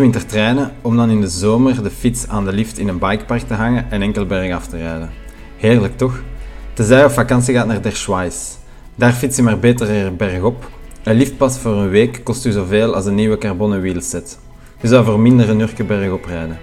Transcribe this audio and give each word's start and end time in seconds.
Ze 0.00 0.06
winter 0.06 0.26
trainen 0.26 0.72
om 0.82 0.96
dan 0.96 1.10
in 1.10 1.20
de 1.20 1.28
zomer 1.28 1.82
de 1.82 1.90
fiets 1.90 2.28
aan 2.28 2.44
de 2.44 2.52
lift 2.52 2.78
in 2.78 2.88
een 2.88 2.98
bikepark 2.98 3.42
te 3.42 3.54
hangen 3.54 3.90
en 3.90 4.02
enkel 4.02 4.26
bergaf 4.26 4.66
te 4.66 4.76
rijden. 4.76 5.10
Heerlijk 5.56 5.96
toch? 5.96 6.20
Tenzij 6.72 6.98
je 6.98 7.04
op 7.04 7.10
vakantie 7.10 7.54
gaat 7.54 7.66
naar 7.66 7.82
Der 7.82 7.96
Schweiz. 7.96 8.56
Daar 8.94 9.12
fiets 9.12 9.36
je 9.36 9.42
maar 9.42 9.58
beter 9.58 9.90
er 9.90 10.16
bergop. 10.16 10.68
Een 11.02 11.16
liftpas 11.16 11.58
voor 11.58 11.72
een 11.72 11.88
week 11.88 12.20
kost 12.24 12.44
u 12.44 12.50
zoveel 12.50 12.94
als 12.94 13.06
een 13.06 13.14
nieuwe 13.14 13.38
carbonen 13.38 13.80
wielset. 13.80 14.38
Je 14.80 14.88
zou 14.88 15.04
voor 15.04 15.20
minder 15.20 15.48
een 15.48 15.60
uurtje 15.60 15.84
bergop 15.84 16.24
rijden. 16.24 16.58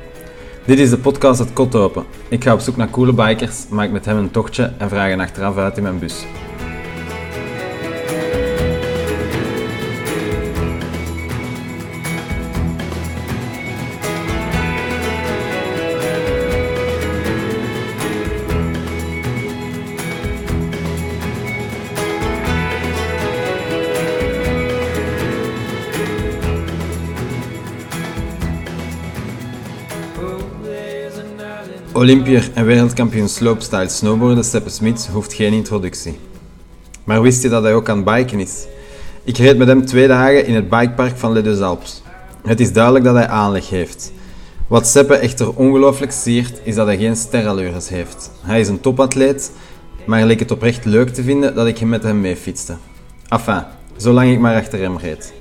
Dit 0.65 0.79
is 0.79 0.89
de 0.89 0.97
podcast 0.97 1.39
Het 1.39 1.53
Kot 1.53 1.75
Open. 1.75 2.03
Ik 2.29 2.43
ga 2.43 2.53
op 2.53 2.59
zoek 2.59 2.77
naar 2.77 2.89
coole 2.89 3.13
bikers, 3.13 3.67
maak 3.69 3.91
met 3.91 4.05
hem 4.05 4.17
een 4.17 4.31
tochtje 4.31 4.73
en 4.77 4.89
vraag 4.89 5.09
hen 5.09 5.19
achteraf 5.19 5.57
uit 5.57 5.77
in 5.77 5.83
mijn 5.83 5.99
bus. 5.99 6.25
Olympiër 31.97 32.49
en 32.53 32.65
wereldkampioen 32.65 33.29
slopestyle 33.29 33.89
snowboarden 33.89 34.43
Seppe 34.43 34.69
Smits 34.69 35.07
hoeft 35.07 35.33
geen 35.33 35.53
introductie. 35.53 36.19
Maar 37.03 37.21
wist 37.21 37.41
je 37.41 37.49
dat 37.49 37.63
hij 37.63 37.73
ook 37.73 37.89
aan 37.89 38.03
biken 38.03 38.39
is? 38.39 38.65
Ik 39.23 39.37
reed 39.37 39.57
met 39.57 39.67
hem 39.67 39.85
twee 39.85 40.07
dagen 40.07 40.45
in 40.45 40.55
het 40.55 40.69
bikepark 40.69 41.17
van 41.17 41.31
Les. 41.31 42.01
Het 42.43 42.59
is 42.59 42.73
duidelijk 42.73 43.05
dat 43.05 43.15
hij 43.15 43.27
aanleg 43.27 43.69
heeft. 43.69 44.11
Wat 44.67 44.87
Seppe 44.87 45.15
echter 45.15 45.53
ongelooflijk 45.55 46.11
siert, 46.11 46.59
is 46.63 46.75
dat 46.75 46.85
hij 46.85 46.97
geen 46.97 47.15
sterallures 47.15 47.89
heeft. 47.89 48.31
Hij 48.41 48.59
is 48.59 48.67
een 48.67 48.81
topatleet, 48.81 49.51
maar 50.05 50.25
leek 50.25 50.39
het 50.39 50.51
oprecht 50.51 50.85
leuk 50.85 51.09
te 51.09 51.23
vinden 51.23 51.55
dat 51.55 51.67
ik 51.67 51.77
hem 51.77 51.89
met 51.89 52.03
hem 52.03 52.21
mee 52.21 52.35
fietste. 52.35 52.75
Enfin, 53.27 53.63
zolang 53.95 54.31
ik 54.31 54.39
maar 54.39 54.55
achter 54.55 54.79
hem 54.79 54.97
reed. 54.97 55.33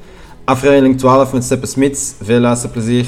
Aflevering 0.45 0.99
12 0.99 1.33
met 1.33 1.45
Seppe 1.45 1.67
Smits. 1.67 2.15
Veel 2.23 2.41
luisterplezier. 2.41 3.07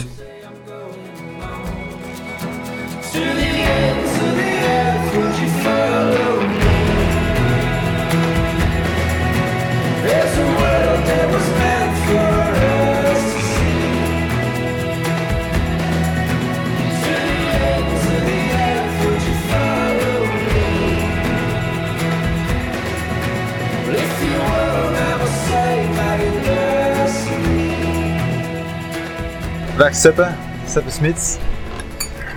Dag 29.78 29.94
Seppe, 29.94 30.26
Seppe 30.66 30.90
Smits. 30.90 31.38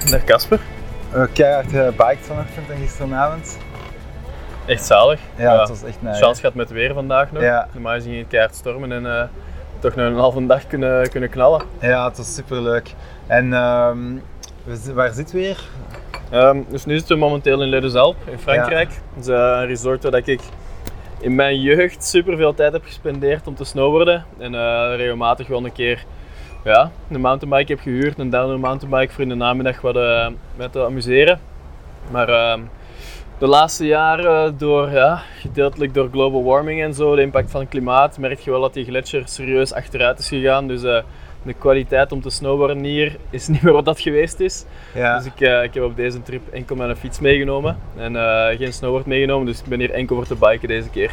Dag 0.09 0.23
Casper. 0.23 0.59
Uh, 1.15 1.23
keihard 1.33 1.71
gebiked 1.71 2.25
vanochtend 2.25 2.69
en 2.69 2.77
gisteravond. 2.77 3.57
Echt 4.65 4.85
zalig. 4.85 5.19
Ja, 5.37 5.59
het 5.59 5.69
was 5.69 5.83
echt 5.83 6.01
nice. 6.01 6.23
Chance 6.23 6.41
gaat 6.41 6.53
met 6.53 6.69
het 6.69 6.77
weer 6.77 6.93
vandaag 6.93 7.31
nog. 7.31 7.41
Ja. 7.41 7.67
Normaal 7.73 8.01
ging 8.01 8.17
het 8.17 8.27
keihard 8.27 8.55
stormen 8.55 8.91
en 8.91 9.05
eh, 9.05 9.23
toch 9.79 9.95
nog 9.95 10.05
een 10.05 10.15
halve 10.15 10.45
dag 10.45 10.67
kunnen, 10.67 11.09
kunnen 11.09 11.29
knallen. 11.29 11.61
Ja, 11.79 12.07
het 12.07 12.17
was 12.17 12.33
super 12.33 12.61
leuk. 12.61 12.93
En 13.27 13.53
ehm, 13.53 13.99
waar 14.93 15.11
zitten 15.11 15.35
we 15.35 15.41
hier? 15.41 15.59
Ehm, 16.29 16.61
dus 16.69 16.85
nu 16.85 16.97
zitten 16.97 17.15
we 17.15 17.21
momenteel 17.21 17.63
in 17.63 17.95
Alpes 17.95 18.31
in 18.31 18.39
Frankrijk. 18.39 18.89
Dat 19.15 19.23
is 19.23 19.27
eh, 19.27 19.35
een 19.35 19.65
resort 19.65 20.03
waar 20.03 20.27
ik 20.27 20.41
in 21.19 21.35
mijn 21.35 21.61
jeugd 21.61 22.03
super 22.03 22.37
veel 22.37 22.53
tijd 22.53 22.73
heb 22.73 22.83
gespendeerd 22.83 23.47
om 23.47 23.55
te 23.55 23.63
snowboarden. 23.63 24.25
En 24.37 24.55
eh, 24.55 24.95
regelmatig 24.95 25.47
wel 25.47 25.65
een 25.65 25.71
keer 25.71 26.05
ja, 26.63 26.91
een 27.09 27.21
mountainbike 27.21 27.71
heb 27.71 27.81
gehuurd, 27.81 28.19
een 28.19 28.29
downhill 28.29 28.59
mountainbike 28.59 29.13
voor 29.13 29.23
in 29.23 29.29
de 29.29 29.35
namiddag 29.35 29.81
wat 29.81 29.95
eh, 29.95 30.27
met 30.55 30.71
te 30.71 30.85
amuseren. 30.85 31.39
Maar 32.11 32.29
ehm, 32.29 32.61
de 33.37 33.47
laatste 33.47 33.85
jaren, 33.85 34.57
door, 34.57 34.91
ja, 34.91 35.21
gedeeltelijk 35.39 35.93
door 35.93 36.09
global 36.11 36.43
warming 36.43 36.81
en 36.81 36.93
zo, 36.93 37.15
de 37.15 37.21
impact 37.21 37.51
van 37.51 37.59
het 37.61 37.69
klimaat, 37.69 38.17
merk 38.17 38.39
je 38.39 38.51
wel 38.51 38.61
dat 38.61 38.73
die 38.73 38.85
gletsjer 38.85 39.23
serieus 39.25 39.73
achteruit 39.73 40.19
is 40.19 40.27
gegaan. 40.27 40.67
Dus 40.67 40.83
eh, 40.83 41.03
de 41.43 41.53
kwaliteit 41.53 42.11
om 42.11 42.21
te 42.21 42.29
snowboarden 42.29 42.83
hier 42.83 43.17
is 43.29 43.47
niet 43.47 43.61
meer 43.61 43.73
wat 43.73 43.85
dat 43.85 43.99
geweest 43.99 44.39
is. 44.39 44.65
Ja, 44.93 45.17
Dus 45.17 45.25
ik, 45.25 45.41
eh, 45.41 45.63
ik 45.63 45.73
heb 45.73 45.83
op 45.83 45.95
deze 45.95 46.21
trip 46.21 46.41
enkel 46.51 46.75
mijn 46.75 46.95
fiets 46.95 47.19
meegenomen 47.19 47.77
en 47.97 48.15
eh, 48.15 48.57
geen 48.57 48.73
snowboard 48.73 49.05
meegenomen. 49.05 49.45
Dus 49.45 49.59
ik 49.59 49.65
ben 49.65 49.79
hier 49.79 49.91
enkel 49.91 50.15
voor 50.15 50.27
te 50.27 50.35
biken 50.35 50.67
deze 50.67 50.89
keer. 50.89 51.11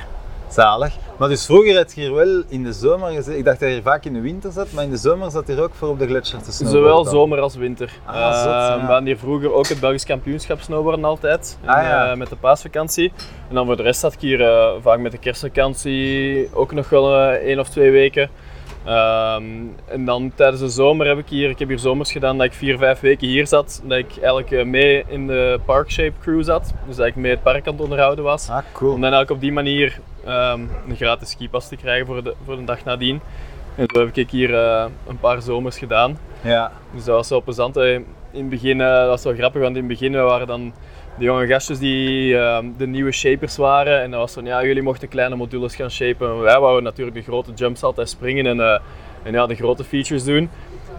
Zalig. 0.55 0.95
Maar 1.17 1.29
dus 1.29 1.45
vroeger 1.47 1.77
had 1.77 1.93
je 1.95 2.01
hier 2.01 2.15
wel 2.15 2.43
in 2.49 2.63
de 2.63 2.73
zomer 2.73 3.11
gezeten. 3.11 3.39
Ik 3.39 3.45
dacht 3.45 3.61
dat 3.61 3.69
je 3.69 3.75
hier 3.75 3.83
vaak 3.85 4.05
in 4.05 4.13
de 4.13 4.21
winter 4.21 4.53
zat, 4.53 4.73
maar 4.73 4.85
in 4.85 4.91
de 4.91 4.97
zomer 4.97 5.31
zat 5.31 5.47
hier 5.47 5.63
ook 5.63 5.75
voor 5.75 5.89
op 5.89 5.99
de 5.99 6.07
gletsjer 6.07 6.43
te 6.43 6.53
snowboarden. 6.53 6.83
Zowel 6.89 7.05
zomer 7.05 7.41
als 7.41 7.57
winter. 7.57 7.91
Ah, 8.05 8.15
zot, 8.43 8.47
Eh, 8.47 8.53
ja. 8.53 8.77
We 8.77 8.83
hadden 8.87 9.07
hier 9.07 9.19
vroeger 9.19 9.53
ook 9.53 9.67
het 9.69 9.81
Belgisch 9.81 10.05
kampioenschap 10.05 10.61
snowboarden 10.61 11.05
altijd. 11.05 11.59
Ah, 11.65 11.79
En, 11.79 11.85
ja. 11.85 12.11
eh, 12.11 12.17
met 12.17 12.29
de 12.29 12.37
paasvakantie. 12.37 13.13
En 13.49 13.55
dan 13.55 13.67
voor 13.67 13.77
de 13.77 13.83
rest 13.83 14.03
had 14.03 14.13
ik 14.13 14.21
hier 14.21 14.41
eh, 14.49 14.69
vaak 14.83 14.99
met 14.99 15.13
de 15.13 15.19
kerstvakantie 15.19 16.49
ook 16.55 16.73
nog 16.73 16.89
wel 16.89 17.21
één 17.31 17.59
of 17.59 17.69
twee 17.69 17.91
weken. 17.91 18.31
Ehm, 18.85 19.43
en 19.87 20.05
dan 20.05 20.33
tijdens 20.35 20.61
de 20.61 20.69
zomer 20.69 21.07
heb 21.07 21.19
ik 21.19 21.29
hier, 21.29 21.51
ik 21.51 21.59
heb 21.59 21.69
hier 21.69 21.79
zomers 21.79 22.13
gedaan 22.13 22.37
dat 22.39 22.47
ik 22.47 22.53
vier, 22.53 22.79
vijf 22.79 23.01
weken 23.01 23.27
hier 23.29 23.47
zat. 23.47 23.83
Dat 23.85 23.99
ik 23.99 24.11
eigenlijk 24.21 24.65
mee 24.67 25.05
in 25.09 25.27
de 25.27 25.61
Parkshape 25.65 26.13
crew 26.23 26.43
zat. 26.45 26.73
Dus 26.87 26.97
dat 26.97 27.07
ik 27.07 27.17
mee 27.17 27.31
het 27.31 27.43
park 27.43 27.67
aan 27.67 27.73
het 27.73 27.83
onderhouden 27.83 28.25
was. 28.25 28.49
Ah, 28.49 28.59
cool. 28.73 28.93
Om 28.93 29.01
dan 29.01 29.13
eigenlijk 29.13 29.31
op 29.31 29.41
die 29.41 29.53
manier 29.53 30.01
ehm, 30.29 30.61
een 30.89 30.97
gratis 30.97 31.31
skipas 31.31 31.69
te 31.69 31.77
krijgen 31.77 32.07
voor 32.07 32.25
de, 32.25 32.35
voor 32.45 32.57
de 32.57 32.65
dag 32.65 32.85
nadien. 32.85 33.21
En 33.77 33.87
zo 33.95 34.01
heb 34.07 34.17
ik 34.17 34.31
hier 34.31 34.55
eh, 34.55 34.85
een 35.09 35.19
paar 35.19 35.43
zomers 35.43 35.79
gedaan. 35.79 36.19
Ja, 36.41 36.73
Dus 36.95 37.05
dat 37.05 37.15
was 37.15 37.29
wel 37.29 37.43
plezant. 37.43 37.75
hè. 37.75 37.95
In 38.31 38.41
het 38.41 38.49
begin, 38.49 38.81
eh, 38.81 38.87
dat 38.89 39.09
was 39.09 39.25
wel 39.25 39.35
grappig, 39.35 39.61
want 39.63 39.77
in 39.77 39.89
het 39.89 39.99
begin 39.99 40.13
waren 40.13 40.47
dan 40.47 40.73
de 41.19 41.25
jonge 41.25 41.47
gastjes 41.47 41.79
die 41.79 42.39
ehm, 42.39 42.67
de 42.77 42.87
nieuwe 42.87 43.13
shapers 43.13 43.57
waren. 43.57 44.03
En 44.03 44.11
dat 44.11 44.21
was 44.21 44.33
van, 44.33 44.45
ja, 44.45 44.65
jullie 44.65 44.83
mochten 44.83 45.09
kleine 45.09 45.37
modules 45.37 45.75
gaan 45.77 45.91
shapen. 45.91 46.41
Wij 46.41 46.59
wouden 46.61 46.83
natuurlijk 46.83 47.17
de 47.17 47.23
grote 47.23 47.53
jumps 47.53 47.83
altijd 47.83 48.09
springen 48.09 48.47
en, 48.47 48.61
eh, 48.61 48.79
en 49.23 49.33
ja, 49.33 49.47
de 49.47 49.55
grote 49.55 49.85
features 49.85 50.25
doen. 50.25 50.51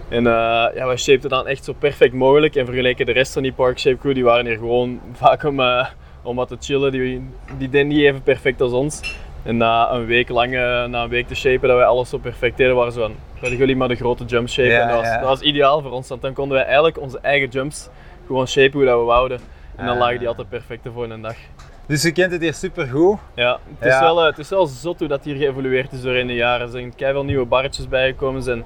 En 0.09 0.27
eh, 0.27 0.33
ja, 0.75 0.85
wij 0.85 0.97
shapten 0.97 1.29
dan 1.29 1.47
echt 1.47 1.63
zo 1.63 1.73
perfect 1.79 2.13
mogelijk. 2.13 2.55
En 2.55 2.65
vergeleken 2.65 3.05
de 3.05 3.11
rest 3.11 3.33
van 3.33 3.43
die 3.43 3.53
Park 3.53 3.79
Shape 3.79 3.97
crew, 3.97 4.13
die 4.13 4.23
waren 4.23 4.45
hier 4.45 4.57
gewoon 4.57 4.99
vaak 5.13 5.43
om, 5.43 5.59
eh, 5.59 5.85
om 6.21 6.35
wat 6.35 6.47
te 6.47 6.57
chillen. 6.59 6.91
Die, 6.91 7.29
die 7.57 7.69
deden 7.69 7.87
niet 7.87 7.99
even 8.01 8.21
perfect 8.23 8.61
als 8.61 8.71
ons. 8.71 9.15
En 9.43 9.57
na 9.57 9.91
een 9.91 10.05
week 10.05 10.29
lang, 10.29 10.53
eh, 10.53 10.85
na 10.85 11.03
een 11.03 11.09
week 11.09 11.27
te 11.27 11.35
shapen, 11.35 11.67
dat 11.67 11.77
wij 11.77 11.85
alles 11.85 12.09
zo 12.09 12.17
perfect 12.17 12.57
deden, 12.57 12.75
waren 12.75 12.91
ze 12.91 12.99
van, 12.99 13.15
willen 13.39 13.57
jullie 13.57 13.75
maar 13.75 13.87
de 13.87 13.95
grote 13.95 14.25
jumps 14.25 14.53
shapen. 14.53 14.71
Ja, 14.71 14.81
en 14.81 14.87
dat 14.87 14.97
was, 14.97 15.05
ja. 15.05 15.19
dat 15.19 15.27
was 15.27 15.41
ideaal 15.41 15.81
voor 15.81 15.91
ons, 15.91 16.07
want 16.07 16.21
dan 16.21 16.33
konden 16.33 16.57
wij 16.57 16.65
eigenlijk 16.65 16.99
onze 16.99 17.19
eigen 17.21 17.49
jumps 17.49 17.89
gewoon 18.27 18.47
shapen 18.47 18.71
hoe 18.71 18.85
dat 18.85 18.99
we 18.99 19.05
wouden. 19.05 19.39
En 19.75 19.85
dan 19.85 19.93
Ah. 19.93 19.99
lagen 20.01 20.19
die 20.19 20.27
altijd 20.27 20.49
perfect 20.49 20.87
voor 20.93 21.09
een 21.09 21.21
dag. 21.21 21.35
dus 21.87 22.01
je 22.03 22.11
kent 22.11 22.31
het 22.31 22.41
hier 22.41 22.53
super 22.53 22.87
goed. 22.87 23.17
Ja, 23.35 23.59
het 23.77 23.87
is, 23.87 23.93
Ja. 23.93 23.99
Wel, 24.01 24.19
eh, 24.19 24.25
het 24.25 24.37
is 24.37 24.49
wel 24.49 24.65
zot 24.67 24.99
hoe 24.99 25.07
dat 25.07 25.23
hier 25.23 25.35
geëvolueerd 25.35 25.91
is 25.91 26.01
doorheen 26.01 26.27
de 26.27 26.33
jaren. 26.35 26.65
Er 26.65 26.71
zijn 26.71 26.93
veel 26.97 27.23
nieuwe 27.23 27.45
barretjes 27.45 27.87
bijgekomen. 27.87 28.43
Zijn 28.43 28.63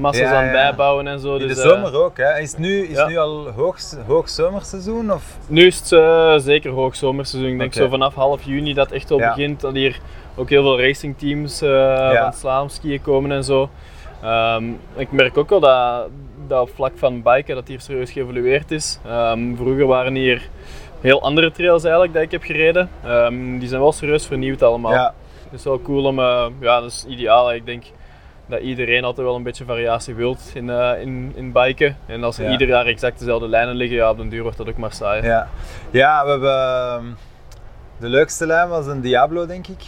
massa's 0.00 0.28
Ja, 0.28 0.36
aan 0.36 0.42
het 0.42 0.52
bijbouwen 0.52 1.06
en 1.06 1.20
zo. 1.20 1.34
In 1.34 1.48
dus, 1.48 1.56
de 1.56 1.62
eh, 1.62 1.68
zomer 1.68 1.94
ook, 1.94 2.16
hè? 2.16 2.38
Is 2.38 2.50
het 2.50 2.60
nu, 2.60 2.82
is 2.86 2.96
ja. 2.96 3.06
nu 3.06 3.16
al 3.16 3.48
hoog, 3.48 3.78
hoog 4.06 4.28
zomerseizoen? 4.28 5.12
Of? 5.12 5.22
Nu 5.46 5.66
is 5.66 5.78
het 5.78 5.92
eh, 5.92 6.34
zeker 6.36 6.70
hoog 6.70 6.96
zomerseizoen. 6.96 7.50
Ik 7.50 7.58
denk 7.58 7.74
zo 7.74 7.88
vanaf 7.88 8.14
half 8.14 8.42
juni 8.42 8.74
dat 8.74 8.86
het 8.86 8.94
echt 8.94 9.10
al 9.10 9.18
begint. 9.18 9.60
Dat 9.60 9.74
hier 9.74 9.98
ook 10.34 10.48
heel 10.48 10.62
veel 10.62 10.80
racingteams 10.80 11.62
eh 11.62 12.22
van 12.22 12.32
slalomskiën 12.32 13.02
komen 13.02 13.32
en 13.32 13.44
zo. 13.44 13.68
Ehm, 14.22 14.64
ik 14.96 15.12
merk 15.12 15.38
ook 15.38 15.48
wel 15.48 15.60
dat, 15.60 16.08
dat 16.46 16.60
op 16.60 16.70
vlak 16.74 16.92
van 16.94 17.22
biken 17.22 17.54
dat 17.54 17.68
hier 17.68 17.80
serieus 17.80 18.10
geëvolueerd 18.10 18.70
is. 18.70 18.98
Ehm, 19.06 19.56
vroeger 19.56 19.86
waren 19.86 20.14
hier 20.14 20.48
heel 21.00 21.22
andere 21.22 21.50
trails 21.50 21.82
eigenlijk 21.82 22.14
dat 22.14 22.22
ik 22.22 22.30
heb 22.30 22.42
gereden. 22.42 22.90
Ehm, 23.04 23.58
die 23.58 23.68
zijn 23.68 23.80
wel 23.80 23.92
serieus 23.92 24.26
vernieuwd 24.26 24.62
allemaal. 24.62 24.92
Ja, 24.92 25.14
Het 25.44 25.58
is 25.58 25.64
wel 25.64 25.82
cool 25.82 26.04
om, 26.04 26.20
ja 26.60 26.80
dat 26.80 26.90
is 26.90 27.04
ideaal. 27.08 27.52
Ik 27.52 27.66
denk 27.66 27.84
dat 28.50 28.60
iedereen 28.60 29.04
altijd 29.04 29.26
wel 29.26 29.36
een 29.36 29.42
beetje 29.42 29.64
variatie 29.64 30.14
wilt 30.14 30.40
in, 30.54 30.70
eh, 30.70 31.00
in, 31.00 31.32
in 31.34 31.52
biken. 31.52 31.96
En 32.06 32.24
als 32.24 32.38
er 32.38 32.44
Ja. 32.44 32.50
ieder 32.50 32.68
jaar 32.68 32.86
exact 32.86 33.18
dezelfde 33.18 33.48
lijnen 33.48 33.74
liggen, 33.74 33.96
ja, 33.96 34.10
op 34.10 34.16
den 34.16 34.28
duur 34.28 34.42
wordt 34.42 34.56
dat 34.56 34.68
ook 34.68 34.76
maar 34.76 34.92
saai. 34.92 35.22
ja. 35.22 35.48
ja, 35.90 36.24
we 36.24 36.30
hebben 36.30 36.50
ehm, 36.54 37.04
de 38.00 38.08
leukste 38.08 38.46
lijn 38.46 38.68
was 38.68 38.86
een 38.86 39.00
Diablo, 39.00 39.46
denk 39.46 39.66
ik. 39.66 39.82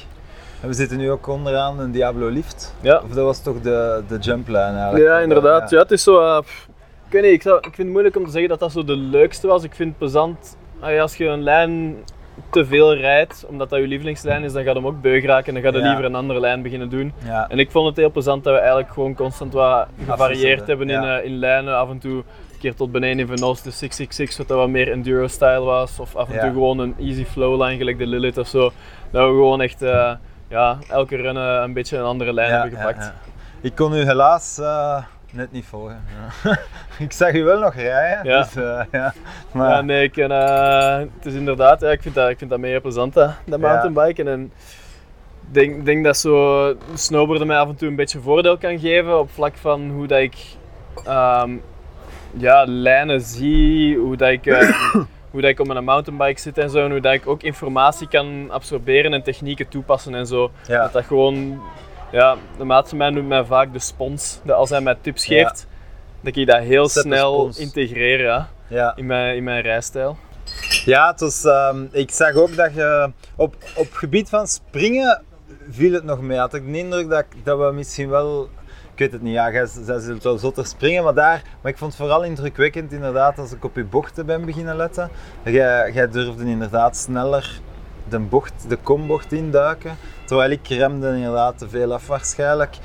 En 0.60 0.68
we 0.68 0.74
zitten 0.74 0.98
nu 0.98 1.10
ook 1.10 1.26
onderaan 1.26 1.78
een 1.80 1.90
Diablo 1.90 2.28
Lift. 2.28 2.74
Ja. 2.80 3.00
Of 3.04 3.08
dat 3.10 3.24
was 3.24 3.42
toch 3.42 3.60
de, 3.60 4.02
de 4.08 4.18
jumplijn 4.18 4.74
eigenlijk? 4.74 5.04
Ja, 5.04 5.18
inderdaad. 5.18 5.70
Ja. 5.70 5.78
het 5.78 5.90
is 5.90 6.02
zo. 6.02 6.20
eh, 6.20 6.38
ik 7.06 7.12
weet 7.12 7.22
niet, 7.22 7.32
ik, 7.32 7.42
zou, 7.42 7.56
ik 7.56 7.62
vind 7.64 7.76
het 7.76 7.88
moeilijk 7.88 8.16
om 8.16 8.24
te 8.24 8.30
zeggen 8.30 8.48
dat 8.48 8.60
dat 8.60 8.72
zo 8.72 8.84
de 8.84 8.96
leukste 8.96 9.46
was. 9.46 9.62
Ik 9.64 9.74
vind 9.74 9.88
het 9.88 9.98
plezant 9.98 10.56
ah 10.80 11.00
als 11.00 11.16
je 11.16 11.26
een 11.26 11.42
lijn 11.42 11.96
te 12.50 12.64
veel 12.66 12.94
rijdt, 12.96 13.44
omdat 13.48 13.70
dat 13.70 13.80
je 13.80 13.86
lievelingslijn 13.86 14.44
is, 14.44 14.52
dan 14.52 14.62
gaat 14.64 14.74
hem 14.74 14.86
ook 14.86 15.00
beug 15.00 15.24
raken 15.24 15.46
en 15.56 15.62
dan 15.62 15.72
gaat 15.72 15.80
Ja. 15.82 15.86
liever 15.88 16.04
een 16.04 16.14
andere 16.14 16.40
lijn 16.40 16.62
beginnen 16.62 16.88
doen. 16.88 17.12
Ja. 17.24 17.48
En 17.48 17.58
ik 17.58 17.70
vond 17.70 17.86
het 17.86 17.96
heel 17.96 18.10
plezant 18.10 18.44
dat 18.44 18.52
we 18.52 18.58
eigenlijk 18.58 18.92
gewoon 18.92 19.14
constant 19.14 19.52
wat 19.52 19.86
gevarieerd 20.08 20.66
hebben 20.66 20.90
in, 20.90 21.02
eh, 21.02 21.24
in 21.24 21.36
lijnen. 21.38 21.76
Af 21.76 21.90
en 21.90 21.98
toe 21.98 22.12
een 22.16 22.58
keer 22.58 22.74
tot 22.74 22.92
beneden 22.92 23.18
in 23.18 23.26
Venos 23.26 23.62
de 23.62 23.70
666, 23.70 24.36
wat 24.36 24.48
dat 24.48 24.56
wat 24.58 24.68
meer 24.68 24.90
enduro-style 24.92 25.60
was. 25.60 25.98
Of 25.98 26.16
af 26.16 26.30
en 26.30 26.40
toe 26.40 26.50
gewoon 26.50 26.78
een 26.78 26.94
easy 26.98 27.24
flow 27.24 27.62
line, 27.62 27.76
gelijk 27.76 27.98
de 27.98 28.06
Lilith 28.06 28.38
of 28.38 28.46
zo. 28.48 28.60
Dat 29.10 29.22
we 29.26 29.32
gewoon 29.32 29.60
echt 29.60 29.82
eh, 29.82 30.12
ja, 30.48 30.78
elke 30.88 31.16
run 31.16 31.36
eh, 31.36 31.60
een 31.64 31.72
beetje 31.72 31.96
een 31.98 32.04
andere 32.04 32.32
lijn 32.32 32.50
hebben 32.52 32.70
gepakt. 32.78 33.12
Ik 33.60 33.74
kon 33.74 33.94
u 33.94 34.04
helaas 34.04 34.60
net 35.32 35.52
niet 35.52 35.64
volgen. 35.64 36.04
Ja. 36.44 36.58
ik 37.04 37.12
zag 37.12 37.32
u 37.32 37.44
wel 37.44 37.60
nog 37.60 37.74
rijden. 37.74 38.30
Ja. 38.32 38.42
Dus, 38.42 38.56
eh, 38.56 38.80
ja. 38.92 39.14
Maar, 39.52 39.70
Ja, 39.70 39.80
nee, 39.80 40.02
ik, 40.02 40.16
eh, 40.16 40.98
het 40.98 41.26
is 41.26 41.34
inderdaad, 41.34 41.80
ja, 41.80 41.90
ik, 41.90 42.02
vind 42.02 42.14
dat, 42.14 42.30
ik 42.30 42.38
vind 42.38 42.50
dat 42.50 42.58
mega 42.58 42.80
plezant, 42.80 43.14
hè, 43.14 43.26
dat 43.44 43.60
mountainbiken. 43.60 44.28
En 44.28 44.42
ik 45.48 45.54
denk, 45.54 45.84
denk 45.84 46.04
dat 46.04 46.16
zo 46.16 46.76
snowboarden 46.94 47.46
mij 47.46 47.58
af 47.58 47.68
en 47.68 47.76
toe 47.76 47.88
een 47.88 47.96
beetje 47.96 48.20
voordeel 48.20 48.58
kan 48.58 48.78
geven 48.78 49.18
op 49.18 49.30
vlak 49.30 49.56
van 49.56 49.90
hoe 49.90 50.06
dat 50.06 50.18
ik 50.18 50.36
ehm, 51.04 51.50
ja, 52.36 52.64
lijnen 52.66 53.20
zie, 53.20 53.98
hoe 53.98 54.16
dat 54.16 54.28
ik, 54.28 54.46
eh, 54.46 54.94
hoe 55.30 55.40
dat 55.40 55.50
ik 55.50 55.60
op 55.60 55.66
mijn 55.66 55.84
mountainbike 55.84 56.40
zit 56.40 56.58
en 56.58 56.70
zo. 56.70 56.84
En 56.84 56.90
hoe 56.90 57.00
dat 57.00 57.12
ik 57.12 57.26
ook 57.26 57.42
informatie 57.42 58.08
kan 58.08 58.50
absorberen 58.50 59.12
en 59.12 59.22
technieken 59.22 59.68
toepassen 59.68 60.14
en 60.14 60.26
zo. 60.26 60.50
Dat 60.66 60.92
dat 60.92 61.04
gewoon, 61.04 61.60
ja, 62.12 62.36
de 62.58 62.64
maat 62.64 62.88
van 62.88 62.98
mij 62.98 63.10
noemt 63.10 63.28
mij 63.28 63.44
vaak 63.44 63.72
de 63.72 63.78
spons. 63.78 64.40
Dat 64.44 64.56
als 64.56 64.70
hij 64.70 64.80
mij 64.80 64.96
tips 65.00 65.24
Ja. 65.24 65.36
geeft, 65.48 65.66
dat 66.20 66.36
ik 66.36 66.46
dat 66.46 66.58
heel 66.58 66.88
Zet 66.88 67.02
snel 67.02 67.50
integreer 67.56 68.20
ja, 68.20 68.48
Ja. 68.68 68.92
in, 68.96 69.06
mijn, 69.06 69.36
in 69.36 69.44
mijn 69.44 69.62
rijstijl. 69.62 70.16
Ja, 70.84 71.14
ehm, 71.44 71.84
ik 71.90 72.10
zag 72.10 72.34
ook 72.34 72.56
dat 72.56 72.74
je 72.74 73.10
op, 73.36 73.54
op 73.76 73.92
gebied 73.92 74.28
van 74.28 74.46
springen 74.46 75.22
viel 75.70 75.92
het 75.92 76.04
nog 76.04 76.20
mee. 76.20 76.38
Had 76.38 76.54
ik 76.54 76.72
de 76.72 76.78
indruk 76.78 77.08
dat, 77.08 77.24
dat 77.42 77.58
we 77.58 77.72
misschien 77.72 78.08
wel, 78.08 78.42
ik 78.92 78.98
weet 78.98 79.12
het 79.12 79.22
niet, 79.22 79.32
ja, 79.34 79.52
jij, 79.52 79.66
zij 79.66 79.98
zult 80.00 80.22
wel 80.22 80.38
zotter 80.38 80.66
springen, 80.66 81.04
maar 81.04 81.14
daar, 81.14 81.42
maar 81.62 81.72
ik 81.72 81.78
vond 81.78 81.92
het 81.92 82.00
vooral 82.00 82.22
indrukwekkend 82.24 82.92
inderdaad 82.92 83.38
als 83.38 83.52
ik 83.52 83.64
op 83.64 83.76
je 83.76 83.84
bochten 83.84 84.26
ben 84.26 84.44
beginnen 84.44 84.76
letten. 84.76 85.10
Jij, 85.44 85.92
jij 85.92 86.08
durfde 86.10 86.44
inderdaad 86.44 86.96
sneller 86.96 87.60
de, 88.08 88.18
bocht, 88.18 88.52
de 88.68 88.76
kombocht 88.76 89.32
induiken, 89.32 89.96
terwijl 90.32 90.50
ik 90.50 90.68
remde 90.68 91.14
inderdaad 91.16 91.58
te 91.58 91.68
veel 91.68 91.92
af 91.92 92.06
waarschijnlijk. 92.06 92.76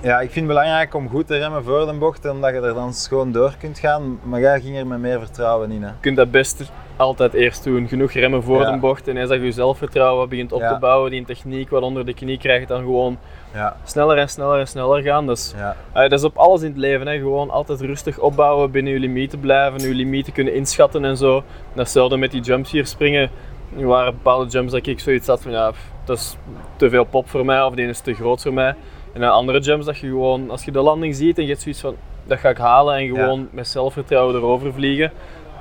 Ja, 0.00 0.14
ik 0.20 0.30
vind 0.30 0.34
het 0.34 0.56
belangrijk 0.56 0.94
om 0.94 1.08
goed 1.08 1.26
te 1.26 1.38
remmen 1.38 1.64
voor 1.64 1.86
de 1.86 1.92
bocht, 1.92 2.28
omdat 2.28 2.50
je 2.54 2.60
er 2.60 2.74
dan 2.74 2.92
schoon 2.94 3.32
door 3.32 3.54
kunt 3.58 3.78
gaan, 3.78 4.18
maar 4.22 4.40
jij 4.40 4.60
ging 4.60 4.76
er 4.76 4.86
met 4.86 4.98
meer 4.98 5.18
vertrouwen 5.18 5.70
in. 5.70 5.82
Hè. 5.82 5.88
Je 5.88 5.94
kunt 6.00 6.16
dat 6.16 6.30
best 6.30 6.72
altijd 6.96 7.34
eerst 7.34 7.64
doen. 7.64 7.88
Genoeg 7.88 8.12
remmen 8.12 8.42
voor 8.42 8.60
Ja. 8.60 8.70
de 8.70 8.78
bocht. 8.78 9.08
En 9.08 9.14
dat 9.14 9.28
je 9.28 9.40
je 9.40 9.52
zelfvertrouwen 9.52 10.28
begint 10.28 10.52
op 10.52 10.60
Ja. 10.60 10.72
te 10.72 10.78
bouwen, 10.78 11.10
die 11.10 11.24
techniek 11.24 11.70
wat 11.70 11.82
onder 11.82 12.06
de 12.06 12.14
knie 12.14 12.38
krijgt, 12.38 12.68
dan 12.68 12.78
gewoon 12.80 13.18
Ja, 13.54 13.76
sneller 13.84 14.18
en 14.18 14.28
sneller 14.28 14.58
en 14.58 14.66
sneller 14.68 15.02
gaan. 15.02 15.26
Dus, 15.26 15.54
ja. 15.56 15.76
dat 15.92 16.12
is 16.12 16.24
op 16.24 16.36
alles 16.36 16.62
in 16.62 16.68
het 16.68 16.78
leven. 16.78 17.06
Hè. 17.06 17.18
Gewoon 17.18 17.50
altijd 17.50 17.80
rustig 17.80 18.18
opbouwen, 18.18 18.70
binnen 18.70 18.92
je 18.92 18.98
limieten 18.98 19.40
blijven, 19.40 19.80
je 19.80 19.94
limieten 19.94 20.32
kunnen 20.32 20.54
inschatten 20.54 21.04
en 21.04 21.16
zo. 21.16 21.42
Datzelfde 21.72 22.16
met 22.16 22.30
die 22.30 22.40
jumps 22.40 22.70
hier 22.70 22.86
springen. 22.86 23.30
Er 23.78 23.86
waren 23.86 24.12
bepaalde 24.14 24.50
jumps 24.50 24.72
dat 24.72 24.86
ik 24.86 25.00
zoiets 25.00 25.26
had 25.26 25.42
van 25.42 25.52
ja, 25.52 25.70
pff, 25.70 25.92
dat 26.04 26.18
is 26.18 26.36
te 26.76 26.88
veel 26.90 27.04
pop 27.04 27.28
voor 27.28 27.44
mij 27.44 27.62
of 27.62 27.74
die 27.74 27.86
is 27.86 28.00
te 28.00 28.14
groot 28.14 28.42
voor 28.42 28.52
mij. 28.52 28.74
En 29.12 29.20
dan 29.20 29.30
andere 29.30 29.60
jumps 29.60 29.86
dat 29.86 29.98
je 29.98 30.06
gewoon, 30.06 30.50
als 30.50 30.64
je 30.64 30.70
de 30.70 30.80
landing 30.80 31.14
ziet 31.14 31.36
en 31.38 31.42
je 31.42 31.48
hebt 31.48 31.62
zoiets 31.62 31.80
van 31.80 31.96
dat 32.26 32.38
ga 32.38 32.48
ik 32.48 32.56
halen 32.58 32.96
en 32.96 33.06
gewoon 33.06 33.48
met 33.50 33.68
zelfvertrouwen 33.68 34.34
erover 34.34 34.72
vliegen. 34.72 35.12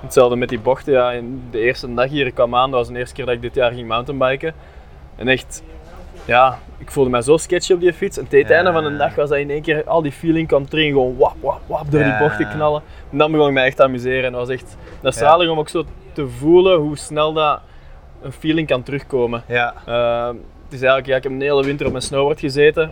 Hetzelfde 0.01 0.35
met 0.35 0.49
die 0.49 0.59
bochten. 0.59 0.93
Ja, 0.93 1.13
de 1.51 1.59
eerste 1.59 1.93
dag 1.93 2.09
hier 2.09 2.25
ik 2.25 2.33
kwam 2.33 2.55
aan, 2.55 2.71
dat 2.71 2.79
was 2.79 2.89
de 2.89 2.97
eerste 2.97 3.15
keer 3.15 3.25
dat 3.25 3.33
ik 3.33 3.41
dit 3.41 3.55
jaar 3.55 3.71
ging 3.71 3.87
mountainbiken. 3.87 4.53
En 5.15 5.27
echt, 5.27 5.63
ja, 6.25 6.59
ik 6.77 6.91
voelde 6.91 7.09
mij 7.09 7.21
zo 7.21 7.37
sketchy 7.37 7.73
op 7.73 7.79
die 7.79 7.93
fiets. 7.93 8.17
En 8.17 8.23
tegen 8.27 8.39
het 8.39 8.49
Ja. 8.49 8.55
einde 8.55 8.71
van 8.71 8.83
de 8.91 8.97
dag 8.97 9.15
was 9.15 9.29
dat 9.29 9.37
in 9.37 9.49
één 9.49 9.61
keer, 9.61 9.83
al 9.83 10.01
die 10.01 10.11
feeling 10.11 10.47
kwam 10.47 10.65
erin, 10.69 10.91
gewoon 10.91 11.17
wap, 11.17 11.35
wap, 11.41 11.59
wap, 11.65 11.91
door 11.91 12.03
die 12.03 12.17
bochten 12.17 12.49
knallen. 12.49 12.81
En 13.11 13.17
dan 13.17 13.31
begon 13.31 13.47
ik 13.47 13.53
mij 13.53 13.65
echt 13.65 13.75
te 13.75 13.83
amuseren. 13.83 14.23
En 14.23 14.31
dat 14.31 14.47
was 14.47 14.49
echt, 14.49 14.77
dat 15.01 15.13
is 15.13 15.19
zalig 15.19 15.49
om 15.49 15.59
ook 15.59 15.69
zo 15.69 15.83
te 16.13 16.27
voelen 16.27 16.77
hoe 16.79 16.97
snel 16.97 17.33
dat 17.33 17.59
een 18.23 18.31
feeling 18.31 18.67
kan 18.67 18.83
terugkomen. 18.83 19.43
Ja, 19.47 19.73
Uh, 19.87 20.27
het 20.63 20.73
is 20.73 20.79
eigenlijk, 20.81 21.05
ja, 21.07 21.15
ik 21.15 21.23
heb 21.23 21.31
een 21.31 21.41
hele 21.41 21.63
winter 21.63 21.85
op 21.85 21.91
mijn 21.91 22.03
snowboard 22.03 22.39
gezeten. 22.39 22.91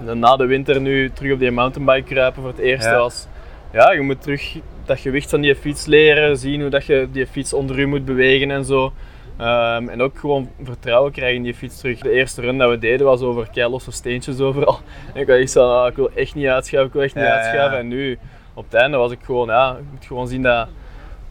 En 0.00 0.06
dan 0.06 0.18
na 0.18 0.36
de 0.36 0.46
winter 0.46 0.80
nu 0.80 1.10
terug 1.10 1.32
op 1.32 1.38
die 1.38 1.50
mountainbike 1.50 2.02
kruipen 2.14 2.42
voor 2.42 2.50
het 2.50 2.60
eerst 2.60 2.84
Ja. 2.86 2.96
was... 2.98 3.26
Ja, 3.72 3.92
je 3.92 4.00
moet 4.00 4.22
terug 4.22 4.56
dat 4.84 4.98
gewicht 5.00 5.30
van 5.30 5.40
die 5.40 5.54
fiets 5.56 5.86
leren, 5.86 6.36
zien 6.36 6.60
hoe 6.60 6.70
dat 6.70 6.84
je 6.86 7.08
die 7.12 7.26
fiets 7.26 7.52
onder 7.52 7.78
u 7.78 7.86
moet 7.86 8.04
bewegen 8.04 8.50
en 8.50 8.64
zo. 8.64 8.92
Ehm, 9.38 9.88
en 9.88 10.02
ook 10.02 10.18
gewoon 10.18 10.50
vertrouwen 10.62 11.12
krijgen 11.12 11.36
in 11.36 11.42
die 11.42 11.54
fiets 11.54 11.78
terug. 11.80 11.98
De 11.98 12.10
eerste 12.10 12.40
run 12.40 12.58
dat 12.58 12.70
we 12.70 12.78
deden 12.78 13.06
was 13.06 13.20
over 13.20 13.48
keilosse 13.52 13.90
steentjes 13.90 14.40
overal. 14.40 14.78
En 15.14 15.20
ik 15.22 15.28
echt 15.28 15.50
zo, 15.50 15.70
ah, 15.72 15.88
ik 15.90 15.96
wil 15.96 16.10
echt 16.14 16.34
niet 16.34 16.46
uitschuiven, 16.46 16.88
ik 16.88 16.94
wil 16.94 17.02
echt 17.02 17.14
niet 17.14 17.24
Ja, 17.24 17.30
uitschuiven. 17.34 17.72
ja. 17.76 17.78
En 17.78 17.88
nu, 17.88 18.18
op 18.54 18.64
het 18.64 18.74
einde 18.74 18.96
was 18.96 19.12
ik 19.12 19.18
gewoon, 19.22 19.48
ja, 19.48 19.76
je 19.78 19.84
moet 19.90 20.04
gewoon 20.06 20.28
zien 20.28 20.42
dat, 20.42 20.68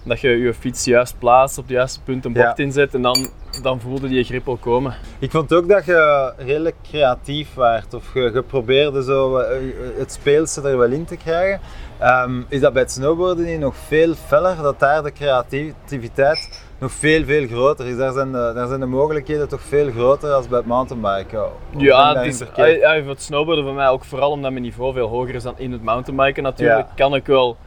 dat 0.04 0.20
je 0.20 0.30
je 0.30 0.54
fiets 0.54 0.86
juist 0.86 1.16
plaatst, 1.20 1.58
op 1.58 1.64
het 1.64 1.74
juiste 1.74 2.02
punt 2.02 2.26
een 2.26 2.34
bocht 2.34 2.58
Ja. 2.58 2.64
inzet 2.64 2.94
en 2.94 3.02
dan, 3.02 3.28
dan 3.62 3.80
voelde 3.80 4.08
die 4.08 4.24
grip 4.24 4.48
al 4.48 4.56
komen. 4.58 4.96
ik 5.20 5.32
vond 5.32 5.54
ook 5.54 5.68
dat 5.70 5.86
je 5.86 6.34
redelijk 6.38 6.76
creatief 6.84 7.54
waart. 7.54 7.94
Of 7.94 8.14
je, 8.14 8.32
je 8.34 8.42
probeerde 8.42 9.04
zo 9.04 9.38
eh, 9.38 9.58
het 9.98 10.12
speelse 10.12 10.62
er 10.62 10.78
wel 10.78 10.92
in 10.92 11.06
te 11.06 11.18
krijgen. 11.18 11.60
Ehm, 12.00 12.42
is 12.48 12.60
dat 12.60 12.74
bij 12.74 12.82
het 12.82 12.92
snowboarden 12.92 13.46
niet 13.46 13.60
nog 13.60 13.76
veel 13.76 14.14
feller? 14.14 14.56
Dat 14.62 14.80
daar 14.80 15.04
de 15.04 15.12
creativiteit 15.12 16.64
nog 16.80 16.92
veel, 16.92 17.24
veel 17.26 17.48
groter 17.48 17.86
is? 17.88 17.98
Daar 17.98 18.12
zijn 18.14 18.32
de, 18.32 18.52
daar 18.56 18.68
zijn 18.68 18.80
de 18.80 18.86
mogelijkheden 18.86 19.48
toch 19.48 19.62
veel 19.62 19.92
groter 19.92 20.30
dan 20.30 20.44
bij 20.50 20.58
het 20.58 20.68
mountainbiken? 20.68 21.44
Ja, 21.78 22.16
het 22.16 22.26
is, 22.26 22.38
verkeerd? 22.38 22.80
ja, 22.80 22.94
het 23.04 23.22
snowboarden 23.22 23.64
voor 23.66 23.74
mij 23.74 23.88
ook 23.88 24.04
vooral 24.06 24.32
omdat 24.32 24.52
mijn 24.52 24.64
niveau 24.64 24.94
veel 24.94 25.08
hoger 25.08 25.36
is 25.36 25.44
dan 25.44 25.54
in 25.58 25.72
het 25.72 25.84
mountainbiken 25.84 26.44
natuurlijk, 26.44 26.88
Ja. 26.88 26.94
kan 26.96 27.16
ik 27.16 27.26
wel 27.26 27.58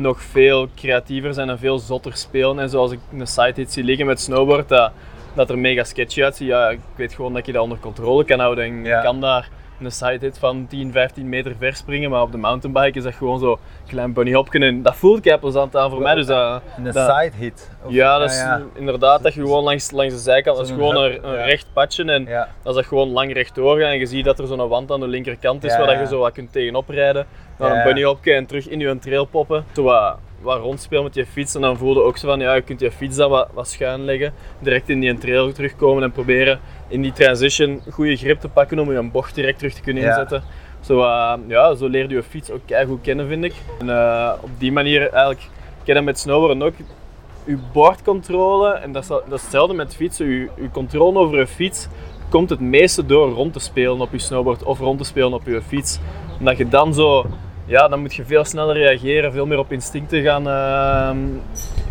nog 0.00 0.22
veel 0.22 0.68
creatiever 0.76 1.34
zijn 1.34 1.48
en 1.50 1.58
veel 1.58 1.78
zotter 1.78 2.16
spelen. 2.16 2.58
En 2.58 2.68
zoals 2.68 2.92
ik 2.92 2.98
een 3.18 3.26
sidehit 3.26 3.72
zie 3.72 3.84
liggen 3.84 4.06
met 4.06 4.20
snowboard, 4.20 4.68
dat, 4.68 4.90
dat 5.34 5.50
er 5.50 5.58
mega 5.58 5.84
sketchy 5.84 6.22
uitziet, 6.22 6.48
ja, 6.48 6.68
ik 6.70 6.80
weet 6.96 7.12
gewoon 7.14 7.32
dat 7.32 7.46
je 7.46 7.52
dat 7.52 7.62
onder 7.62 7.78
controle 7.78 8.24
kan 8.24 8.38
houden 8.40 8.64
en 8.64 8.84
Ja. 8.84 9.00
kan 9.02 9.20
daar 9.20 9.48
een 9.80 9.92
sidehit 9.92 10.38
van 10.38 10.66
10, 10.68 10.92
15 10.92 11.28
meter 11.28 11.54
ver 11.58 11.74
springen, 11.76 12.10
maar 12.10 12.22
op 12.22 12.32
de 12.32 12.38
mountainbike 12.38 12.98
is 12.98 13.04
dat 13.04 13.14
gewoon 13.14 13.38
zo 13.38 13.58
klein 13.88 14.12
bunny 14.12 14.32
hopje 14.34 14.58
en 14.58 14.82
dat 14.82 14.96
voelt 14.96 15.20
kei 15.20 15.38
plezant 15.38 15.76
aan 15.76 15.90
voor 15.90 16.00
mij. 16.00 16.14
Dus 16.14 16.26
dat, 16.26 16.62
Een 16.76 16.84
dat- 16.84 16.94
side 16.94 17.36
hit? 17.36 17.70
Of- 17.84 17.92
ja, 17.92 18.18
dat 18.18 18.30
is 18.30 18.36
ja. 18.36 18.62
inderdaad 18.74 19.22
dat 19.22 19.34
je 19.34 19.40
gewoon 19.40 19.64
langs, 19.64 19.90
langs 19.90 20.14
de 20.14 20.20
zijkant, 20.20 20.56
dat 20.56 20.66
is 20.66 20.72
gewoon 20.72 20.96
een, 20.96 21.26
een 21.28 21.34
ja. 21.34 21.44
recht 21.44 21.66
padje 21.72 22.04
en 22.04 22.28
als 22.62 22.74
dat 22.74 22.86
gewoon 22.86 23.08
lang 23.08 23.32
rechtdoor 23.32 23.78
gaat 23.78 23.90
en 23.90 23.98
je 23.98 24.06
ziet 24.06 24.24
dat 24.24 24.38
er 24.38 24.46
zo'n 24.46 24.68
wand 24.68 24.90
aan 24.92 25.00
de 25.00 25.08
linkerkant 25.08 25.64
is 25.64 25.76
waar 25.76 25.86
dat 25.86 25.98
je 25.98 26.06
zo 26.06 26.18
wat 26.18 26.32
kunt 26.32 26.52
tegenop 26.52 26.88
rijden, 26.88 27.26
dan 27.56 27.70
een 27.70 27.82
bunny 27.82 28.04
hopje 28.04 28.32
en 28.32 28.46
terug 28.46 28.68
in 28.68 28.78
je 28.80 28.98
trail 28.98 29.24
poppen. 29.24 29.64
Zo 29.72 29.82
wat, 29.82 30.16
wat 30.40 30.60
rondspelen 30.60 31.02
met 31.04 31.14
je 31.14 31.26
fiets 31.26 31.54
en 31.54 31.60
dan 31.60 31.76
voelde 31.76 32.02
ook 32.02 32.16
zo 32.16 32.28
van 32.28 32.40
ja, 32.40 32.54
je 32.54 32.60
kunt 32.62 32.80
je 32.80 32.90
fiets 32.92 33.16
dan 33.16 33.30
wat, 33.30 33.48
wat 33.52 33.68
schuin 33.68 34.04
leggen, 34.04 34.32
direct 34.58 34.88
in 34.88 35.00
die 35.00 35.18
trail 35.18 35.52
terugkomen 35.52 36.02
en 36.02 36.12
proberen 36.12 36.60
in 36.88 37.02
die 37.02 37.12
transition 37.12 37.80
goede 37.90 38.16
grip 38.16 38.40
te 38.40 38.48
pakken 38.48 38.78
om 38.78 38.90
je 38.90 38.98
een 38.98 39.10
bocht 39.10 39.34
direct 39.34 39.58
terug 39.58 39.74
te 39.74 39.80
kunnen 39.80 40.02
Ja. 40.02 40.08
inzetten. 40.08 40.42
Zo, 40.80 41.00
eh, 41.00 41.32
ja, 41.46 41.74
zo 41.74 41.86
leer 41.88 42.08
je 42.08 42.14
je 42.14 42.22
fiets 42.22 42.50
ook 42.50 42.60
goed 42.86 43.00
kennen 43.02 43.28
vind 43.28 43.44
ik. 43.44 43.54
En 43.78 43.90
eh, 43.90 44.32
op 44.40 44.50
die 44.58 44.72
manier 44.72 45.00
eigenlijk, 45.00 45.40
ik 45.42 45.84
ken 45.84 45.94
dat 45.94 46.04
met 46.04 46.18
snowboarden 46.18 46.62
ook, 46.62 46.74
je 47.44 47.58
bordcontrole, 47.72 48.70
en 48.72 48.92
dat 48.92 49.02
is, 49.02 49.08
dat 49.08 49.22
is 49.32 49.42
hetzelfde 49.42 49.74
met 49.74 49.94
fietsen, 49.96 50.26
je, 50.26 50.48
je 50.60 50.70
controle 50.70 51.18
over 51.18 51.38
je 51.38 51.46
fiets 51.46 51.88
komt 52.28 52.50
het 52.50 52.60
meeste 52.60 53.06
door 53.06 53.30
rond 53.30 53.52
te 53.52 53.58
spelen 53.58 54.00
op 54.00 54.12
je 54.12 54.18
snowboard 54.18 54.62
of 54.62 54.78
rond 54.78 54.98
te 54.98 55.04
spelen 55.04 55.32
op 55.32 55.46
je 55.46 55.62
fiets. 55.62 55.98
Omdat 56.38 56.56
je 56.56 56.68
dan 56.68 56.94
zo 56.94 57.26
ja, 57.66 57.88
dan 57.88 58.00
moet 58.00 58.14
je 58.14 58.24
veel 58.24 58.44
sneller 58.44 58.76
reageren, 58.76 59.32
veel 59.32 59.46
meer 59.46 59.58
op 59.58 59.72
instincten 59.72 60.22
gaan, 60.22 60.48
ehm, 60.48 61.18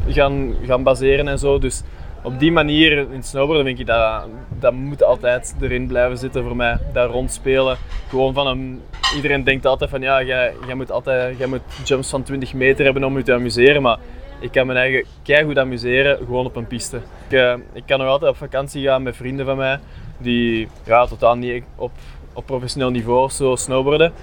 gaan, 0.07 0.55
gaan 0.65 0.83
baseren 0.83 1.27
en 1.27 1.39
zo. 1.39 1.59
Dus 1.59 1.83
op 2.23 2.39
die 2.39 2.51
manier 2.51 3.12
in 3.12 3.23
snowboarden 3.23 3.65
denk 3.65 3.77
ik 3.77 3.85
dat 3.85 4.27
dat 4.59 4.73
moet 4.73 5.03
altijd 5.03 5.55
erin 5.62 5.88
blijven 5.88 6.17
zitten 6.17 6.43
voor 6.43 6.55
mij. 6.55 6.77
Daar 6.93 7.07
rondspelen. 7.07 7.77
Gewoon 8.09 8.33
van 8.33 8.47
een, 8.47 8.81
iedereen 9.15 9.43
denkt 9.43 9.65
altijd 9.65 9.89
van 9.89 10.01
ja, 10.01 10.23
jij, 10.23 10.53
jij, 10.65 10.75
moet 10.75 10.91
altijd, 10.91 11.38
jij 11.38 11.47
moet 11.47 11.62
jumps 11.83 12.09
van 12.09 12.23
20 12.23 12.53
meter 12.53 12.85
hebben 12.85 13.03
om 13.03 13.17
je 13.17 13.23
te 13.23 13.33
amuseren. 13.33 13.81
Maar 13.81 13.97
ik 14.39 14.51
kan 14.51 14.65
mijn 14.65 14.77
eigen 14.77 15.05
keihard 15.23 15.57
amuseren 15.57 16.17
gewoon 16.17 16.45
op 16.45 16.55
een 16.55 16.67
piste. 16.67 16.97
Ik, 17.27 17.38
eh, 17.38 17.53
ik 17.73 17.83
kan 17.85 18.00
nog 18.00 18.07
altijd 18.07 18.31
op 18.31 18.38
vakantie 18.38 18.83
gaan 18.83 19.03
met 19.03 19.15
vrienden 19.15 19.45
van 19.45 19.57
mij 19.57 19.79
die 20.17 20.67
ja, 20.85 21.05
totaal 21.05 21.35
niet 21.35 21.63
op, 21.75 21.91
op 22.33 22.45
professioneel 22.45 22.89
niveau 22.89 23.23
of 23.23 23.31
zo 23.31 23.55
snowboarden. 23.55 24.13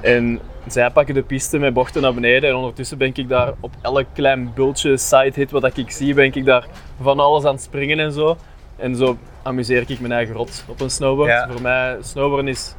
En 0.00 0.40
zij 0.66 0.90
pakken 0.90 1.14
de 1.14 1.22
piste 1.22 1.58
met 1.58 1.74
bochten 1.74 2.02
naar 2.02 2.14
beneden 2.14 2.50
en 2.50 2.56
ondertussen 2.56 2.98
ben 2.98 3.10
ik 3.14 3.28
daar 3.28 3.52
op 3.60 3.70
elk 3.82 4.06
klein 4.12 4.52
bultje 4.54 4.96
side 4.96 5.32
hit 5.34 5.50
wat 5.50 5.76
ik 5.76 5.90
zie, 5.90 6.14
ben 6.14 6.24
ik 6.24 6.44
daar 6.44 6.66
van 7.00 7.20
alles 7.20 7.44
aan 7.44 7.54
het 7.54 7.62
springen 7.62 7.98
en 7.98 8.12
zo. 8.12 8.36
En 8.76 8.96
zo 8.96 9.16
amuseer 9.42 9.90
ik 9.90 10.00
mijn 10.00 10.12
eigen 10.12 10.34
rot 10.34 10.64
op 10.68 10.80
een 10.80 10.90
snowboard. 10.90 11.46
Voor 11.50 11.62
mij, 11.62 11.96
snowboarden 12.00 12.48
is 12.48 12.74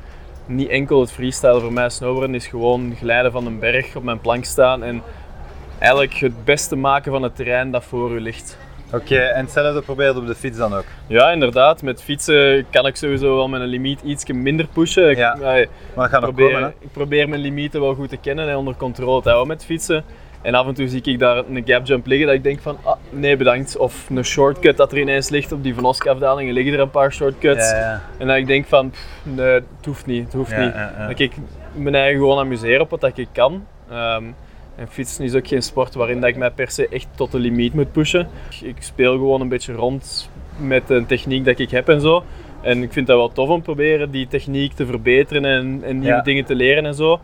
niet 0.46 0.70
enkel 0.70 1.00
het 1.00 1.12
freestyle. 1.12 1.60
Voor 1.60 1.74
mij, 1.74 1.90
snowboarden 1.90 2.36
is 2.36 2.48
gewoon 2.48 2.96
glijden 2.96 3.32
van 3.32 3.46
een 3.46 3.60
berg, 3.60 3.96
op 3.96 4.04
mijn 4.04 4.20
plank 4.20 4.46
staan 4.46 4.84
en 4.84 5.02
eigenlijk 5.80 6.14
het 6.14 6.46
beste 6.46 6.76
maken 6.76 7.12
van 7.12 7.24
het 7.24 7.36
terrein 7.36 7.72
dat 7.72 7.84
voor 7.84 8.12
u 8.12 8.20
ligt. 8.22 8.58
Oké, 8.94 9.18
en 9.18 9.44
hetzelfde 9.44 9.82
probeer 9.82 10.18
op 10.18 10.28
de 10.28 10.36
fiets 10.36 10.58
dan 10.58 10.74
ook? 10.74 10.86
Ja, 11.08 11.32
inderdaad. 11.32 11.82
Met 11.82 12.04
fietsen 12.04 12.66
kan 12.70 12.86
ik 12.86 12.96
sowieso 12.96 13.36
wel 13.36 13.48
mijn 13.48 13.64
limiet 13.64 14.02
iets 14.02 14.26
minder 14.26 14.68
pushen. 14.74 15.10
Ik, 15.10 15.18
ja, 15.18 15.66
maar 15.96 16.10
gaat 16.10 16.22
probeer, 16.22 16.54
komen, 16.54 16.74
ik 16.80 16.92
probeer 16.92 17.30
mijn 17.30 17.42
limieten 17.42 17.82
wel 17.82 17.96
goed 17.96 18.10
te 18.10 18.18
kennen 18.18 18.50
en 18.50 18.56
onder 18.56 18.76
controle 18.76 19.22
te 19.22 19.30
houden 19.30 19.48
met 19.48 19.66
fietsen. 19.66 20.04
En 20.42 20.54
af 20.54 20.68
en 20.68 20.74
toe 20.74 20.88
zie 20.88 21.02
ik 21.02 21.20
daar 21.20 21.38
een 21.38 21.64
gap 21.66 21.86
jump 21.86 22.06
liggen 22.06 22.28
dat 22.28 22.36
ik 22.36 22.44
denk 22.44 22.60
van, 22.60 22.78
ah, 22.84 22.96
nee 23.10 23.38
bedankt. 23.38 23.78
Of 23.78 24.10
een 24.10 24.26
shortcut 24.26 24.78
dat 24.78 24.92
er 24.92 24.98
ineens 24.98 25.30
ligt 25.30 25.52
op 25.52 25.64
die 25.64 25.76
Van 25.76 25.86
afdalingen 25.86 26.54
liggen 26.54 26.74
er 26.74 26.80
een 26.80 26.90
paar 26.90 27.14
shortcuts. 27.14 27.70
Ja, 27.70 27.78
ja. 27.78 28.02
En 28.18 28.28
dat 28.28 28.36
ik 28.36 28.48
denk 28.48 28.66
van, 28.66 28.90
pff, 28.90 29.08
nee, 29.24 29.46
het 29.46 29.86
hoeft 29.86 30.06
niet, 30.06 30.24
het 30.24 30.34
hoeft 30.34 30.58
niet. 30.58 30.74
Dat 31.08 31.20
ik 31.20 31.34
mijn 31.74 31.96
eigen 31.96 32.20
gewoon 32.20 32.40
amuseer 32.40 32.82
op 32.82 32.90
wat 32.90 33.02
dat 33.02 33.18
ik 33.18 33.28
kan. 33.32 33.66
Ehm, 33.90 34.24
en 34.78 34.88
fietsen 34.88 35.26
is 35.26 35.36
ook 35.36 35.48
geen 35.48 35.62
sport 35.62 35.94
waarin 35.94 36.20
dat 36.20 36.30
ik 36.30 36.38
mij 36.38 36.52
per 36.52 36.72
se 36.72 36.88
echt 36.88 37.08
tot 37.16 37.32
de 37.32 37.40
limiet 37.40 37.74
moet 37.74 37.92
pushen. 37.92 38.28
Ik 38.62 38.76
speel 38.80 39.12
gewoon 39.12 39.42
een 39.42 39.50
beetje 39.50 39.74
rond 39.74 40.30
met 40.58 40.88
de 40.88 41.06
techniek 41.06 41.46
dat 41.46 41.60
ik 41.60 41.70
heb 41.70 41.90
en 41.90 42.02
zo. 42.02 42.24
En 42.62 42.84
ik 42.84 42.94
vind 42.94 43.08
dat 43.08 43.18
wel 43.18 43.32
tof 43.32 43.50
om 43.50 43.58
te 43.58 43.64
proberen 43.64 44.12
die 44.12 44.28
techniek 44.28 44.74
te 44.74 44.86
verbeteren 44.86 45.46
en, 45.46 45.82
en 45.84 46.00
nieuwe 46.00 46.22
dingen 46.24 46.46
te 46.46 46.56
leren 46.56 46.86
en 46.86 46.96
zo. 46.96 47.20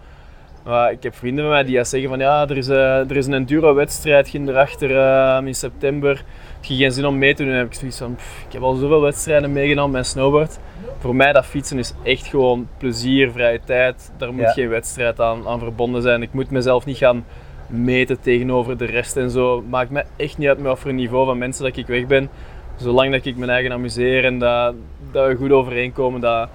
Maar 0.63 0.91
ik 0.91 1.03
heb 1.03 1.15
vrienden 1.15 1.43
van 1.43 1.53
mij 1.53 1.63
die 1.63 1.83
zeggen 1.83 2.09
van 2.09 2.19
ja, 2.19 2.47
er 2.47 2.57
is, 2.57 2.69
uh, 2.69 3.09
er 3.09 3.15
is 3.15 3.25
een 3.25 3.33
enduro-wedstrijd 3.33 4.33
erachter 4.33 4.89
uh, 4.89 5.47
in 5.47 5.55
september. 5.55 6.23
Heb 6.55 6.63
je 6.63 6.75
geen 6.75 6.91
zin 6.91 7.05
om 7.05 7.17
mee 7.17 7.33
te 7.33 7.43
doen? 7.43 7.53
Heb 7.53 7.65
ik 7.65 7.73
zoiets 7.73 7.97
van, 7.97 8.17
ik 8.47 8.53
heb 8.53 8.61
al 8.61 8.75
zoveel 8.75 9.01
wedstrijden 9.01 9.53
meegenomen 9.53 9.91
met 9.91 10.07
snowboard. 10.07 10.59
Voor 10.99 11.15
mij 11.15 11.33
dat 11.33 11.45
fietsen 11.45 11.79
is 11.79 11.93
echt 12.03 12.27
gewoon 12.27 12.67
plezier, 12.77 13.31
vrije 13.31 13.59
tijd. 13.65 14.11
Daar 14.17 14.33
moet 14.33 14.51
geen 14.51 14.69
wedstrijd 14.69 15.19
aan, 15.19 15.47
aan 15.47 15.59
verbonden 15.59 16.01
zijn. 16.01 16.21
Ik 16.21 16.33
moet 16.33 16.49
mezelf 16.49 16.85
niet 16.85 16.97
gaan 16.97 17.25
meten 17.67 18.21
tegenover 18.21 18.77
de 18.77 18.85
rest 18.85 19.17
en 19.17 19.29
zo. 19.29 19.63
Maakt 19.69 19.89
me 19.89 20.03
echt 20.15 20.37
niet 20.37 20.47
uit 20.47 20.57
met 20.57 20.67
wat 20.67 20.79
voor 20.79 20.93
niveau 20.93 21.25
van 21.25 21.37
mensen 21.37 21.63
dat 21.63 21.77
ik 21.77 21.87
weg 21.87 22.07
ben. 22.07 22.29
Zolang 22.75 23.11
dat 23.11 23.25
ik 23.25 23.37
mijn 23.37 23.49
eigen 23.49 23.71
amuseer 23.71 24.25
en 24.25 24.39
dat, 24.39 24.73
dat 25.11 25.27
we 25.27 25.35
goed 25.35 25.51
overeenkomen, 25.51 26.21
dat, 26.21 26.49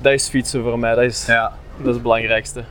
dat 0.00 0.12
is 0.12 0.28
fietsen 0.28 0.62
voor 0.62 0.78
mij. 0.78 0.94
Dat 0.94 1.04
is, 1.04 1.26
ja. 1.26 1.52
dat 1.76 1.86
is 1.86 1.92
het 1.92 2.02
belangrijkste. 2.02 2.64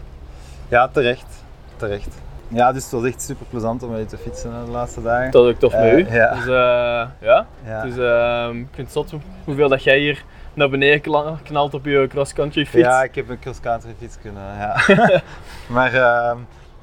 Ja, 0.68 0.88
terecht. 0.88 1.44
Terecht. 1.76 2.22
Ja, 2.48 2.72
dus 2.72 2.84
het 2.84 2.92
was 2.92 3.04
echt 3.04 3.22
super 3.22 3.46
plezant 3.50 3.84
om 3.84 3.92
mee 3.92 4.06
te 4.06 4.18
fietsen 4.18 4.66
de 4.66 4.72
laatste 4.72 5.02
dagen. 5.02 5.32
Dat 5.32 5.46
is 5.46 5.52
ook 5.52 5.60
tof 5.60 5.74
uh, 5.74 5.80
met 5.80 5.92
eh, 5.92 5.98
u. 5.98 6.16
Ja. 6.16 6.34
Dus 6.34 6.46
uh, 6.46 7.28
ja, 7.30 7.46
ja. 7.66 7.84
Dus, 7.84 7.98
uh, 7.98 8.60
ik 8.60 8.68
vind 8.72 8.88
het 8.88 8.92
zot 8.92 9.14
hoeveel 9.44 9.70
dat 9.70 9.84
jij 9.84 10.00
hier 10.00 10.24
naar 10.54 10.70
beneden 10.70 11.02
knalt 11.44 11.74
op 11.74 11.86
je 11.86 12.06
cross-country 12.10 12.66
fiets. 12.66 12.88
Ja, 12.88 13.04
ik 13.04 13.16
heb 13.16 13.30
een 13.30 13.40
cross-country 13.40 13.94
fiets 14.00 14.18
kunnen, 14.22 14.44
ja. 14.44 14.76
maar 15.76 15.92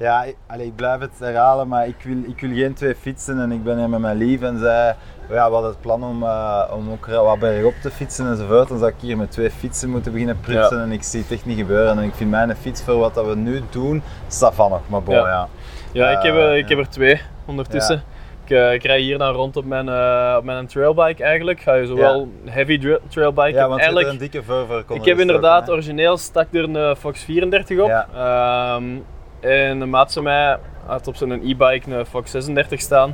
ehm, 0.01 0.27
ja, 0.27 0.33
allez, 0.47 0.65
ik 0.65 0.75
blijf 0.75 0.99
het 0.99 1.19
herhalen, 1.19 1.67
maar 1.67 1.87
ik 1.87 1.95
wil, 2.03 2.17
ik 2.27 2.39
wil 2.39 2.49
geen 2.49 2.73
twee 2.73 2.95
fietsen 2.95 3.39
en 3.39 3.51
ik 3.51 3.63
ben 3.63 3.77
hier 3.77 3.89
met 3.89 3.99
mijn 3.99 4.17
lief 4.17 4.41
en 4.41 4.59
zij, 4.59 4.95
ja, 5.29 5.47
we 5.47 5.53
hadden 5.53 5.69
het 5.69 5.81
plan 5.81 6.03
om, 6.03 6.23
uh, 6.23 6.71
om 6.73 6.91
ook 6.91 7.05
wat 7.05 7.39
bergop 7.39 7.73
te 7.81 7.91
fietsen 7.91 8.27
enzovoort. 8.27 8.67
Dan 8.67 8.77
zou 8.77 8.91
ik 8.91 8.95
hier 8.99 9.17
met 9.17 9.31
twee 9.31 9.51
fietsen 9.51 9.89
moeten 9.89 10.11
beginnen 10.11 10.39
prutsen 10.39 10.81
en 10.81 10.91
ik 10.91 11.03
zie 11.03 11.21
het 11.21 11.31
echt 11.31 11.45
niet 11.45 11.57
gebeuren. 11.57 11.97
En 11.97 12.03
ik 12.03 12.13
vind 12.13 12.29
mijn 12.29 12.55
fiets 12.55 12.83
voor 12.83 12.97
wat 12.97 13.13
dat 13.13 13.25
we 13.25 13.35
nu 13.35 13.61
doen, 13.69 14.03
van 14.27 14.69
nog, 14.69 14.81
maar 14.89 15.03
bon, 15.03 15.15
ja. 15.15 15.27
Ja, 15.27 15.47
ja 15.91 16.09
ik, 16.09 16.23
heb, 16.23 16.35
uh, 16.35 16.57
ik 16.57 16.69
heb 16.69 16.77
er 16.77 16.89
twee 16.89 17.21
ondertussen. 17.45 18.03
Ik, 18.43 18.49
uh, 18.49 18.73
ik 18.73 18.83
rij 18.83 18.99
hier 18.99 19.17
dan 19.17 19.33
rond 19.33 19.57
op 19.57 19.65
mijn, 19.65 19.89
op 20.37 20.43
mijn 20.43 20.67
trailbike 20.67 21.23
eigenlijk. 21.23 21.61
Ga 21.61 21.73
je 21.73 21.85
zowel 21.85 22.31
heavy 22.45 22.97
trailbike. 23.07 23.57
Ja, 23.57 23.67
want 23.67 23.79
eigenlijk, 23.79 24.09
een 24.09 24.17
dikke 24.17 24.43
Ik 24.87 25.05
heb 25.05 25.19
inderdaad, 25.19 25.69
origineel 25.69 26.17
stak 26.17 26.47
er 26.53 26.75
een 26.75 26.95
Fox 26.95 27.23
34 27.23 27.79
op. 27.79 27.87
Ja. 27.87 28.75
Um, 28.75 29.03
en 29.41 29.79
de 29.79 29.85
maat 29.85 30.13
van 30.13 30.23
mij 30.23 30.57
had 30.85 31.07
op 31.07 31.15
zijn 31.15 31.31
e-bike 31.31 31.91
een 31.91 32.05
Fox 32.05 32.31
36 32.31 32.81
staan. 32.81 33.09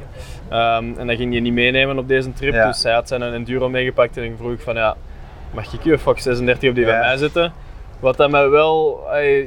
Um, 0.51 0.95
en 0.97 1.07
dat 1.07 1.15
ging 1.15 1.31
hij 1.31 1.41
niet 1.41 1.53
meenemen 1.53 1.97
op 1.97 2.07
deze 2.07 2.33
trip. 2.33 2.53
Ja. 2.53 2.67
Dus 2.67 2.83
hij 2.83 2.93
had 2.93 3.07
zijn 3.07 3.21
enduro 3.21 3.69
meegepakt 3.69 4.17
en 4.17 4.23
ik 4.23 4.33
vroeg 4.37 4.61
van 4.61 4.75
ja, 4.75 4.95
mag 5.53 5.73
ik 5.73 5.83
je 5.83 5.97
Fox 5.97 6.23
36 6.23 6.69
op 6.69 6.75
die 6.75 6.85
ja. 6.85 6.91
bij 6.91 6.99
mij 6.99 7.17
zitten? 7.17 7.53
Wat 7.99 8.17
dat 8.17 8.29
mij 8.29 8.49
wel, 8.49 8.99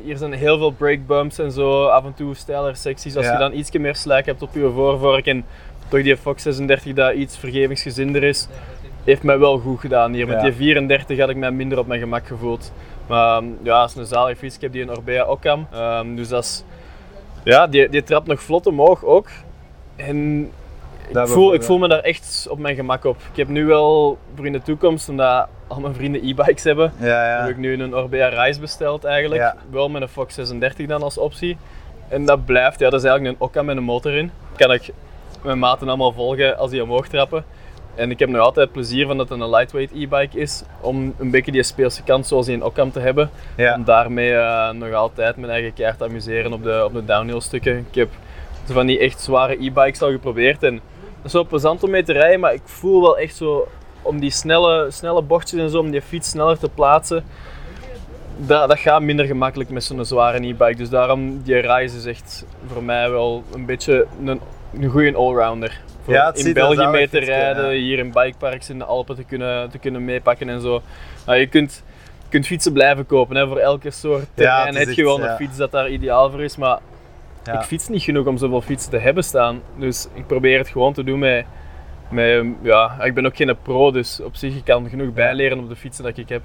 hier 0.04 0.16
zijn 0.16 0.32
heel 0.32 0.58
veel 0.58 0.70
breakbumps 0.70 1.38
en 1.38 1.52
zo, 1.52 1.87
af 1.87 2.04
en 2.04 2.14
toe 2.14 2.34
steiler 2.34 2.76
secties. 2.76 3.16
Als 3.16 3.26
Ja. 3.26 3.32
je 3.32 3.38
dan 3.38 3.52
iets 3.52 3.70
meer 3.70 3.96
slijk 3.96 4.26
hebt 4.26 4.42
op 4.42 4.54
je 4.54 4.70
voorvork 4.75 5.26
en 5.26 5.44
toch 5.88 6.02
die 6.02 6.16
Fox 6.16 6.42
36 6.42 6.92
dat 6.92 7.14
iets 7.14 7.38
vergevingsgezinder 7.38 8.22
is, 8.22 8.49
heeft 9.04 9.22
mij 9.22 9.38
wel 9.38 9.58
goed 9.58 9.80
gedaan 9.80 10.12
hier. 10.12 10.26
Met 10.26 10.40
die 10.40 10.52
34 10.52 11.18
had 11.18 11.28
ik 11.28 11.37
mij 11.37 11.50
minder 11.50 11.78
op 11.78 11.87
mijn 11.87 12.00
gemak 12.00 12.26
gevoeld. 12.26 12.72
Maar 13.11 13.37
um, 13.37 13.59
ja, 13.62 13.81
het 13.81 13.90
is 13.90 13.97
een 13.97 14.07
zalige 14.07 14.37
fiets. 14.37 14.55
Ik 14.55 14.61
heb 14.61 14.73
die 14.73 14.83
in 14.83 14.90
Orbea 14.90 15.25
Occam. 15.25 15.67
Um, 15.75 16.17
dus 16.17 16.29
dat 16.29 16.45
is, 16.45 16.64
ja, 17.45 17.67
die, 17.67 17.88
die 17.88 18.02
trapt 18.02 18.26
nog 18.26 18.43
vlot 18.43 18.67
omhoog 18.67 19.05
ook. 19.05 19.29
En 19.97 20.50
ik 21.09 21.26
voel, 21.26 21.55
ik 21.55 21.62
voel 21.62 21.79
me 21.79 21.88
daar 21.88 22.00
echt 22.00 22.47
op 22.50 22.59
mijn 22.59 22.75
gemak 22.75 23.05
op. 23.05 23.17
Ik 23.31 23.37
heb 23.37 23.49
nu 23.49 23.67
wel 23.67 24.19
voor 24.35 24.47
in 24.47 24.52
de 24.52 24.62
toekomst, 24.62 25.09
omdat 25.09 25.49
al 25.67 25.81
mijn 25.81 25.95
vrienden 25.95 26.29
e-bikes 26.29 26.64
hebben, 26.64 26.93
Ja, 26.99 27.29
ja. 27.29 27.40
heb 27.40 27.50
ik 27.50 27.57
nu 27.57 27.83
een 27.83 27.95
Orbea 27.95 28.29
Rise 28.29 28.61
besteld 28.61 29.05
eigenlijk. 29.05 29.40
Ja. 29.40 29.57
Wel 29.71 29.88
met 29.88 30.02
een 30.02 30.09
Fox 30.09 30.35
36 30.35 30.87
dan 30.87 31.02
als 31.02 31.19
optie. 31.19 31.57
En 32.09 32.25
dat 32.25 32.45
blijft, 32.45 32.79
ja, 32.79 32.90
dat 32.90 33.00
is 33.00 33.09
eigenlijk 33.09 33.37
een 33.37 33.47
Occam 33.47 33.64
met 33.64 33.76
een 33.76 33.83
motor 33.83 34.12
in. 34.12 34.31
Kan 34.57 34.73
ik 34.73 34.93
mijn 35.43 35.59
maten 35.59 35.88
allemaal 35.88 36.12
volgen 36.12 36.59
als 36.59 36.71
die 36.71 36.83
omhoog 36.83 37.09
trappen. 37.09 37.45
En 37.94 38.11
ik 38.11 38.18
heb 38.18 38.28
nog 38.28 38.40
altijd 38.40 38.73
plezier 38.73 39.06
van 39.06 39.16
dat 39.16 39.28
het 39.28 39.40
een 39.40 39.50
lightweight 39.50 39.94
e-bike 39.94 40.38
is, 40.38 40.62
om 40.80 41.14
een 41.18 41.30
beetje 41.30 41.52
die 41.52 41.62
speelse 41.62 42.02
kant 42.02 42.26
zoals 42.26 42.47
die 42.47 42.54
in 42.54 42.64
Occam 42.64 42.92
te 42.92 43.00
hebben. 43.00 43.30
Ja. 43.56 43.75
Om 43.75 43.85
daarmee 43.85 44.35
eh, 44.35 44.70
nog 44.70 44.92
altijd 44.92 45.37
mijn 45.37 45.52
eigen 45.52 45.73
keer 45.73 45.97
te 45.97 46.04
amuseren 46.04 46.52
op 46.52 46.62
de, 46.62 46.82
op 46.85 46.92
de 46.92 47.04
downhill 47.04 47.40
stukken. 47.40 47.78
Ik 47.78 47.94
heb 47.94 48.09
van 48.64 48.87
die 48.87 48.99
echt 48.99 49.20
zware 49.20 49.64
e-bikes 49.64 50.02
al 50.02 50.11
geprobeerd 50.11 50.62
en 50.62 50.75
dat 51.16 51.25
is 51.25 51.32
wel 51.32 51.47
plezant 51.47 51.82
om 51.82 51.90
mee 51.90 52.02
te 52.02 52.12
rijden, 52.12 52.40
maar 52.40 52.54
ik 52.54 52.62
voel 52.64 53.00
wel 53.00 53.18
echt 53.18 53.37
zo 53.37 53.68
om 54.02 54.20
die 54.20 54.30
snelle, 54.30 54.90
snelle 54.90 55.23
bochtjes 55.23 55.61
en 55.61 55.70
zo, 55.70 55.78
om 55.78 55.90
die 55.90 56.02
fiets 56.02 56.30
sneller 56.30 56.59
te 56.59 56.68
plaatsen, 56.68 57.25
dat, 58.37 58.68
dat 58.68 58.78
gaat 58.78 59.02
minder 59.02 59.26
gemakkelijk 59.26 59.70
met 59.70 59.85
zo'n 59.85 60.04
zware 60.04 60.47
e-bike. 60.47 60.76
Dus 60.76 60.88
daarom, 60.88 61.42
die 61.42 61.54
Rise 61.54 61.97
is 61.97 62.04
echt 62.04 62.44
voor 62.66 62.82
mij 62.82 63.11
wel 63.11 63.44
een 63.54 63.66
beetje 63.66 64.06
een, 64.25 64.40
een 64.73 64.88
goede 64.88 65.14
allrounder. 65.14 65.80
Voor 66.04 66.14
Ja, 66.14 66.35
in 66.35 66.52
België 66.52 66.87
mee 66.87 67.09
te 67.09 67.19
rijden, 67.19 67.64
ja. 67.73 67.78
hier 67.78 67.99
in 67.99 68.12
bikeparks 68.12 68.71
in 68.71 68.78
de 68.78 68.85
Alpen 68.85 69.16
te 69.16 69.25
kunnen, 69.25 69.71
te 69.71 69.78
kunnen 69.78 70.04
meepakken 70.04 70.49
en 70.49 70.61
zo. 70.61 70.83
Nou, 71.26 71.38
je 71.38 71.47
kunt, 71.47 71.83
kunt 72.28 72.47
fietsen 72.47 72.73
blijven 72.73 73.07
kopen, 73.07 73.37
hè. 73.37 73.47
voor 73.47 73.59
elke 73.59 73.90
soort 73.90 74.26
terrein 74.35 74.66
het 74.66 74.75
is 74.76 74.87
heb 74.87 74.97
je 74.97 75.02
gewoon 75.02 75.23
een 75.23 75.37
fiets 75.37 75.57
dat 75.57 75.71
daar 75.71 75.88
ideaal 75.88 76.30
voor 76.30 76.42
is, 76.42 76.57
maar 76.57 76.78
Ja. 77.45 77.52
ik 77.52 77.66
fiets 77.66 77.88
niet 77.88 78.02
genoeg 78.02 78.26
om 78.26 78.38
zoveel 78.38 78.61
fietsen 78.61 78.90
te 78.90 78.99
hebben 78.99 79.25
staan. 79.25 79.62
Dus 79.76 80.09
ik 80.14 80.26
probeer 80.26 80.59
het 80.59 80.69
gewoon 80.69 80.92
te 80.92 81.04
doen 81.04 81.19
met, 81.19 81.45
met 82.11 82.45
ja, 82.62 82.97
ik 83.02 83.14
ben 83.14 83.26
ook 83.26 83.37
geen 83.37 83.57
pro, 83.62 83.90
dus 83.90 84.21
op 84.21 84.37
zich 84.37 84.57
ik 84.57 84.64
kan 84.64 84.88
genoeg 84.88 85.12
bijleren 85.12 85.59
op 85.59 85.69
de 85.69 85.76
fietsen 85.76 86.04
dat 86.04 86.16
ik 86.16 86.28
heb. 86.28 86.42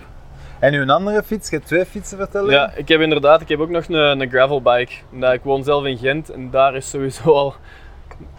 En 0.60 0.74
uw 0.74 0.92
andere 0.92 1.24
fiets, 1.24 1.50
je 1.50 1.56
hebt 1.56 1.68
twee 1.68 1.86
fietsen 1.86 2.18
vertellen? 2.18 2.52
Ja, 2.52 2.72
ik 2.76 2.88
heb 2.88 3.02
inderdaad, 3.02 3.42
ik 3.42 3.50
heb 3.50 3.60
ook 3.60 3.70
nog 3.70 3.88
een, 3.88 4.22
een 4.22 4.30
gravelbike. 4.30 4.94
Ik 5.32 5.42
woon 5.44 5.64
zelf 5.64 5.86
in 5.86 5.98
Gent 5.98 6.30
en 6.30 6.50
daar 6.50 6.76
is 6.76 6.90
sowieso 6.90 7.32
al 7.32 7.56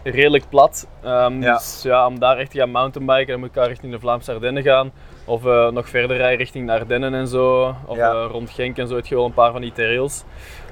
redelijk 0.03 0.45
plat. 0.49 0.87
Ehm, 1.03 1.43
Ja. 1.43 1.53
Dus 1.53 1.81
ja, 1.83 2.07
om 2.07 2.19
daar 2.19 2.37
echt 2.37 2.51
te 2.51 2.59
gaan 2.59 2.71
mountainbiken, 2.71 3.27
dan 3.27 3.41
moet 3.41 3.49
ik 3.49 3.57
al 3.57 3.67
richting 3.67 3.93
de 3.93 3.99
Vlaamse 4.01 4.33
Ardennen 4.33 4.63
gaan. 4.63 4.93
Of 5.25 5.47
eh, 5.47 5.71
nog 5.71 5.89
verder 5.89 6.17
rijden 6.17 6.39
richting 6.39 6.67
de 6.67 6.73
Ardennen 6.73 7.15
en 7.15 7.27
zo. 7.29 7.75
Of 7.87 7.97
Ja. 7.97 8.11
eh, 8.13 8.27
rond 8.31 8.51
Genk 8.51 8.79
en 8.79 8.89
zo 8.89 8.95
heb 8.95 9.07
je 9.07 9.15
wel 9.15 9.25
een 9.25 9.33
paar 9.35 9.53
van 9.53 9.61
die 9.61 9.73
trails. 9.73 10.25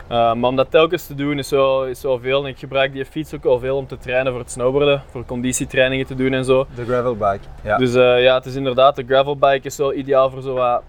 Eh, 0.08 0.16
maar 0.34 0.50
om 0.50 0.56
dat 0.56 0.70
telkens 0.70 1.06
te 1.06 1.14
doen 1.14 1.38
is 1.38 1.50
wel, 1.50 1.86
is 1.86 2.02
wel 2.02 2.18
veel. 2.18 2.42
En 2.42 2.48
ik 2.48 2.58
gebruik 2.58 2.92
die 2.92 3.04
fiets 3.04 3.34
ook 3.34 3.42
wel 3.42 3.58
veel 3.58 3.76
om 3.76 3.86
te 3.86 3.98
trainen 3.98 4.32
voor 4.32 4.40
het 4.40 4.50
snowboarden. 4.50 5.02
Voor 5.10 5.24
conditietrainingen 5.24 6.06
te 6.06 6.14
doen 6.14 6.32
en 6.32 6.44
zo. 6.44 6.66
De 6.74 6.84
gravelbike. 6.84 7.44
Ja. 7.62 7.76
Dus 7.76 7.94
eh, 7.94 8.22
ja, 8.22 8.34
het 8.34 8.46
is 8.46 8.54
inderdaad, 8.54 8.96
de 8.96 9.04
gravelbike 9.06 9.66
is 9.66 9.76
wel 9.76 9.94
ideaal 9.94 10.30
voor 10.30 10.42
zo 10.42 10.54
wat 10.54 10.82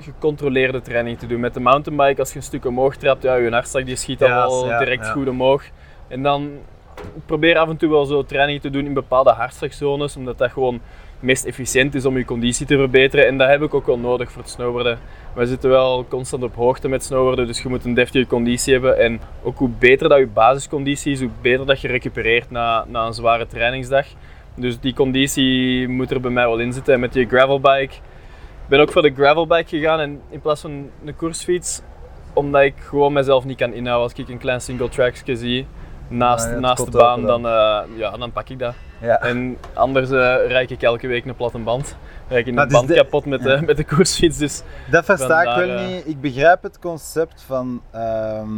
gecontroleerde 0.00 0.80
training 0.82 1.18
te 1.18 1.26
doen. 1.26 1.40
Met 1.40 1.54
de 1.54 1.60
mountainbike, 1.60 2.20
als 2.20 2.30
je 2.30 2.36
een 2.36 2.42
stuk 2.42 2.64
omhoog 2.66 2.96
trapt, 2.96 3.22
ja, 3.22 3.34
je 3.34 3.50
hartslag 3.50 3.84
die 3.84 3.96
schiet 3.96 4.18
Ja, 4.18 4.48
ja, 4.66 4.78
direct 4.78 5.08
goed 5.08 5.28
omhoog. 5.28 5.62
En 6.08 6.22
dan 6.22 6.50
probeer 7.26 7.56
af 7.56 7.68
en 7.68 7.76
toe 7.76 7.90
wel 7.90 8.04
zo 8.04 8.24
training 8.24 8.60
te 8.60 8.70
doen 8.70 8.86
in 8.86 8.92
bepaalde 8.92 9.30
hartslagzones, 9.30 10.16
omdat 10.16 10.38
dat 10.38 10.50
gewoon 10.50 10.80
meest 11.20 11.44
efficiënt 11.44 11.94
is 11.94 12.04
om 12.04 12.16
je 12.16 12.24
conditie 12.24 12.66
te 12.66 12.76
verbeteren. 12.76 13.26
En 13.26 13.38
dat 13.38 13.48
heb 13.48 13.62
ik 13.62 13.74
ook 13.74 13.86
wel 13.86 13.98
nodig 13.98 14.32
voor 14.32 14.42
het 14.42 14.50
snowboarden. 14.50 14.98
Wij 15.34 15.46
zitten 15.46 15.70
wel 15.70 16.06
constant 16.08 16.42
op 16.42 16.54
hoogte 16.54 16.88
met 16.88 17.04
snowboarden, 17.04 17.46
dus 17.46 17.62
je 17.62 17.68
moet 17.68 17.84
een 17.84 17.94
deftige 17.94 18.26
conditie 18.26 18.72
hebben. 18.72 18.98
En 18.98 19.20
ook 19.42 19.58
hoe 19.58 19.70
beter 19.78 20.08
dat 20.08 20.18
je 20.18 20.26
basisconditie 20.26 21.12
is, 21.12 21.20
hoe 21.20 21.30
beter 21.40 21.66
dat 21.66 21.80
je 21.80 21.88
recupereert 21.88 22.50
na, 22.50 22.84
na 22.88 23.06
een 23.06 23.12
zware 23.12 23.46
trainingsdag. 23.46 24.06
Dus 24.54 24.80
die 24.80 24.94
conditie 24.94 25.88
moet 25.88 26.10
er 26.10 26.20
bij 26.20 26.30
mij 26.30 26.46
wel 26.46 26.58
in 26.58 26.72
zitten. 26.72 26.94
En 26.94 27.00
met 27.00 27.12
die 27.12 27.26
gravelbike, 27.26 27.94
ik 27.94 28.68
ben 28.68 28.80
ook 28.80 28.92
voor 28.92 29.02
de 29.02 29.14
gravelbike 29.14 29.68
gegaan 29.68 30.00
en 30.00 30.20
in 30.30 30.40
plaats 30.40 30.60
van 30.60 30.90
een 31.04 31.16
koersfiets, 31.16 31.80
omdat 32.32 32.62
ik 32.62 32.74
gewoon 32.78 33.12
mezelf 33.12 33.44
niet 33.44 33.56
kan 33.56 33.72
inhouden. 33.72 34.02
Als 34.02 34.12
ik 34.18 34.28
een 34.28 34.38
klein 34.38 34.60
single 34.60 34.88
trackje 34.88 35.36
zie 35.36 35.66
naast, 36.08 36.46
Ah, 36.46 36.52
ja, 36.52 36.58
naast 36.58 36.84
de 36.84 36.90
baan, 36.98 37.22
dan, 37.22 37.42
dan. 37.42 37.52
eh, 37.52 37.98
ja, 37.98 38.10
dan 38.16 38.32
pak 38.32 38.48
ik 38.48 38.58
dat. 38.58 38.74
Ja. 39.00 39.20
En 39.20 39.56
anders 39.74 40.10
eh 40.10 40.36
rijd 40.46 40.70
ik 40.70 40.82
elke 40.82 41.06
week 41.06 41.24
een 41.24 41.36
platte 41.36 41.58
band. 41.58 41.96
Rijd 42.28 42.46
ik 42.46 42.56
een 42.56 42.66
is 42.66 42.72
band 42.72 42.88
de- 42.88 42.94
kapot 42.94 43.24
met, 43.26 43.42
ja. 43.42 43.56
de, 43.56 43.62
met 43.62 43.76
de 43.76 43.84
koersfiets. 43.84 44.38
Dus 44.38 44.62
Dat 44.90 45.04
versta 45.04 45.40
ik 45.42 45.66
wel 45.66 45.76
eh, 45.76 45.86
niet. 45.86 46.06
Ik 46.06 46.20
begrijp 46.20 46.62
het 46.62 46.78
concept 46.78 47.42
van 47.46 47.82
ehm 47.90 48.48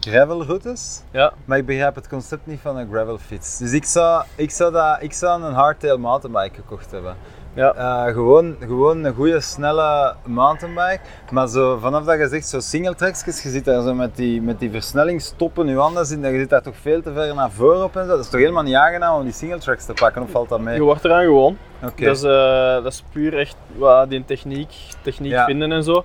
gravelroutes, 0.00 1.02
ja, 1.10 1.32
maar 1.44 1.58
ik 1.58 1.66
begrijp 1.66 1.94
het 1.94 2.08
concept 2.08 2.46
niet 2.46 2.60
van 2.60 2.76
een 2.76 2.88
gravelfiets. 2.92 3.58
Dus 3.58 3.72
ik 3.72 3.84
zou, 3.84 4.24
ik 4.36 4.50
zou, 4.50 4.72
dat, 4.72 4.96
ik 5.00 5.12
zou 5.12 5.42
een 5.42 5.52
hardtail 5.52 5.98
mountainbike 5.98 6.54
gekocht 6.54 6.90
hebben. 6.90 7.16
Ja. 7.54 7.74
Eh, 7.74 8.12
gewoon, 8.12 8.56
gewoon 8.60 9.04
een 9.04 9.14
goede, 9.14 9.40
snelle 9.40 10.14
mountainbike. 10.24 11.00
Maar 11.30 11.48
zo, 11.48 11.78
vanaf 11.78 12.04
dat 12.04 12.18
je 12.18 12.28
zegt 12.28 12.48
zo 12.48 12.60
single 12.60 12.94
tracksjes, 12.94 13.42
je 13.42 13.48
zit 13.48 13.64
daar 13.64 13.82
zo 13.82 13.94
met 13.94 14.16
die, 14.16 14.42
met 14.42 14.58
die 14.58 14.70
versnellingstoppen, 14.70 15.66
je 15.66 15.76
handen 15.76 16.06
zitten, 16.06 16.32
je 16.32 16.38
zit 16.38 16.50
daar 16.50 16.62
toch 16.62 16.76
veel 16.82 17.02
te 17.02 17.12
ver 17.12 17.34
naar 17.34 17.50
voren 17.50 17.84
op 17.84 17.96
en 17.96 18.02
zo. 18.04 18.08
Dat 18.10 18.24
is 18.24 18.30
toch 18.30 18.40
helemaal 18.40 18.62
niet 18.62 18.74
aangenaam 18.74 19.16
om 19.16 19.22
die 19.24 19.32
single 19.32 19.58
tracks 19.58 19.84
te 19.84 19.92
pakken, 19.92 20.22
of 20.22 20.30
valt 20.30 20.48
dat 20.48 20.60
mee? 20.60 20.74
Je 20.74 20.82
wordt 20.82 21.04
eraan 21.04 21.24
gewoon. 21.24 21.56
Oké. 21.84 22.04
Dat, 22.04 22.16
is, 22.16 22.22
eh, 22.22 22.82
dat 22.82 22.92
is 22.92 23.04
puur 23.12 23.38
echt 23.38 23.56
wat 23.76 24.10
die 24.10 24.24
techniek, 24.24 24.72
techniek 25.02 25.32
Ja. 25.32 25.44
vinden 25.44 25.72
en 25.72 25.82
zo. 25.84 26.04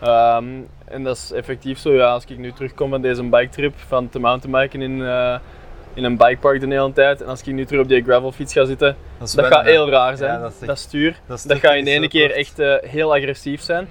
Ehm, 0.00 0.44
en 0.84 1.02
dat 1.04 1.16
is 1.16 1.32
effectief 1.32 1.78
zo, 1.78 1.92
ja, 1.92 2.12
als 2.12 2.24
ik 2.24 2.38
nu 2.38 2.52
terugkom 2.52 2.90
van 2.90 3.00
deze 3.02 3.22
biketrip, 3.22 3.74
van 3.86 4.08
te 4.08 4.18
mountainbiken 4.18 4.82
in, 4.82 5.02
eh, 5.02 5.38
in 5.94 6.04
een 6.04 6.16
bikepark 6.16 6.60
de 6.60 6.66
hele 6.66 6.92
tijd, 6.92 7.22
en 7.22 7.28
als 7.28 7.42
ik 7.42 7.54
nu 7.54 7.64
terug 7.64 7.82
op 7.82 7.88
die 7.88 8.02
gravelfiets 8.02 8.52
ga 8.52 8.64
zitten, 8.64 8.96
dat 9.18 9.46
gaat 9.46 9.64
heel 9.64 9.90
raar 9.90 10.16
zijn. 10.16 10.40
Ja, 10.40 10.50
dat, 10.66 10.78
stuur, 10.78 11.20
dat 11.26 11.58
gaat 11.58 11.74
in 11.74 12.02
zo 12.02 12.08
keer 12.08 12.30
echt 12.30 12.58
eh, 12.58 12.74
heel 12.80 13.14
agressief 13.14 13.60
zijn. 13.60 13.88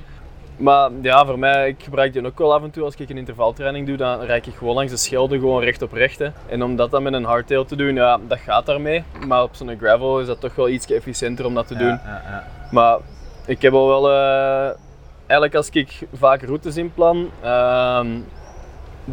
Maar 0.58 0.90
ja, 1.02 1.26
voor 1.26 1.40
mij, 1.40 1.68
ik 1.68 1.84
gebruik 1.84 2.14
die 2.14 2.26
ook 2.26 2.38
wel 2.38 2.54
af 2.54 2.64
en 2.64 2.72
toe 2.72 2.84
als 2.84 2.96
ik 2.96 3.10
een 3.10 3.18
intervaltraining 3.18 3.88
doe, 3.88 3.98
dan 3.98 4.22
rijd 4.22 4.48
ik 4.48 4.54
gewoon 4.54 4.76
langs 4.76 4.92
de 4.92 4.98
Schelde, 4.98 5.40
gewoon 5.40 5.64
recht 5.64 5.82
op 5.82 5.92
recht. 5.92 6.20
Hè. 6.20 6.28
En 6.48 6.64
om 6.64 6.76
dat 6.76 6.92
dan 6.92 7.04
met 7.04 7.14
een 7.14 7.24
hardtail 7.24 7.66
te 7.66 7.76
doen, 7.76 7.96
ja, 7.96 8.20
dat 8.28 8.40
gaat 8.40 8.66
daarmee. 8.66 9.04
Maar 9.28 9.44
op 9.44 9.56
zo'n 9.56 9.78
gravel 9.78 10.20
is 10.20 10.28
dat 10.28 10.40
toch 10.40 10.56
wel 10.56 10.70
iets 10.70 10.92
efficiënter 10.92 11.46
om 11.46 11.54
dat 11.54 11.68
te 11.68 11.76
doen. 11.76 11.88
Ja. 11.88 12.44
Maar 12.72 12.98
ik 13.46 13.62
heb 13.62 13.74
al 13.74 13.88
wel, 13.88 14.12
eh, 14.12 14.76
eigenlijk 15.18 15.56
als 15.56 15.70
ik 15.70 16.00
vaak 16.14 16.42
routes 16.42 16.78
inplan, 16.78 17.30
ehm, 17.42 18.08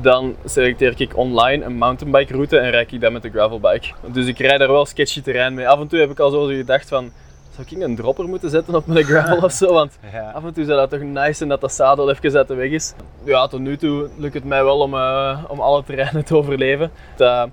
dan 0.00 0.34
selecteer 0.44 0.94
ik 1.00 1.16
online 1.16 1.64
een 1.64 1.76
mountainbike 1.76 2.32
route 2.32 2.58
en 2.58 2.70
rijd 2.70 2.92
ik 2.92 3.00
dat 3.00 3.12
met 3.12 3.22
de 3.22 3.30
gravelbike. 3.30 3.88
Dus 4.12 4.26
ik 4.26 4.38
rijd 4.38 4.58
daar 4.58 4.72
wel 4.72 4.86
sketchy 4.86 5.22
terrein 5.22 5.54
mee. 5.54 5.68
Af 5.68 5.80
en 5.80 5.86
toe 5.88 5.98
heb 5.98 6.10
ik 6.10 6.18
al 6.18 6.30
zo 6.30 6.44
gedacht 6.44 6.88
van, 6.88 7.10
zou 7.54 7.66
ik 7.70 7.82
een 7.82 7.96
dropper 7.96 8.24
moeten 8.28 8.50
zetten 8.50 8.74
op 8.74 8.86
mijn 8.86 9.04
gravel 9.04 9.36
of 9.42 9.52
zo? 9.52 9.72
Want 9.72 9.98
Ja. 10.12 10.30
af 10.30 10.44
en 10.44 10.52
toe 10.52 10.64
zou 10.64 10.78
dat 10.78 10.90
toch 10.90 11.00
nice 11.00 11.32
zijn 11.32 11.48
dat 11.48 11.60
dat 11.60 11.72
zadel 11.72 12.10
even 12.10 12.36
uit 12.36 12.48
de 12.48 12.54
weg 12.54 12.70
is. 12.70 12.94
Ja, 13.24 13.46
tot 13.46 13.60
nu 13.60 13.76
toe 13.76 14.08
lukt 14.16 14.34
het 14.34 14.44
mij 14.44 14.64
wel 14.64 14.78
om, 14.78 14.94
eh, 14.94 15.38
om 15.48 15.60
alle 15.60 15.84
terreinen 15.84 16.24
te 16.24 16.36
overleven. 16.36 16.90
Dat- 17.16 17.48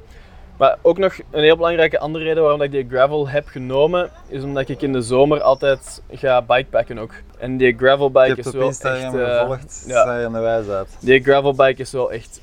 maar 0.58 0.78
ook 0.82 0.98
nog 0.98 1.14
een 1.32 1.44
heel 1.44 1.56
belangrijke 1.56 2.00
andere 2.00 2.24
reden 2.24 2.44
waarom 2.44 2.62
ik 2.62 2.72
die 2.72 2.86
gravel 2.90 3.28
heb 3.30 3.48
genomen, 3.48 4.10
is 4.28 4.44
omdat 4.44 4.70
ik 4.70 4.82
in 4.82 4.94
de 4.94 5.02
zomer 5.02 5.42
altijd 5.42 6.02
ga 6.12 6.42
bikepacken 6.42 6.98
ook. 6.98 7.12
En 7.38 7.58
die 7.58 7.68
Ik 7.68 7.78
gravelbike 7.80 8.40
is 8.40 8.52
wel 8.52 8.68
echt... 8.68 8.84
eh, 8.84 9.40
gevolgd, 9.40 9.84
ja. 9.88 10.86
die 11.00 11.24
gravelbike 11.24 11.82
is 11.82 11.92
wel 11.92 12.12
echt 12.12 12.42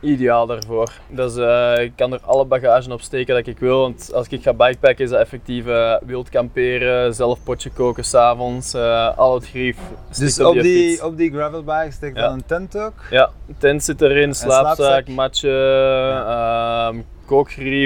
ideaal 0.00 0.46
daarvoor. 0.46 0.92
Dus 1.08 1.36
eh, 1.36 1.72
ik 1.78 1.92
kan 1.96 2.12
er 2.12 2.20
alle 2.24 2.44
bagage 2.44 2.92
op 2.92 3.00
steken 3.00 3.34
dat 3.34 3.46
ik 3.46 3.58
wil. 3.58 3.80
Want 3.80 4.10
als 4.14 4.28
ik 4.28 4.42
ga 4.42 4.52
bikepacken 4.52 5.04
is 5.04 5.10
dat 5.10 5.20
effectief 5.20 5.66
eh, 5.66 5.94
wild 6.06 6.28
kamperen, 6.28 7.14
zelf 7.14 7.42
potje 7.44 7.70
koken 7.70 8.04
s'avonds, 8.04 8.74
eh 8.74 9.18
al 9.18 9.34
het 9.34 9.46
grief. 9.48 9.76
Dus 10.18 10.40
op 10.40 10.60
die, 10.60 11.04
op 11.04 11.16
die 11.16 11.32
gravelbike 11.32 11.90
steekt 11.92 12.16
Ja. 12.16 12.22
dan 12.22 12.32
een 12.32 12.46
tent 12.46 12.78
ook? 12.78 12.94
Ja, 13.10 13.30
tent 13.58 13.84
zit 13.84 14.00
erin, 14.02 14.34
slaapzak, 14.34 14.74
slaapzak. 14.76 15.08
matje, 15.08 15.50
ehm, 16.26 16.96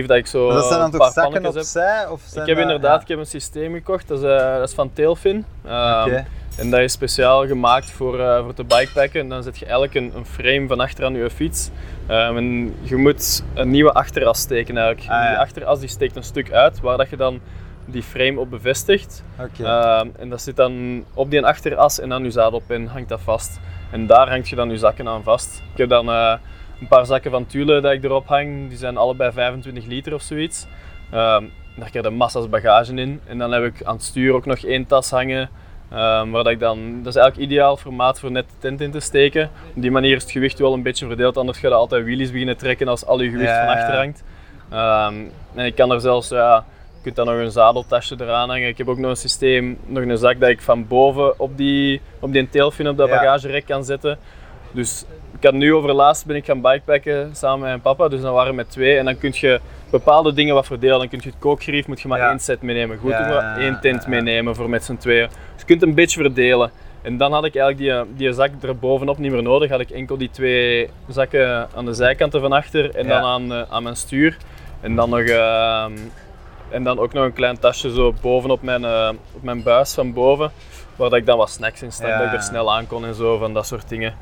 dat 0.07 0.17
ik 0.17 0.27
zo 0.27 0.47
Maar 0.47 0.55
dat 0.55 0.65
zijn 0.67 0.81
dan 0.81 0.91
toch 0.91 1.13
zakken 1.13 1.45
heb. 1.45 1.57
opzij? 1.57 2.07
Of 2.09 2.21
zijn 2.27 2.43
Ik 2.43 2.49
heb 2.49 2.57
dat- 2.59 2.67
inderdaad 2.73 2.97
ja. 2.97 3.03
ik 3.03 3.09
heb 3.09 3.19
een 3.19 3.27
systeem 3.27 3.75
gekocht, 3.75 4.09
dat 4.09 4.19
is, 4.19 4.25
eh, 4.25 4.55
dat 4.59 4.69
is 4.69 4.75
van 4.75 4.93
Tailfin. 4.93 5.45
Ehm. 5.67 6.23
En 6.59 6.71
dat 6.71 6.81
is 6.81 6.93
speciaal 6.93 7.47
gemaakt 7.47 7.91
voor, 7.91 8.21
eh, 8.21 8.43
voor 8.43 8.55
te 8.55 8.65
bikepacken. 8.65 9.21
En 9.21 9.29
dan 9.29 9.43
zet 9.43 9.59
je 9.59 9.65
eigenlijk 9.65 9.95
een, 9.95 10.13
een 10.17 10.27
frame 10.27 10.67
van 10.67 10.81
achter 10.81 11.05
aan 11.05 11.15
je 11.15 11.31
fiets. 11.31 11.71
Ehm, 12.07 12.37
en 12.37 12.75
je 12.83 12.97
moet 12.97 13.45
een 13.55 13.71
nieuwe 13.71 13.93
achteras 13.93 14.39
steken 14.41 14.77
eigenlijk. 14.77 15.09
Ah, 15.11 15.23
ja. 15.23 15.29
Die 15.29 15.39
achteras 15.39 15.81
die 15.81 15.89
steekt 15.89 16.17
een 16.17 16.23
stuk 16.23 16.53
uit, 16.53 16.81
waar 16.81 16.97
dat 16.97 17.11
je 17.11 17.17
dan 17.17 17.41
die 17.85 18.03
frame 18.03 18.41
op 18.41 18.51
bevestigt. 18.51 19.23
Ehm, 19.63 20.09
en 20.19 20.29
dat 20.29 20.43
zit 20.43 20.57
dan 20.57 21.05
op 21.15 21.31
die 21.31 21.43
achteras 21.45 22.01
en 22.01 22.13
aan 22.13 22.23
je 22.25 22.31
zadelpin 22.31 22.87
hangt 22.87 23.09
dat 23.09 23.21
vast. 23.25 23.61
En 23.91 24.07
daar 24.07 24.29
hangt 24.29 24.49
je 24.49 24.57
dan 24.57 24.71
je 24.71 24.77
zakken 24.79 25.09
aan 25.09 25.23
vast. 25.23 25.63
Ik 25.73 25.79
heb 25.79 25.89
dan 25.89 26.09
eh, 26.09 26.35
een 26.81 26.89
paar 26.89 27.07
zakken 27.07 27.31
van 27.31 27.47
Thule 27.47 27.81
dat 27.81 27.93
ik 27.93 28.05
erop 28.05 28.27
hang. 28.29 28.69
Die 28.69 28.79
zijn 28.79 28.97
allebei 28.97 29.33
25 29.33 29.87
liter 29.87 30.15
of 30.15 30.23
zoiets. 30.23 30.67
Ehm, 31.11 31.45
daar 31.77 31.91
krijg 31.91 32.05
je 32.05 32.11
massa's 32.11 32.49
bagage 32.49 32.95
in. 32.95 33.21
En 33.27 33.39
dan 33.39 33.53
heb 33.53 33.65
ik 33.65 33.83
aan 33.85 33.95
het 33.95 34.05
stuur 34.05 34.35
ook 34.35 34.47
nog 34.47 34.59
één 34.59 34.87
tas 34.87 35.11
hangen. 35.11 35.49
ehm, 35.91 36.31
waar 36.31 36.43
dat, 36.45 36.53
ik 36.53 36.61
dan, 36.61 37.03
dat 37.03 37.15
is 37.15 37.21
eigenlijk 37.21 37.51
ideaal 37.51 37.77
formaat 37.77 38.21
voor 38.21 38.31
net 38.31 38.45
de 38.49 38.55
tent 38.59 38.81
in 38.81 38.91
te 38.91 39.01
steken. 39.01 39.51
Op 39.75 39.83
die 39.83 39.91
manier 39.91 40.17
is 40.17 40.23
het 40.23 40.31
gewicht 40.33 40.59
wel 40.59 40.73
een 40.73 40.83
beetje 40.83 41.07
verdeeld. 41.07 41.37
Anders 41.37 41.59
ga 41.59 41.69
je 41.69 41.75
altijd 41.75 42.05
wheelies 42.05 42.31
beginnen 42.31 42.57
trekken 42.57 42.89
als 42.89 43.07
al 43.07 43.21
je 43.21 43.31
gewicht 43.31 43.51
Ja, 43.51 43.65
van 43.67 43.75
achter 43.75 43.97
hangt. 43.97 44.25
Ehm, 44.71 45.15
en 45.55 45.67
ik 45.67 45.75
kan 45.75 45.91
er 45.93 46.01
zelfs, 46.01 46.29
ja, 46.29 46.65
je 46.97 47.03
kunt 47.03 47.17
dan 47.17 47.27
nog 47.27 47.37
een 47.37 47.51
zadeltasje 47.51 48.17
eraan 48.19 48.49
hangen. 48.49 48.69
Ik 48.69 48.79
heb 48.79 48.89
ook 48.89 48.99
nog 48.99 49.11
een 49.11 49.17
systeem, 49.17 49.79
nog 49.87 50.03
een 50.05 50.19
zak 50.19 50.41
dat 50.41 50.49
ik 50.49 50.61
van 50.63 50.87
boven 50.87 51.41
op 51.41 51.57
die, 51.57 52.01
op 52.21 52.33
die 52.33 52.49
tailfin 52.49 52.89
op 52.89 52.97
dat 52.97 53.09
bagagerek 53.11 53.67
kan 53.67 53.85
zetten. 53.85 54.19
Dus 54.77 55.05
ik 55.39 55.43
had 55.45 55.53
nu 55.55 55.75
overlaatst 55.75 56.27
ben 56.27 56.37
ik 56.37 56.45
gaan 56.45 56.61
bikepacken 56.61 57.31
samen 57.37 57.59
met 57.59 57.69
mijn 57.69 57.81
papa, 57.81 58.09
dus 58.09 58.21
dan 58.21 58.33
waren 58.35 58.51
we 58.51 58.57
met 58.57 58.71
twee. 58.71 58.99
En 58.99 59.05
dan 59.05 59.19
kun 59.19 59.31
je 59.35 59.61
bepaalde 59.91 60.33
dingen 60.33 60.55
wat 60.55 60.67
verdelen. 60.67 60.99
Dan 60.99 61.09
kun 61.09 61.21
je 61.23 61.29
het 61.29 61.39
kookgrief, 61.39 61.87
moet 61.87 62.01
je 62.01 62.09
maar 62.09 62.19
Ja. 62.19 62.29
één 62.31 62.39
set 62.41 62.63
meenemen. 62.63 62.99
Goed, 62.99 63.11
Ja, 63.11 63.29
ja, 63.29 63.57
één 63.59 63.79
tent 63.81 64.07
meenemen 64.07 64.55
voor 64.55 64.71
met 64.71 64.85
z'n 64.85 64.97
tweeën. 64.97 65.29
Dus 65.29 65.61
je 65.61 65.65
kunt 65.67 65.83
een 65.83 65.95
beetje 65.95 66.21
verdelen. 66.21 66.71
En 67.03 67.17
dan 67.17 67.33
had 67.33 67.45
ik 67.45 67.57
eigenlijk 67.57 68.07
die, 68.17 68.17
die 68.27 68.33
zak 68.33 68.51
er 68.63 68.77
bovenop 68.79 69.19
niet 69.19 69.33
meer 69.33 69.43
nodig. 69.43 69.71
Had 69.71 69.81
ik 69.81 69.91
enkel 69.91 70.17
die 70.17 70.31
twee 70.31 70.91
zakken 71.09 71.69
aan 71.75 71.85
de 71.85 71.93
zijkanten 71.95 72.41
van 72.41 72.53
achter 72.53 72.95
en 72.95 73.07
Ja. 73.07 73.21
dan 73.21 73.31
aan, 73.31 73.53
eh, 73.53 73.63
aan 73.73 73.83
mijn 73.83 73.97
stuur. 73.97 74.37
En 74.81 74.95
dan, 74.95 75.11
nog, 75.11 75.21
ehm, 75.21 75.93
en 76.71 76.83
dan 76.85 76.99
ook 76.99 77.13
nog 77.13 77.25
een 77.25 77.33
klein 77.33 77.59
tasje 77.59 77.93
zo 77.95 78.15
bovenop 78.21 78.63
mijn, 78.63 78.85
eh, 78.85 79.11
op 79.35 79.43
mijn 79.43 79.63
buis 79.63 79.95
van 79.95 80.13
boven. 80.13 80.51
Waar 80.97 81.11
dat 81.11 81.19
ik 81.19 81.27
dan 81.27 81.39
wat 81.39 81.51
snacks 81.51 81.83
in 81.83 81.93
stak, 81.93 82.19
dat 82.19 82.27
ik 82.27 82.33
er 82.33 82.43
snel 82.43 82.73
aan 82.75 82.87
kon 82.87 83.05
en 83.05 83.15
zo, 83.15 83.39
van 83.39 83.55
dat 83.55 83.67
soort 83.67 83.89
dingen. 83.89 84.15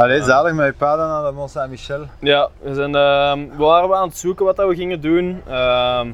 Allee, 0.00 0.22
zalig 0.22 0.52
met 0.52 0.66
je 0.66 0.72
paden 0.72 1.08
naar 1.08 1.24
de 1.24 1.32
Mont 1.32 1.50
Saint-Michel. 1.50 2.06
Ja, 2.20 2.48
we, 2.60 2.74
zijn, 2.74 2.94
ehm, 2.94 3.38
we 3.56 3.64
waren 3.64 3.96
aan 3.96 4.08
het 4.08 4.16
zoeken 4.16 4.44
wat 4.44 4.56
dat 4.56 4.68
we 4.68 4.74
gingen 4.74 5.00
doen. 5.00 5.42
Ehm, 5.46 6.08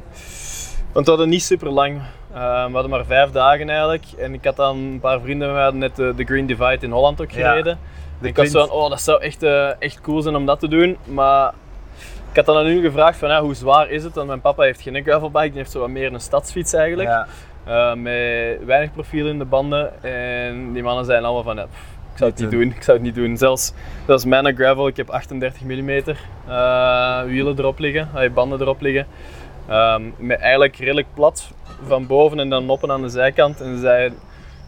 want 0.92 1.04
we 1.04 1.10
hadden 1.10 1.28
niet 1.28 1.42
super 1.42 1.70
lang. 1.70 2.02
Ehm, 2.34 2.66
we 2.66 2.72
hadden 2.72 2.90
maar 2.90 3.04
vijf 3.04 3.30
dagen 3.30 3.68
eigenlijk. 3.68 4.04
En 4.18 4.34
ik 4.34 4.44
had 4.44 4.56
dan 4.56 4.76
een 4.76 5.00
paar 5.00 5.20
vrienden 5.20 5.46
van 5.46 5.54
mij 5.54 5.64
hadden 5.64 5.80
net 5.80 5.96
de, 5.96 6.12
de 6.16 6.24
Green 6.24 6.46
Divide 6.46 6.78
in 6.80 6.90
Holland 6.90 7.20
ook 7.20 7.32
gereden. 7.32 7.78
De 8.20 8.28
ik 8.28 8.36
was 8.36 8.50
zo 8.50 8.66
van, 8.66 8.70
oh 8.70 8.90
dat 8.90 9.00
zou 9.00 9.20
echt, 9.20 9.42
eh, 9.42 9.82
echt 9.82 10.00
cool 10.00 10.22
zijn 10.22 10.36
om 10.36 10.46
dat 10.46 10.60
te 10.60 10.68
doen. 10.68 10.96
Maar 11.04 11.52
ik 12.30 12.36
had 12.36 12.46
dan 12.46 12.56
aan 12.56 12.66
hun 12.66 12.82
gevraagd 12.82 13.18
van, 13.18 13.28
ja, 13.28 13.40
hoe 13.40 13.54
zwaar 13.54 13.90
is 13.90 14.04
het? 14.04 14.14
Want 14.14 14.26
mijn 14.26 14.40
papa 14.40 14.62
heeft 14.62 14.80
geen 14.80 15.02
gravelbike, 15.02 15.48
die 15.48 15.58
heeft 15.58 15.70
zo 15.70 15.80
wat 15.80 15.88
meer 15.88 16.12
een 16.12 16.20
stadsfiets 16.20 16.72
eigenlijk. 16.72 17.08
Ja. 17.08 17.26
Eh, 17.64 17.94
met 17.94 18.64
weinig 18.64 18.92
profiel 18.92 19.26
in 19.26 19.38
de 19.38 19.44
banden. 19.44 20.02
En 20.02 20.72
die 20.72 20.82
mannen 20.82 21.04
zeiden 21.04 21.26
allemaal 21.26 21.54
van, 21.54 21.56
ja, 21.56 21.64
pff, 21.64 21.95
zou 22.18 22.30
het 22.30 22.40
niet 22.40 22.50
doen. 22.50 22.70
Ik 22.76 22.82
zou 22.82 22.96
het 22.96 23.06
niet 23.06 23.14
doen. 23.14 23.36
Zelfs, 23.36 23.72
zelfs 24.06 24.24
mijn 24.24 24.56
gravel, 24.56 24.86
ik 24.86 24.96
heb 24.96 25.10
38 25.10 25.62
mm 25.62 25.90
eh, 25.90 27.22
wielen 27.22 27.58
erop 27.58 27.78
liggen, 27.78 28.08
eh, 28.14 28.32
banden 28.32 28.60
erop 28.60 28.80
liggen. 28.80 29.06
Ehm, 29.68 30.02
met 30.16 30.40
eigenlijk 30.40 30.76
redelijk 30.76 31.06
plat 31.14 31.50
van 31.86 32.06
boven 32.06 32.40
en 32.40 32.48
dan 32.48 32.66
noppen 32.66 32.90
aan 32.90 33.02
de 33.02 33.08
zijkant. 33.08 33.60
En 33.60 33.74
ze 33.74 33.80
zeiden, 33.80 34.18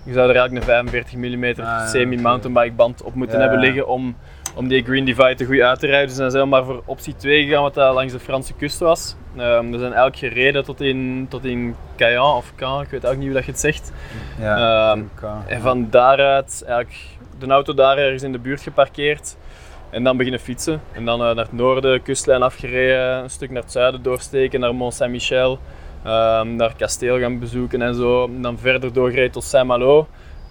je 0.04 0.12
zou 0.12 0.28
er 0.28 0.36
eigenlijk 0.36 0.66
een 0.66 0.72
45 0.72 1.14
mm 1.14 1.44
Ah, 1.44 1.56
ja, 1.56 1.86
semi-mountainbike 1.86 2.74
band 2.74 3.02
op 3.02 3.14
moeten 3.14 3.36
Ja, 3.36 3.42
hebben 3.42 3.60
liggen 3.60 3.88
om, 3.88 4.16
om 4.54 4.68
die 4.68 4.84
Green 4.84 5.04
Divide 5.04 5.34
er 5.36 5.46
goed 5.46 5.60
uit 5.60 5.78
te 5.78 5.86
rijden. 5.86 6.08
Dus 6.08 6.16
dan 6.16 6.30
zijn 6.30 6.42
we 6.42 6.48
maar 6.48 6.64
voor 6.64 6.82
optie 6.84 7.16
2 7.16 7.44
gegaan, 7.44 7.62
wat 7.62 7.74
dat 7.74 7.94
langs 7.94 8.12
de 8.12 8.18
Franse 8.20 8.54
kust 8.54 8.78
was. 8.78 9.16
Ehm, 9.36 9.70
we 9.70 9.78
zijn 9.78 9.92
eigenlijk 9.92 10.16
gereden 10.16 10.64
tot 10.64 10.80
in, 10.80 11.26
tot 11.28 11.44
in 11.44 11.74
Caen 11.96 12.34
of 12.36 12.52
Caen, 12.56 12.82
ik 12.82 12.88
weet 12.88 13.06
ook 13.06 13.16
niet 13.16 13.24
hoe 13.24 13.34
dat 13.34 13.44
je 13.44 13.50
het 13.50 13.60
zegt. 13.60 13.92
Ja. 14.40 14.92
Ehm, 14.92 15.02
en 15.46 15.60
van 15.60 15.86
daaruit 15.90 16.62
eigenlijk 16.66 16.98
de 17.38 17.46
auto 17.46 17.74
daar 17.74 17.98
ergens 17.98 18.22
in 18.22 18.32
de 18.32 18.38
buurt 18.38 18.60
geparkeerd. 18.60 19.36
En 19.90 20.04
dan 20.04 20.16
beginnen 20.16 20.40
fietsen. 20.40 20.80
En 20.92 21.04
dan 21.04 21.18
naar 21.18 21.36
het 21.36 21.52
noorden, 21.52 22.02
kustlijn 22.02 22.42
afgereden, 22.42 23.22
een 23.22 23.30
stuk 23.30 23.50
naar 23.50 23.62
het 23.62 23.72
zuiden 23.72 24.02
doorsteken, 24.02 24.60
naar 24.60 24.74
Mont 24.74 24.94
Saint-Michel. 24.94 25.58
Um, 26.06 26.56
naar 26.56 26.74
kasteel 26.76 27.18
gaan 27.18 27.38
bezoeken 27.38 27.82
en 27.82 27.94
zo. 27.94 28.24
En 28.24 28.42
dan 28.42 28.58
verder 28.58 28.92
doorgereden 28.92 29.30
tot 29.30 29.44
Saint-Malo. 29.44 30.06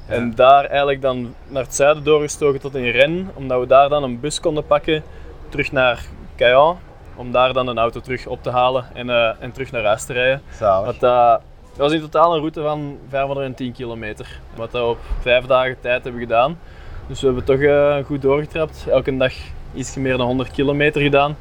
En 0.08 0.36
daar 0.36 0.66
eigenlijk 0.66 1.02
dan 1.02 1.34
naar 1.48 1.64
het 1.64 1.76
zuiden 1.76 2.04
doorgestoken 2.04 2.60
tot 2.60 2.76
in 2.76 2.90
Rennes, 2.90 3.26
omdat 3.34 3.60
we 3.60 3.68
daar 3.68 3.90
dan 3.90 4.04
een 4.04 4.20
bus 4.20 4.40
konden 4.40 4.66
pakken 4.66 5.04
terug 5.50 5.72
naar 5.72 6.06
Caen, 6.36 6.78
om 7.16 7.32
daar 7.32 7.54
dan 7.54 7.68
een 7.68 7.78
auto 7.78 8.00
terug 8.00 8.28
op 8.28 8.44
te 8.44 8.50
halen 8.50 8.86
en, 8.94 9.08
uh, 9.08 9.30
en 9.40 9.52
terug 9.52 9.72
naar 9.72 9.84
huis 9.84 10.06
te 10.06 10.14
rijden. 10.14 10.42
Wat, 10.60 10.96
uh, 10.96 11.36
dat 11.78 11.78
was 11.78 11.92
in 11.92 12.02
totaal 12.02 12.34
een 12.34 12.40
route 12.40 12.62
van 12.62 12.98
510 13.10 13.72
kilometer, 13.72 14.40
wat 14.56 14.72
we 14.72 14.84
op 14.84 14.98
vijf 15.20 15.46
dagen 15.46 15.80
tijd 15.80 16.04
hebben 16.04 16.22
gedaan. 16.22 16.60
Dus 17.08 17.20
we 17.20 17.26
hebben 17.26 17.44
toch 17.44 17.60
uh, 17.60 17.98
goed 18.06 18.22
doorgetrapt, 18.22 18.86
elke 18.90 19.18
dag 19.18 19.34
iets 19.74 19.96
meer 19.96 20.18
dan 20.18 20.28
100 20.28 20.52
kilometer 20.52 21.02
gedaan. 21.02 21.38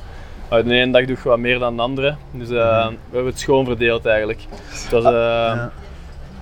de 0.48 0.74
ene 0.74 0.92
dag 0.92 1.04
doe 1.04 1.16
je 1.22 1.28
wat 1.28 1.38
meer 1.38 1.58
dan 1.58 1.76
de 1.76 1.82
andere, 1.82 2.16
dus 2.30 2.48
mm 2.48 2.56
-hmm. 2.56 2.88
we 2.88 3.14
hebben 3.14 3.32
het 3.32 3.40
schoon 3.40 3.64
verdeeld 3.64 4.06
eigenlijk. 4.06 4.40
Het 4.50 4.90
was, 4.90 5.02
ja. 5.02 5.72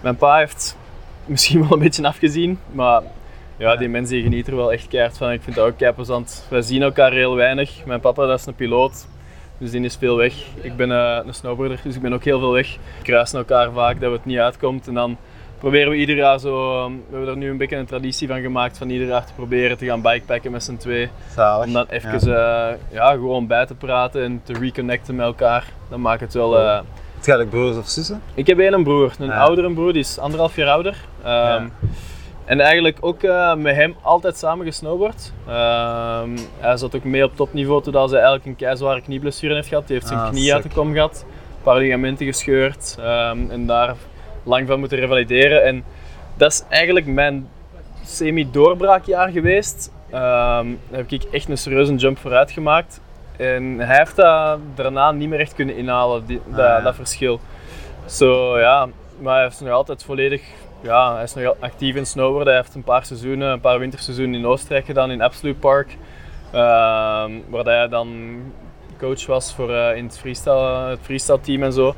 Mijn 0.01 0.17
pa 0.17 0.37
heeft 0.37 0.77
misschien 1.27 1.61
wel 1.61 1.73
een 1.73 1.79
beetje 1.79 2.07
afgezien. 2.07 2.59
Maar 2.73 3.03
ja, 3.57 3.77
die 3.77 3.89
mensen 3.89 4.23
genieten 4.23 4.53
er 4.53 4.59
wel 4.59 4.73
echt 4.73 4.89
keihard 4.89 5.17
van. 5.17 5.33
Ik 5.33 5.43
vind 5.43 5.57
dat 5.57 5.67
ook 5.67 5.77
kei 5.77 5.93
plezant. 5.93 6.47
Wij 6.51 6.63
zien 6.63 6.83
elkaar 6.83 7.13
heel 7.13 7.35
weinig. 7.35 7.85
Mijn 7.85 8.01
papa 8.01 8.27
dat 8.27 8.39
is 8.39 8.47
een 8.47 8.55
piloot, 8.55 9.07
dus 9.59 9.71
die 9.71 9.81
is 9.81 9.97
veel 9.97 10.17
weg. 10.17 10.35
Ik 10.61 10.77
ben 10.77 10.91
uh, 10.91 11.19
een 11.27 11.35
snowboarder, 11.35 11.81
dus 11.83 11.95
ik 11.95 12.03
ben 12.03 12.13
ook 12.13 12.25
heel 12.25 12.39
veel 12.39 12.53
weg. 12.53 12.77
We 12.99 13.03
kruisen 13.03 13.39
elkaar 13.39 13.73
vaak 13.73 14.01
dat 14.01 14.13
het 14.13 14.25
niet 14.25 14.39
uitkomt. 14.39 14.89
En 14.89 14.95
dan 14.95 15.17
proberen 15.65 15.91
we 15.91 15.97
ieder 15.97 16.17
jaar 16.17 16.39
zo... 16.39 16.85
We 16.87 16.97
hebben 17.11 17.29
er 17.29 17.37
nu 17.37 17.51
een 17.51 17.57
beetje 17.57 17.77
een 17.77 17.87
traditie 17.87 18.29
van 18.29 18.41
gemaakt 18.41 18.79
van 18.79 18.91
ieder 18.91 19.07
jaar 19.07 19.25
te 19.25 19.33
proberen 19.33 19.77
te 19.77 19.87
gaan 19.87 20.03
bikepacken 20.03 20.51
met 20.51 20.65
z'n 20.65 20.77
twee. 20.77 21.09
Zalig. 21.35 21.67
Om 21.67 21.73
dan 21.73 21.87
even 21.89 22.29
ja. 22.31 22.71
Uh, 22.71 22.77
ja. 22.91 23.11
gewoon 23.11 23.47
bij 23.47 23.67
te 23.67 23.75
praten 23.75 24.23
en 24.23 24.41
te 24.45 24.53
reconnecten 24.53 25.15
met 25.15 25.27
elkaar. 25.27 25.65
Dan 25.91 26.01
maakt 26.01 26.21
het 26.21 26.35
wel... 26.35 26.61
Uh, 26.61 26.81
heb 27.23 27.39
je 27.39 27.47
broers 27.47 27.77
of 27.77 27.89
zussen? 27.89 28.23
Ik 28.35 28.47
heb 28.47 28.59
één 28.59 28.83
broer, 28.83 29.13
een 29.19 29.33
oudere 29.33 29.73
broer, 29.73 29.93
die 29.93 30.03
is 30.03 30.19
anderhalf 30.19 30.57
jaar 30.57 30.69
ouder. 30.69 30.97
Um, 31.21 31.31
ja. 31.31 31.69
En 32.45 32.61
eigenlijk 32.61 32.97
ook 33.01 33.23
uh, 33.23 33.55
met 33.55 33.75
hem 33.75 33.97
altijd 34.03 34.37
samen 34.37 34.67
gesnowboard. 34.67 35.33
Um, 35.49 36.35
hij 36.59 36.77
zat 36.77 36.97
ook 36.97 37.05
mee 37.05 37.25
op 37.25 37.37
topniveau 37.37 37.83
toen 37.83 37.95
hij 37.95 38.13
eigenlijk 38.13 38.45
een 38.45 38.57
keizware 38.57 39.03
knieblessure 39.03 39.55
heeft 39.55 39.69
gehad. 39.69 39.85
Hij 39.85 39.95
heeft 39.95 40.09
zijn 40.09 40.21
ah, 40.21 40.31
knie 40.31 40.55
uit 40.55 40.63
de 40.63 40.69
kom 40.75 40.93
gehad, 40.93 41.25
een 41.29 41.63
paar 41.63 41.79
ligamenten 41.79 42.27
gescheurd 42.27 42.97
um, 43.01 43.51
en 43.51 43.67
daar 43.67 43.95
lang 44.45 44.67
van 44.67 44.79
moeten 44.79 44.99
revalideren. 44.99 45.65
En 45.65 45.85
dat 46.37 46.53
is 46.53 46.65
eigenlijk 46.69 47.07
mijn 47.07 47.49
semi-doorbraakjaar 48.05 49.29
geweest. 49.29 49.93
daar 50.11 50.65
heb 50.91 51.11
ik 51.11 51.23
echt 51.23 51.49
een 51.49 51.59
serieuze 51.59 51.95
jump 51.95 52.19
vooruit 52.19 52.51
gemaakt. 52.51 53.01
En 53.37 53.79
hij 53.79 53.97
heeft 53.97 54.17
dat 54.17 54.59
daarna 54.75 55.13
niet 55.13 55.29
meer 55.29 55.41
echt 55.41 55.55
kunnen 55.55 55.77
inhalen, 55.77 56.27
die, 56.27 56.41
dat, 56.47 56.67
ah, 56.67 56.85
dat, 56.85 56.95
verschil. 56.95 57.41
Zo 58.07 58.59
ja, 58.59 58.89
maar 59.21 59.39
hij 59.39 59.47
is 59.47 59.61
nog 59.61 59.71
altijd 59.71 60.05
volledig, 60.05 60.43
ja, 60.81 61.15
hij 61.15 61.23
is 61.23 61.35
nog 61.35 61.57
actief 61.61 61.95
in 61.95 62.07
snowboarden. 62.07 62.53
Hij 62.53 62.63
heeft 62.63 62.75
een 62.75 62.83
paar 62.83 63.05
seizoenen, 63.05 63.53
een 63.53 63.61
paar 63.61 63.79
winterseizoenen 63.79 64.41
in 64.41 64.47
Oostenrijk 64.47 64.85
gedaan, 64.85 65.11
in 65.11 65.21
Absolute 65.21 65.59
Park. 65.59 65.97
Uh, 66.55 66.61
waar 67.49 67.65
hij 67.65 67.89
dan 67.89 68.39
coach 68.99 69.27
was 69.27 69.55
voor, 69.55 69.71
uh, 69.71 69.97
in 69.97 70.05
het 70.05 70.19
freestyle, 70.19 70.89
het 70.89 70.99
freestyle 71.03 71.41
team 71.41 71.63
en 71.63 71.73
zo. 71.73 71.95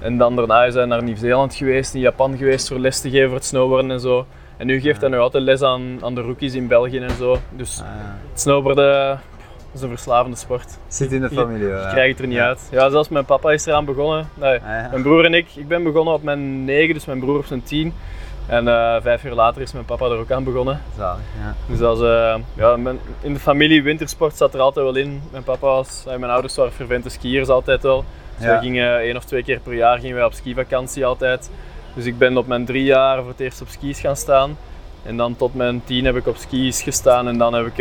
En 0.00 0.18
dan 0.18 0.36
daarna 0.36 0.64
is 0.64 0.74
hij 0.74 0.84
naar 0.84 1.02
Nieuw-Zeeland 1.02 1.54
geweest, 1.54 1.94
in 1.94 2.00
Japan 2.00 2.36
geweest 2.36 2.68
voor 2.68 2.78
les 2.78 3.00
te 3.00 3.10
geven 3.10 3.26
voor 3.26 3.36
het 3.36 3.44
snowboarden 3.44 3.90
en 3.90 4.00
zo. 4.00 4.26
En 4.56 4.66
nu 4.66 4.80
geeft 4.80 5.00
hij 5.00 5.10
nog 5.10 5.20
altijd 5.20 5.42
les 5.42 5.62
aan, 5.62 5.98
aan 6.00 6.14
de 6.14 6.20
rookies 6.20 6.54
in 6.54 6.66
België 6.66 6.98
en 6.98 7.16
zo. 7.16 7.38
Dus 7.50 7.80
ah, 7.80 7.86
het 8.30 8.40
snowboarden 8.40 9.20
is 9.74 9.82
een 9.82 9.88
verslavende 9.88 10.36
sport. 10.36 10.78
Zit 10.88 11.12
in 11.12 11.20
de 11.20 11.30
familie, 11.30 11.66
Je, 11.66 11.72
je 11.72 11.88
krijgt 11.90 12.10
het 12.10 12.20
er 12.20 12.26
niet 12.26 12.38
uit. 12.38 12.68
Ja, 12.70 12.88
zelfs 12.90 13.08
mijn 13.08 13.24
papa 13.24 13.50
is 13.50 13.66
eraan 13.66 13.84
begonnen. 13.84 14.28
Nee, 14.34 14.54
ah, 14.54 14.90
Mijn 14.90 15.02
broer 15.02 15.24
en 15.24 15.34
ik. 15.34 15.46
Ik 15.54 15.68
ben 15.68 15.82
begonnen 15.82 16.14
op 16.14 16.22
mijn 16.22 16.64
9, 16.64 16.94
dus 16.94 17.04
mijn 17.04 17.18
broer 17.18 17.38
op 17.38 17.44
zijn 17.44 17.62
10. 17.62 17.94
En 18.46 18.66
uh, 18.66 18.96
vijf 19.00 19.22
jaar 19.22 19.34
later 19.34 19.62
is 19.62 19.72
mijn 19.72 19.84
papa 19.84 20.04
er 20.04 20.18
ook 20.18 20.30
aan 20.30 20.44
begonnen. 20.44 20.80
Zalig, 20.96 21.22
ja. 21.42 21.54
Dus 21.66 21.80
als, 21.80 22.00
uh, 22.00 22.34
ja, 22.54 22.76
mijn, 22.76 22.98
in 23.20 23.32
de 23.32 23.40
familie 23.40 23.82
wintersport 23.82 24.36
zat 24.36 24.54
er 24.54 24.60
altijd 24.60 24.86
wel 24.86 24.96
in. 24.96 25.22
Mijn 25.30 25.42
papa 25.42 25.66
was, 25.66 26.04
uh, 26.08 26.16
mijn 26.16 26.32
ouders 26.32 26.56
waren 26.56 26.72
fervente 26.72 27.08
skiers 27.08 27.48
altijd 27.48 27.82
wel. 27.82 28.04
Dus 28.38 28.46
ja. 28.46 28.54
we 28.54 28.60
gingen 28.60 28.98
één 28.98 29.16
of 29.16 29.24
twee 29.24 29.42
keer 29.42 29.60
per 29.60 29.74
jaar 29.74 29.98
gingen 29.98 30.16
wij 30.16 30.24
op 30.24 30.32
skivakantie 30.32 31.06
altijd. 31.06 31.50
Dus 31.94 32.04
ik 32.04 32.18
ben 32.18 32.36
op 32.36 32.46
mijn 32.46 32.64
drie 32.64 32.84
jaar 32.84 33.18
voor 33.18 33.28
het 33.28 33.40
eerst 33.40 33.60
op 33.60 33.68
skis 33.68 34.00
gaan 34.00 34.16
staan. 34.16 34.56
En 35.02 35.16
dan 35.16 35.36
tot 35.36 35.54
mijn 35.54 35.82
tien 35.84 36.04
heb 36.04 36.16
ik 36.16 36.26
op 36.26 36.36
skis 36.36 36.82
gestaan 36.82 37.28
en 37.28 37.38
dan 37.38 37.54
heb 37.54 37.66
ik 37.66 37.78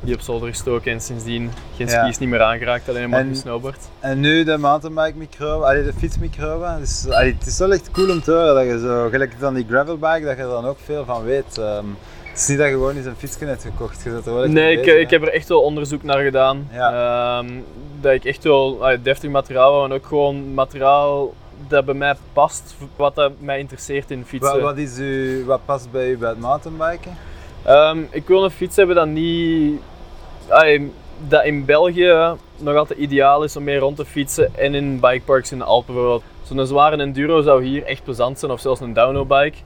die 0.00 0.14
op 0.14 0.20
zolder 0.20 0.48
gestoken 0.48 0.92
en 0.92 1.00
sindsdien 1.00 1.50
geen 1.76 1.86
ja. 1.86 2.02
skis 2.02 2.18
niet 2.18 2.28
meer 2.28 2.42
aangeraakt, 2.42 2.88
alleen 2.88 3.10
maar 3.10 3.24
gesnowboard. 3.24 3.88
En 4.00 4.20
nu 4.20 4.44
de 4.44 4.56
mountainbike 4.56 5.18
micro, 5.18 5.60
allee, 5.60 5.84
de 5.84 5.92
fietsmicro, 5.92 6.78
dus, 6.78 7.06
allee, 7.10 7.34
het 7.38 7.46
is 7.46 7.58
wel 7.58 7.72
echt 7.72 7.90
cool 7.90 8.10
om 8.10 8.22
te 8.22 8.32
horen 8.32 8.54
dat 8.54 8.64
je 8.64 8.78
zo, 8.78 9.08
gelijk 9.08 9.32
van 9.38 9.54
die 9.54 9.66
gravelbike, 9.68 10.24
dat 10.24 10.36
je 10.36 10.42
er 10.42 10.48
dan 10.48 10.64
ook 10.66 10.78
veel 10.84 11.04
van 11.04 11.24
weet. 11.24 11.58
Um, 11.58 11.96
het 12.30 12.40
is 12.40 12.46
niet 12.48 12.58
dat 12.58 12.66
je 12.66 12.72
gewoon 12.72 12.96
eens 12.96 13.06
een 13.06 13.16
fietsje 13.16 13.44
hebt 13.44 13.62
gekocht, 13.62 14.02
je 14.02 14.10
er 14.10 14.34
wel 14.34 14.48
Nee, 14.48 14.78
ik, 14.78 14.86
ik, 14.86 15.10
heb 15.10 15.22
er 15.22 15.32
echt 15.32 15.48
wel 15.48 15.62
onderzoek 15.62 16.02
naar 16.02 16.22
gedaan. 16.22 16.68
Ja. 16.72 17.38
Um, 17.38 17.64
dat 18.00 18.12
ik 18.12 18.24
echt 18.24 18.44
wel 18.44 18.78
allee, 18.80 19.02
deftig 19.02 19.30
materiaal 19.30 19.72
wou 19.72 19.84
en 19.84 19.92
ook 19.92 20.06
gewoon 20.06 20.54
materiaal 20.54 21.34
dat 21.68 21.84
bij 21.84 21.94
mij 21.94 22.14
past, 22.32 22.76
wat 22.96 23.14
dat 23.14 23.32
mij 23.38 23.58
interesseert 23.58 24.10
in 24.10 24.24
fietsen. 24.24 24.52
Wat, 24.52 24.60
wat, 24.60 24.78
is 24.78 24.98
u, 24.98 25.44
wat 25.46 25.60
past 25.64 25.90
bij 25.90 26.10
u 26.10 26.16
bij 26.16 26.28
het 26.28 26.40
mountainbiken? 26.40 27.16
Um, 27.68 28.08
ik 28.10 28.26
wil 28.26 28.44
een 28.44 28.50
fiets 28.50 28.76
hebben 28.76 28.96
dat 28.96 29.08
niet 29.08 29.80
dat 31.28 31.44
in 31.44 31.64
België 31.64 32.34
nog 32.56 32.76
altijd 32.76 32.98
ideaal 32.98 33.42
is 33.44 33.56
om 33.56 33.64
mee 33.64 33.78
rond 33.78 33.96
te 33.96 34.04
fietsen 34.04 34.56
en 34.56 34.74
in 34.74 35.00
bikeparks 35.00 35.52
in 35.52 35.58
de 35.58 35.64
Alpen 35.64 35.94
bijvoorbeeld. 35.94 36.22
Zo'n 36.42 36.66
zware 36.66 36.96
enduro 36.96 37.42
zou 37.42 37.64
hier 37.64 37.84
echt 37.84 38.04
plezant 38.04 38.38
zijn 38.38 38.52
of 38.52 38.60
zelfs 38.60 38.80
een 38.80 38.92
downhillbike. 38.92 39.56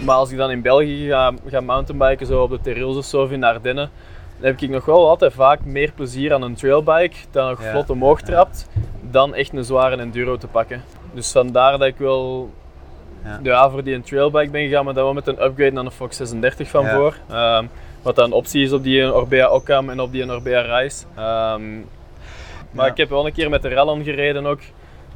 Maar 0.00 0.16
als 0.16 0.30
ik 0.30 0.36
dan 0.36 0.50
in 0.50 0.62
België 0.62 1.08
ga, 1.08 1.32
ga 1.46 1.60
mountainbiken, 1.60 2.26
zo 2.26 2.42
op 2.42 2.50
de 2.50 2.60
Terils 2.60 2.96
of 2.96 3.04
zo 3.04 3.22
of 3.22 3.30
in 3.30 3.40
de 3.40 3.46
Ardennen, 3.46 3.90
dan 4.38 4.46
heb 4.46 4.60
ik 4.60 4.70
nog 4.70 4.84
wel 4.84 5.08
altijd 5.08 5.32
vaak 5.32 5.64
meer 5.64 5.92
plezier 5.92 6.34
aan 6.34 6.42
een 6.42 6.54
trailbike 6.54 7.16
dat 7.30 7.48
nog 7.48 7.68
vlot 7.70 7.90
omhoog 7.90 8.20
trapt, 8.20 8.68
dan 9.10 9.34
echt 9.34 9.52
een 9.52 9.64
zware 9.64 9.96
enduro 9.96 10.36
te 10.36 10.46
pakken. 10.46 10.82
Dus 11.12 11.32
vandaar 11.32 11.78
dat 11.78 11.88
ik 11.88 11.96
wel 11.96 12.50
ja. 13.24 13.40
ja 13.42 13.70
voor 13.70 13.84
die 13.84 13.94
een 13.94 14.02
trailbike 14.02 14.50
ben 14.50 14.68
gegaan, 14.68 14.84
maar 14.84 14.94
dan 14.94 15.04
wel 15.04 15.12
met 15.12 15.26
een 15.26 15.44
upgrade 15.44 15.72
naar 15.72 15.84
een 15.84 15.90
Fox 15.90 16.16
36 16.16 16.68
van 16.68 16.86
voor. 16.86 17.16
Um, 17.32 17.70
wat 18.02 18.16
dan 18.16 18.24
een 18.24 18.32
optie 18.32 18.64
is 18.64 18.72
op 18.72 18.82
die 18.82 19.14
Orbea 19.14 19.50
Occam 19.50 19.90
en 19.90 20.00
op 20.00 20.12
die 20.12 20.30
Orbea 20.30 20.60
Rise. 20.60 21.04
Um, 21.18 21.86
maar 22.70 22.86
ik 22.86 22.96
heb 22.96 23.08
wel 23.08 23.26
een 23.26 23.32
keer 23.32 23.50
met 23.50 23.62
de 23.62 23.68
Rallon 23.68 24.04
gereden 24.04 24.46
ook 24.46 24.60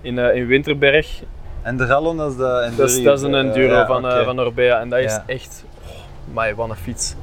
in, 0.01 0.17
uh, 0.17 0.35
in 0.35 0.47
Winterberg. 0.47 1.23
En 1.62 1.77
de 1.77 1.87
Rallon, 1.87 2.16
dat 2.16 2.31
is 2.31 2.37
de 2.37 2.62
enduro? 2.64 2.77
Dat 2.77 2.90
is, 2.90 3.03
dat 3.03 3.18
is 3.18 3.25
een 3.25 3.35
enduro 3.35 3.81
uh, 3.81 3.87
van, 3.87 4.05
okay. 4.05 4.21
uh, 4.21 4.25
van 4.25 4.40
Orbea 4.40 4.81
en 4.81 4.88
dat 4.88 4.99
is 4.99 5.18
echt, 5.27 5.64
oh, 5.83 6.35
my, 6.35 6.55
wat 6.55 6.68
een 6.68 6.77
fiets. 6.77 7.14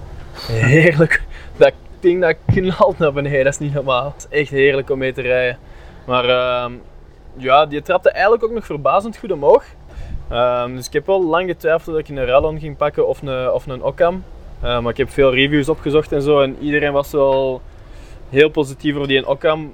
Heerlijk. 0.47 1.23
Dat 1.57 1.73
ding 1.99 2.21
dat 2.21 2.35
knalt 2.45 2.97
naar 2.97 3.13
beneden, 3.13 3.43
dat 3.43 3.53
is 3.53 3.59
niet 3.59 3.73
normaal. 3.73 4.13
Het 4.15 4.27
is 4.29 4.39
echt 4.39 4.49
heerlijk 4.49 4.89
om 4.89 4.97
mee 4.97 5.13
te 5.13 5.21
rijden. 5.21 5.57
Maar 6.05 6.25
uh, 6.25 6.65
ja, 7.37 7.65
die 7.65 7.81
trapte 7.81 8.09
eigenlijk 8.09 8.43
ook 8.43 8.51
nog 8.51 8.65
verbazend 8.65 9.17
goed 9.17 9.31
omhoog. 9.31 9.63
Uh, 10.31 10.65
dus 10.65 10.87
ik 10.87 10.93
heb 10.93 11.05
wel 11.05 11.23
lang 11.23 11.49
getwijfeld 11.49 11.95
dat 11.95 12.09
ik 12.09 12.17
een 12.17 12.25
Rallon 12.25 12.59
ging 12.59 12.77
pakken 12.77 13.07
of 13.07 13.21
een, 13.21 13.51
of 13.51 13.67
een 13.67 13.83
Occam. 13.83 14.23
Uh, 14.63 14.79
maar 14.79 14.91
ik 14.91 14.97
heb 14.97 15.09
veel 15.09 15.33
reviews 15.33 15.69
opgezocht 15.69 16.11
en 16.11 16.21
zo 16.21 16.41
en 16.41 16.57
iedereen 16.59 16.91
was 16.91 17.11
wel 17.11 17.61
heel 18.29 18.49
positief 18.49 18.95
over 18.95 19.07
die 19.07 19.17
in 19.17 19.27
Occam. 19.27 19.73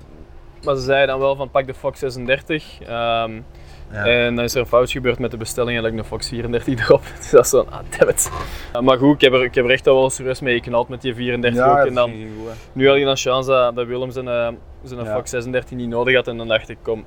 Maar 0.63 0.75
ze 0.75 0.81
zeiden 0.81 1.07
dan 1.07 1.19
wel 1.19 1.35
van 1.35 1.49
pak 1.49 1.67
de 1.67 1.73
Fox 1.73 1.99
36. 1.99 2.79
Um, 2.89 3.45
ja. 3.91 4.05
En 4.05 4.35
dan 4.35 4.43
is 4.43 4.53
er 4.53 4.59
een 4.59 4.67
fout 4.67 4.91
gebeurd 4.91 5.19
met 5.19 5.31
de 5.31 5.37
bestelling 5.37 5.77
en 5.77 5.85
ik 5.85 5.97
een 5.97 6.03
Fox 6.03 6.27
34 6.27 6.79
erop. 6.87 7.03
Dus 7.17 7.29
dat 7.29 7.43
is 7.43 7.49
zo, 7.49 7.65
ah 7.69 7.79
dammit. 7.97 8.31
Maar 8.81 8.97
goed, 8.97 9.15
ik 9.15 9.21
heb, 9.21 9.33
er, 9.33 9.43
ik 9.43 9.55
heb 9.55 9.65
er 9.65 9.71
echt 9.71 9.85
wel 9.85 10.09
serieus 10.09 10.39
mee 10.39 10.55
geknald 10.55 10.87
met 10.87 11.01
die 11.01 11.15
34 11.15 11.65
ja, 11.65 11.79
ook. 11.79 11.87
En 11.87 11.93
dan, 11.93 12.11
nu 12.73 12.87
had 12.87 12.97
ik 12.97 13.03
dan 13.03 13.17
chance 13.17 13.49
dat, 13.49 13.75
dat 13.75 13.87
Willem 13.87 14.11
zijn, 14.11 14.25
uh, 14.25 14.47
zijn 14.83 15.05
ja. 15.05 15.13
Fox 15.13 15.29
36 15.29 15.77
niet 15.77 15.89
nodig 15.89 16.15
had. 16.15 16.27
En 16.27 16.37
dan 16.37 16.47
dacht 16.47 16.69
ik, 16.69 16.77
kom, 16.81 17.05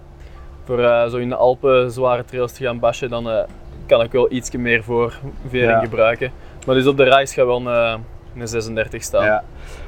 voor 0.64 0.78
uh, 0.78 1.06
zo 1.06 1.16
in 1.16 1.28
de 1.28 1.36
Alpen 1.36 1.90
zware 1.90 2.24
trails 2.24 2.52
te 2.52 2.64
gaan 2.64 2.78
bashen, 2.78 3.10
dan 3.10 3.46
kan 3.86 4.02
ik 4.02 4.12
wel 4.12 4.32
iets 4.32 4.50
meer 4.50 4.84
voor 4.84 5.18
vering 5.48 5.82
gebruiken. 5.82 6.32
Maar 6.66 6.74
dus 6.74 6.86
op 6.86 6.96
de 6.96 7.04
reis 7.04 7.34
gaat 7.34 7.46
wel 7.46 7.66
een, 7.66 8.00
een 8.36 8.48
36 8.48 9.02
staan. 9.02 9.42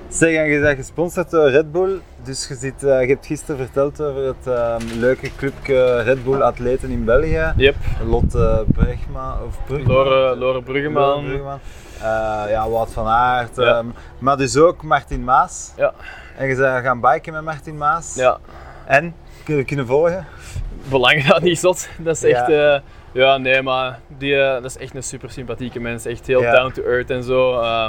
Zeg, 0.08 0.34
en 0.34 0.46
je 0.46 0.60
bent 0.60 0.78
gesponsord 0.78 1.30
door 1.30 1.50
Red 1.50 1.72
Bull. 1.72 2.00
Dus 2.22 2.48
je, 2.48 2.54
zit, 2.54 2.82
uh, 2.82 3.00
je 3.00 3.08
hebt 3.08 3.26
gisteren 3.26 3.56
verteld 3.56 4.00
over 4.00 4.22
het 4.22 4.46
um, 4.46 4.98
leuke 4.98 5.30
clubje 5.36 6.02
Red 6.02 6.24
Bull 6.24 6.40
atleten 6.40 6.90
in 6.90 7.04
België. 7.04 7.52
Yep. 7.56 7.74
Lotte 8.06 8.64
Bregma 8.72 9.38
of 9.46 9.58
Bruggeman. 9.66 9.96
Lore, 9.96 10.36
Lore 10.36 10.62
Bruggeman. 10.62 11.24
Bruggeman. 11.24 11.58
Uh, 11.98 12.02
ja, 12.48 12.68
Wout 12.68 12.92
van 12.92 13.06
Aert. 13.06 13.56
Ja. 13.56 13.78
Um, 13.78 13.94
maar 14.18 14.36
dus 14.36 14.56
ook 14.56 14.82
Martin 14.82 15.24
Maas. 15.24 15.72
Ja. 15.76 15.92
En 16.36 16.48
je 16.48 16.56
bent 16.56 16.84
gaan 16.84 17.00
biken 17.00 17.32
met 17.32 17.42
Martin 17.42 17.76
Maas. 17.76 18.14
Ja. 18.14 18.38
En? 18.84 19.14
Kun 19.44 19.56
je 19.56 19.64
kunnen 19.64 19.86
volgen? 19.86 20.26
Belangrijk 20.88 21.28
dat 21.28 21.42
niet 21.42 21.58
zot. 21.58 21.88
Dat 21.98 22.16
is 22.16 22.22
echt... 22.22 22.46
Ja. 22.46 22.82
Ja, 23.16 23.36
nee, 23.36 23.62
maar 23.62 23.98
die, 24.18 24.32
uh, 24.32 24.52
dat 24.52 24.64
is 24.64 24.78
echt 24.78 24.94
een 24.94 25.02
super 25.02 25.30
sympathieke 25.30 25.80
mens. 25.80 26.04
Echt 26.04 26.26
heel 26.26 26.40
down 26.40 26.72
to 26.72 26.82
earth 26.82 27.10
en 27.10 27.22
zo. 27.22 27.60
Uh, 27.60 27.88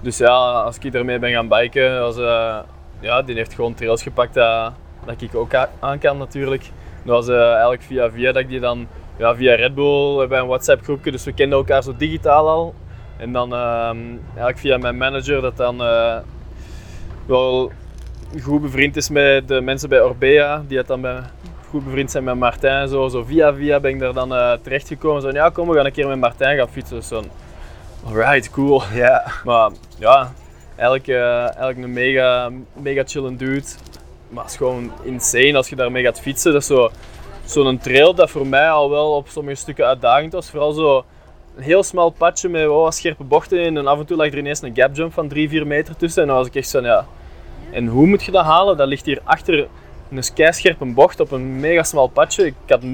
Dus 0.00 0.18
ja, 0.18 0.62
als 0.62 0.78
ik 0.78 0.94
ermee 0.94 1.18
ben 1.18 1.32
gaan 1.32 1.48
biken, 1.48 2.00
was, 2.00 2.16
eh, 2.16 2.58
ja, 3.00 3.22
die 3.22 3.34
heeft 3.34 3.54
gewoon 3.54 3.74
trails 3.74 4.02
gepakt 4.02 4.34
dat, 4.34 4.72
dat 5.04 5.20
ik 5.20 5.34
ook 5.34 5.54
aan 5.80 5.98
kan 5.98 6.18
natuurlijk. 6.18 6.70
Dat 7.04 7.14
was 7.14 7.28
eh, 7.28 7.50
eigenlijk 7.50 7.82
via 7.82 8.10
via 8.10 8.32
dat 8.32 8.42
ik 8.42 8.48
die 8.48 8.60
dan 8.60 8.86
ja, 9.18 9.34
via 9.34 9.54
Red 9.54 9.74
Bull, 9.74 10.18
hebben 10.18 10.38
een 10.38 10.46
WhatsApp 10.46 10.82
groepje, 10.82 11.10
dus 11.10 11.24
we 11.24 11.32
kenden 11.32 11.58
elkaar 11.58 11.82
zo 11.82 11.94
digitaal 11.96 12.48
al. 12.48 12.74
En 13.16 13.32
dan 13.32 13.52
ehm, 13.54 13.98
eigenlijk 14.26 14.58
via 14.58 14.76
mijn 14.78 14.96
manager 14.96 15.40
dat 15.40 15.56
dan 15.56 15.82
eh, 15.82 16.16
wel 17.26 17.72
goed 18.42 18.62
bevriend 18.62 18.96
is 18.96 19.08
met 19.10 19.48
de 19.48 19.60
mensen 19.60 19.88
bij 19.88 20.02
Orbea, 20.02 20.62
die 20.66 20.78
het 20.78 20.86
dan 20.86 21.00
bij, 21.00 21.20
goed 21.70 21.84
bevriend 21.84 22.10
zijn 22.10 22.24
met 22.24 22.34
Martijn. 22.34 22.88
Zo, 22.88 23.08
zo 23.08 23.24
via 23.24 23.54
via 23.54 23.80
ben 23.80 23.90
ik 23.90 23.98
daar 23.98 24.12
dan 24.12 24.34
eh, 24.34 24.52
terechtgekomen. 24.62 25.22
Zo, 25.22 25.30
ja, 25.30 25.48
kom, 25.48 25.68
we 25.68 25.74
gaan 25.74 25.86
een 25.86 25.92
keer 25.92 26.08
met 26.08 26.18
Martijn 26.18 26.58
gaan 26.58 26.68
fietsen. 26.68 26.96
Dus 26.96 27.08
zo, 27.08 27.22
alright, 28.06 28.50
cool. 28.50 28.82
Ja, 28.94 29.24
Maar 29.44 29.70
ja, 29.98 30.32
eigenlijk, 30.76 31.08
eh, 31.08 31.40
eigenlijk 31.40 31.78
een 31.78 31.92
mega, 31.92 32.50
mega 32.72 33.02
chillen 33.06 33.36
dude. 33.36 33.66
Maar 34.28 34.42
het 34.42 34.52
is 34.52 34.58
gewoon 34.58 34.92
insane 35.02 35.56
als 35.56 35.68
je 35.68 35.76
daarmee 35.76 36.02
gaat 36.02 36.20
fietsen. 36.20 36.52
Dat 36.52 36.60
is 36.60 36.66
zo, 36.66 36.90
zo'n 37.44 37.78
trail 37.78 38.14
dat 38.14 38.30
voor 38.30 38.46
mij 38.46 38.70
al 38.70 38.90
wel 38.90 39.14
op 39.14 39.28
sommige 39.28 39.56
stukken 39.56 39.86
uitdagend 39.86 40.32
was. 40.32 40.50
Vooral 40.50 40.72
zo 40.72 41.04
een 41.56 41.62
heel 41.62 41.82
smal 41.82 42.10
padje 42.10 42.48
met 42.48 42.62
wel 42.62 42.82
wat 42.82 42.94
scherpe 42.94 43.24
bochten 43.24 43.58
in. 43.58 43.76
En 43.76 43.86
af 43.86 43.98
en 43.98 44.06
toe 44.06 44.16
lag 44.16 44.26
er 44.26 44.38
ineens 44.38 44.62
een 44.62 44.76
gap 44.76 44.96
jump 44.96 45.12
van 45.12 45.28
3, 45.28 45.48
4 45.48 45.66
meter 45.66 45.96
tussen. 45.96 46.22
En 46.22 46.28
dan 46.28 46.36
was 46.36 46.46
ik 46.46 46.54
echt 46.54 46.68
zo, 46.68 46.80
ja. 46.80 47.06
En 47.72 47.86
hoe 47.86 48.06
moet 48.06 48.24
je 48.24 48.32
dat 48.32 48.44
halen? 48.44 48.76
Dat 48.76 48.88
ligt 48.88 49.06
hier 49.06 49.20
achter 49.24 49.68
een 50.10 50.22
keischerpe 50.34 50.84
bocht 50.84 51.20
op 51.20 51.30
een 51.30 51.60
mega 51.60 51.82
smal 51.82 52.06
padje. 52.06 52.46
Ik 52.46 52.54
had 52.66 52.82
0,0 52.82 52.88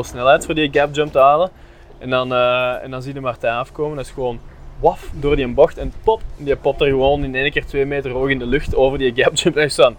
snelheid 0.00 0.44
voor 0.44 0.54
die 0.54 0.68
gap 0.72 0.94
jump 0.94 1.12
te 1.12 1.18
halen. 1.18 1.50
En 1.98 2.10
dan, 2.10 2.32
eh, 2.32 2.82
en 2.82 2.90
dan 2.90 3.02
zie 3.02 3.14
je 3.14 3.20
Martijn 3.20 3.54
afkomen. 3.54 3.96
Dat 3.96 4.04
is 4.06 4.10
gewoon 4.10 4.40
waf 4.80 5.10
door 5.14 5.36
die 5.36 5.48
bocht 5.48 5.78
en 5.78 5.92
pop. 6.04 6.20
Die 6.36 6.56
popt 6.56 6.80
er 6.80 6.86
gewoon 6.86 7.24
in 7.24 7.34
één 7.34 7.50
keer 7.50 7.66
twee 7.66 7.86
meter 7.86 8.10
hoog 8.10 8.28
in 8.28 8.38
de 8.38 8.46
lucht 8.46 8.74
over 8.74 8.98
die 8.98 9.12
gap 9.14 9.36
jump. 9.36 9.56
En 9.56 9.70
zo, 9.70 9.94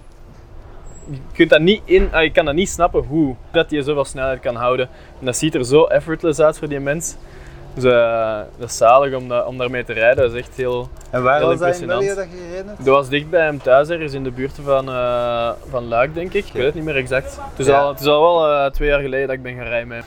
je, 1.09 1.17
kunt 1.33 1.49
dat 1.49 1.61
niet 1.61 1.81
in, 1.85 2.09
ah, 2.11 2.23
je 2.23 2.31
kan 2.31 2.45
dat 2.45 2.55
niet 2.55 2.69
snappen 2.69 3.03
hoe 3.03 3.35
dat 3.51 3.69
hij 3.71 3.81
zoveel 3.81 4.05
snelheid 4.05 4.39
kan 4.39 4.55
houden. 4.55 4.89
En 5.19 5.25
dat 5.25 5.37
ziet 5.37 5.55
er 5.55 5.65
zo 5.65 5.85
effortless 5.85 6.39
uit 6.39 6.57
voor 6.57 6.69
die 6.69 6.79
mens. 6.79 7.15
Dus 7.73 7.83
eh, 7.83 8.39
dat 8.57 8.69
is 8.69 8.77
zalig 8.77 9.15
om, 9.15 9.27
dat, 9.27 9.45
om 9.45 9.57
daarmee 9.57 9.83
te 9.83 9.93
rijden. 9.93 10.23
Dat 10.23 10.33
is 10.33 10.39
echt 10.39 10.55
heel, 10.55 10.89
en 11.09 11.23
waar 11.23 11.37
Heel 11.37 11.47
was 11.47 11.59
dat 11.59 11.67
in 11.75 11.81
impressionant. 11.81 12.15
België 12.15 12.29
dat 12.31 12.39
je 12.39 12.45
gereden 12.47 12.67
hebt? 12.67 12.85
dat 12.85 12.95
was 12.95 13.09
dicht 13.09 13.29
bij 13.29 13.43
hem 13.45 13.61
thuis, 13.61 13.89
ergens 13.89 14.13
in 14.13 14.23
de 14.23 14.31
buurt 14.31 14.59
van, 14.63 14.89
eh, 14.89 15.49
van 15.69 15.87
Luik, 15.87 16.13
denk 16.13 16.33
ik. 16.33 16.45
Ik 16.45 16.53
weet 16.53 16.65
het 16.65 16.73
niet 16.73 16.83
meer 16.83 16.95
exact. 16.95 17.37
Het 17.49 17.59
is, 17.59 17.65
Ja. 17.65 17.79
al, 17.79 17.89
het 17.89 17.99
is 17.99 18.05
al 18.07 18.21
wel 18.21 18.47
eh, 18.51 18.71
twee 18.71 18.89
jaar 18.89 18.99
geleden 19.01 19.27
dat 19.27 19.35
ik 19.35 19.43
ben 19.43 19.55
gaan 19.55 19.67
rijden 19.67 19.87
met. 19.87 20.05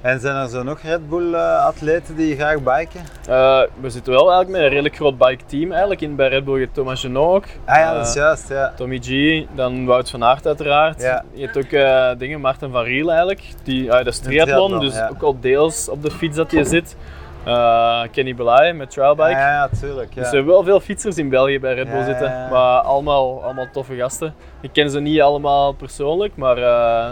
En 0.00 0.20
zijn 0.20 0.36
er 0.36 0.48
zo 0.48 0.62
nog 0.62 0.80
Red 0.82 1.08
Bull 1.08 1.34
eh, 1.34 1.64
atleten 1.64 2.16
die 2.16 2.34
graag 2.34 2.56
biken? 2.56 3.00
Eh, 3.28 3.60
we 3.80 3.90
zitten 3.90 4.12
wel 4.12 4.30
eigenlijk 4.30 4.50
met 4.50 4.60
een 4.60 4.68
redelijk 4.68 4.96
groot 4.96 5.18
bike 5.18 5.44
team 5.46 5.70
eigenlijk. 5.70 6.00
In, 6.00 6.16
bij 6.16 6.28
Red 6.28 6.44
Bull 6.44 6.54
je 6.54 6.60
hebt 6.60 6.74
Thomas 6.74 7.00
Genot 7.00 7.34
ook. 7.34 7.44
Ah 7.64 7.76
ja, 7.76 7.90
Eh, 7.90 7.96
dat 7.96 8.06
is 8.06 8.14
juist, 8.14 8.48
ja. 8.48 8.72
Tommy 8.76 8.98
G, 9.02 9.42
dan 9.54 9.86
Wout 9.86 10.10
van 10.10 10.24
Aert 10.24 10.46
uiteraard. 10.46 11.02
Ja. 11.02 11.24
Je 11.32 11.44
hebt 11.44 11.56
ook 11.56 11.70
eh, 11.72 12.10
dingen, 12.18 12.40
Maarten 12.40 12.70
van 12.70 12.82
Riel 12.82 13.08
eigenlijk. 13.08 13.42
Die, 13.62 13.92
ah, 13.92 14.04
dat 14.04 14.06
is 14.06 14.18
triathlon, 14.18 14.80
dus 14.80 14.94
ja. 14.94 15.08
ook 15.08 15.22
al 15.22 15.40
deels 15.40 15.88
op 15.88 16.02
de 16.02 16.10
fiets 16.10 16.36
dat 16.36 16.50
hij 16.50 16.64
zit. 16.64 16.96
Eh, 17.44 18.02
Kenny 18.12 18.34
Belay 18.34 18.72
met 18.72 18.90
Trailbike. 18.90 19.30
Ja, 19.30 19.68
tuurlijk. 19.80 20.14
Ja. 20.14 20.20
Dus 20.20 20.30
we 20.30 20.36
hebben 20.36 20.54
wel 20.54 20.64
veel 20.64 20.80
fietsers 20.80 21.16
in 21.16 21.28
België 21.28 21.60
bij 21.60 21.74
Red 21.74 21.90
Bull 21.90 22.04
zitten, 22.04 22.48
maar 22.50 22.80
allemaal, 22.80 23.42
allemaal 23.44 23.66
toffe 23.72 23.94
gasten. 23.94 24.34
Ik 24.60 24.70
ken 24.72 24.90
ze 24.90 25.00
niet 25.00 25.20
allemaal 25.20 25.72
persoonlijk, 25.72 26.36
maar 26.36 26.58
eh, 26.58 27.10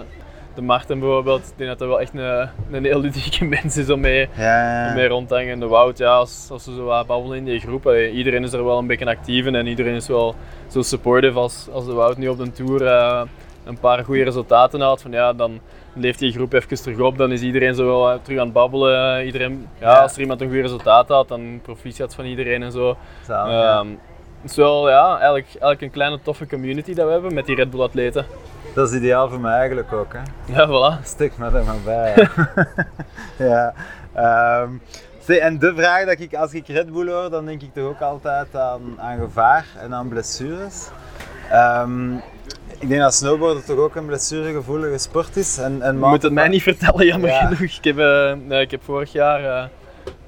de 0.59 0.65
Marten 0.65 0.99
bijvoorbeeld, 0.99 1.41
ik 1.41 1.53
denk 1.57 1.71
dat 1.71 1.79
dat 1.79 1.89
wel 1.89 2.01
echt 2.01 2.15
een, 2.15 2.49
een 2.71 2.85
heel 2.85 3.01
ludieke 3.01 3.45
mens 3.57 3.77
is 3.77 3.91
om 3.91 4.01
mee, 4.01 4.29
ja, 4.37 4.89
om 4.89 4.95
mee 4.95 5.09
rond 5.09 5.29
te 5.29 5.35
hangen. 5.35 5.53
En 5.53 5.61
de 5.61 5.67
Wout, 5.67 5.99
ja, 5.99 6.17
als, 6.17 6.49
als 6.51 6.67
we 6.67 6.75
zo 6.75 6.85
wat 6.85 7.07
babbelen 7.07 7.39
in 7.39 7.45
die 7.45 7.61
groep, 7.61 7.87
allee, 7.87 8.11
iedereen 8.11 8.43
is 8.43 8.53
er 8.53 8.65
wel 8.65 8.79
een 8.79 8.87
beetje 8.87 9.07
actief 9.07 9.47
in 9.47 9.55
en 9.55 9.67
iedereen 9.67 9.95
is 9.95 10.09
wel 10.09 10.35
zo 10.69 10.83
supportive 10.83 11.39
als, 11.39 11.69
als 11.73 11.87
de 11.87 11.93
Wout 11.93 12.17
nu 12.17 12.29
op 12.29 12.39
de 12.39 12.53
Tour 12.53 12.87
eh, 12.87 13.23
een 13.65 13.79
paar 13.79 14.05
goede 14.05 14.25
resultaten 14.25 14.81
haalt. 14.81 15.03
Van, 15.03 15.11
ja, 15.11 15.33
dan 15.33 15.61
leeft 15.93 16.19
die 16.19 16.33
groep 16.33 16.53
even 16.53 16.83
terug 16.83 16.99
op, 16.99 17.19
dan 17.19 17.33
is 17.33 17.43
iedereen 17.43 17.75
zo 17.75 17.87
wel 17.87 18.11
eh, 18.11 18.19
terug 18.23 18.39
aan 18.39 18.45
het 18.45 18.55
babbelen. 18.55 19.25
Iedereen, 19.25 19.69
ja, 19.81 19.91
Ja. 19.91 20.03
Als 20.03 20.15
er 20.15 20.21
iemand 20.21 20.41
een 20.41 20.49
goed 20.49 20.61
resultaat 20.61 21.09
had, 21.09 21.29
dan 21.29 21.61
proficiat 21.63 22.15
van 22.15 22.25
iedereen 22.25 22.63
en 22.63 22.73
zo. 22.73 22.97
Zalig, 23.27 23.53
ja. 23.53 23.79
Ehm, 23.79 23.89
het 24.43 24.51
is 24.51 24.57
wel 24.57 24.89
ja, 24.89 25.09
eigenlijk, 25.09 25.47
eigenlijk 25.47 25.83
een 25.83 25.91
kleine 25.91 26.19
toffe 26.23 26.47
community 26.47 26.95
dat 26.95 27.07
we 27.07 27.13
hebben 27.13 27.35
met 27.35 27.47
die 27.47 27.57
Red 27.57 27.71
Bull 27.71 27.81
atleten. 27.81 28.27
Dat 28.79 28.91
is 28.91 28.97
ideaal 28.97 29.29
voor 29.29 29.41
mij 29.41 29.59
eigenlijk 29.59 29.93
ook. 29.93 30.13
Hè. 30.13 30.53
Ja, 30.55 30.67
voilà. 30.69 31.05
Stik 31.05 31.39
me 31.39 31.45
er 31.47 31.65
maar 31.65 31.81
bij. 31.85 32.29
Ja. 33.39 33.75
zie, 35.27 35.41
en 35.41 35.59
de 35.59 35.73
vraag 35.77 36.05
dat 36.07 36.21
ik, 36.21 36.35
als 36.35 36.53
ik 36.53 36.67
Red 36.67 36.93
Bull 36.93 37.09
hoor, 37.11 37.31
dan 37.31 37.47
denk 37.47 37.63
ik 37.63 37.75
toch 37.75 37.85
ook 37.85 38.01
altijd 38.01 38.57
aan, 38.57 38.81
aan 38.99 39.19
gevaar 39.19 39.67
en 39.81 39.95
aan 39.95 40.09
blessures. 40.09 40.89
Ehm, 41.51 42.15
ik 42.79 42.89
denk 42.89 43.01
dat 43.01 43.15
snowboarden 43.15 43.65
toch 43.65 43.79
ook 43.79 43.95
een 43.95 44.07
blessuregevoelige 44.07 44.99
sport 44.99 45.37
is. 45.37 45.59
En, 45.59 45.83
en 45.83 45.99
Je 45.99 46.07
moet 46.07 46.23
het 46.23 46.33
mij 46.33 46.49
niet 46.49 46.63
vertellen, 46.63 47.07
jammer 47.07 47.31
Ja. 47.31 47.47
genoeg. 47.47 47.71
Ik 47.77 47.85
heb, 47.85 47.99
eh, 47.99 48.33
nee, 48.47 48.61
ik 48.61 48.71
heb 48.71 48.83
vorig 48.85 49.13
jaar 49.13 49.45
eh, 49.45 49.65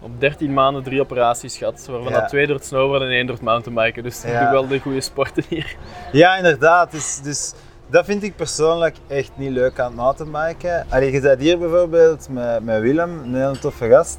op 0.01 0.21
13 0.21 0.53
maanden 0.53 0.83
drie 0.83 1.01
operaties 1.01 1.57
gehad, 1.57 1.87
waarvan 1.91 2.13
Ja. 2.13 2.25
twee 2.27 2.47
door 2.47 2.57
het 2.57 2.67
snowboarden 2.67 3.09
en 3.09 3.15
één 3.15 3.27
door 3.27 3.35
het 3.35 3.45
mountainbiken. 3.45 4.03
Dus 4.03 4.25
ik 4.25 4.39
doe 4.39 4.51
wel 4.51 4.67
de 4.69 4.79
goede 4.81 5.01
sporten 5.01 5.45
hier. 5.49 5.77
Ja, 6.13 6.37
inderdaad. 6.37 6.91
Dus, 6.91 7.21
dus 7.23 7.55
dat 7.91 8.05
vind 8.05 8.23
ik 8.23 8.37
persoonlijk 8.37 8.97
echt 9.07 9.31
niet 9.35 9.51
leuk 9.51 9.79
aan 9.79 9.87
het 9.87 9.97
mountainbiken. 9.97 10.87
Allee, 10.89 11.13
je 11.13 11.21
zit 11.21 11.41
hier 11.41 11.59
bijvoorbeeld 11.59 12.29
met, 12.31 12.65
met 12.65 12.81
Willem, 12.81 13.23
een 13.23 13.35
hele 13.35 13.59
toffe 13.59 13.89
gast. 13.89 14.19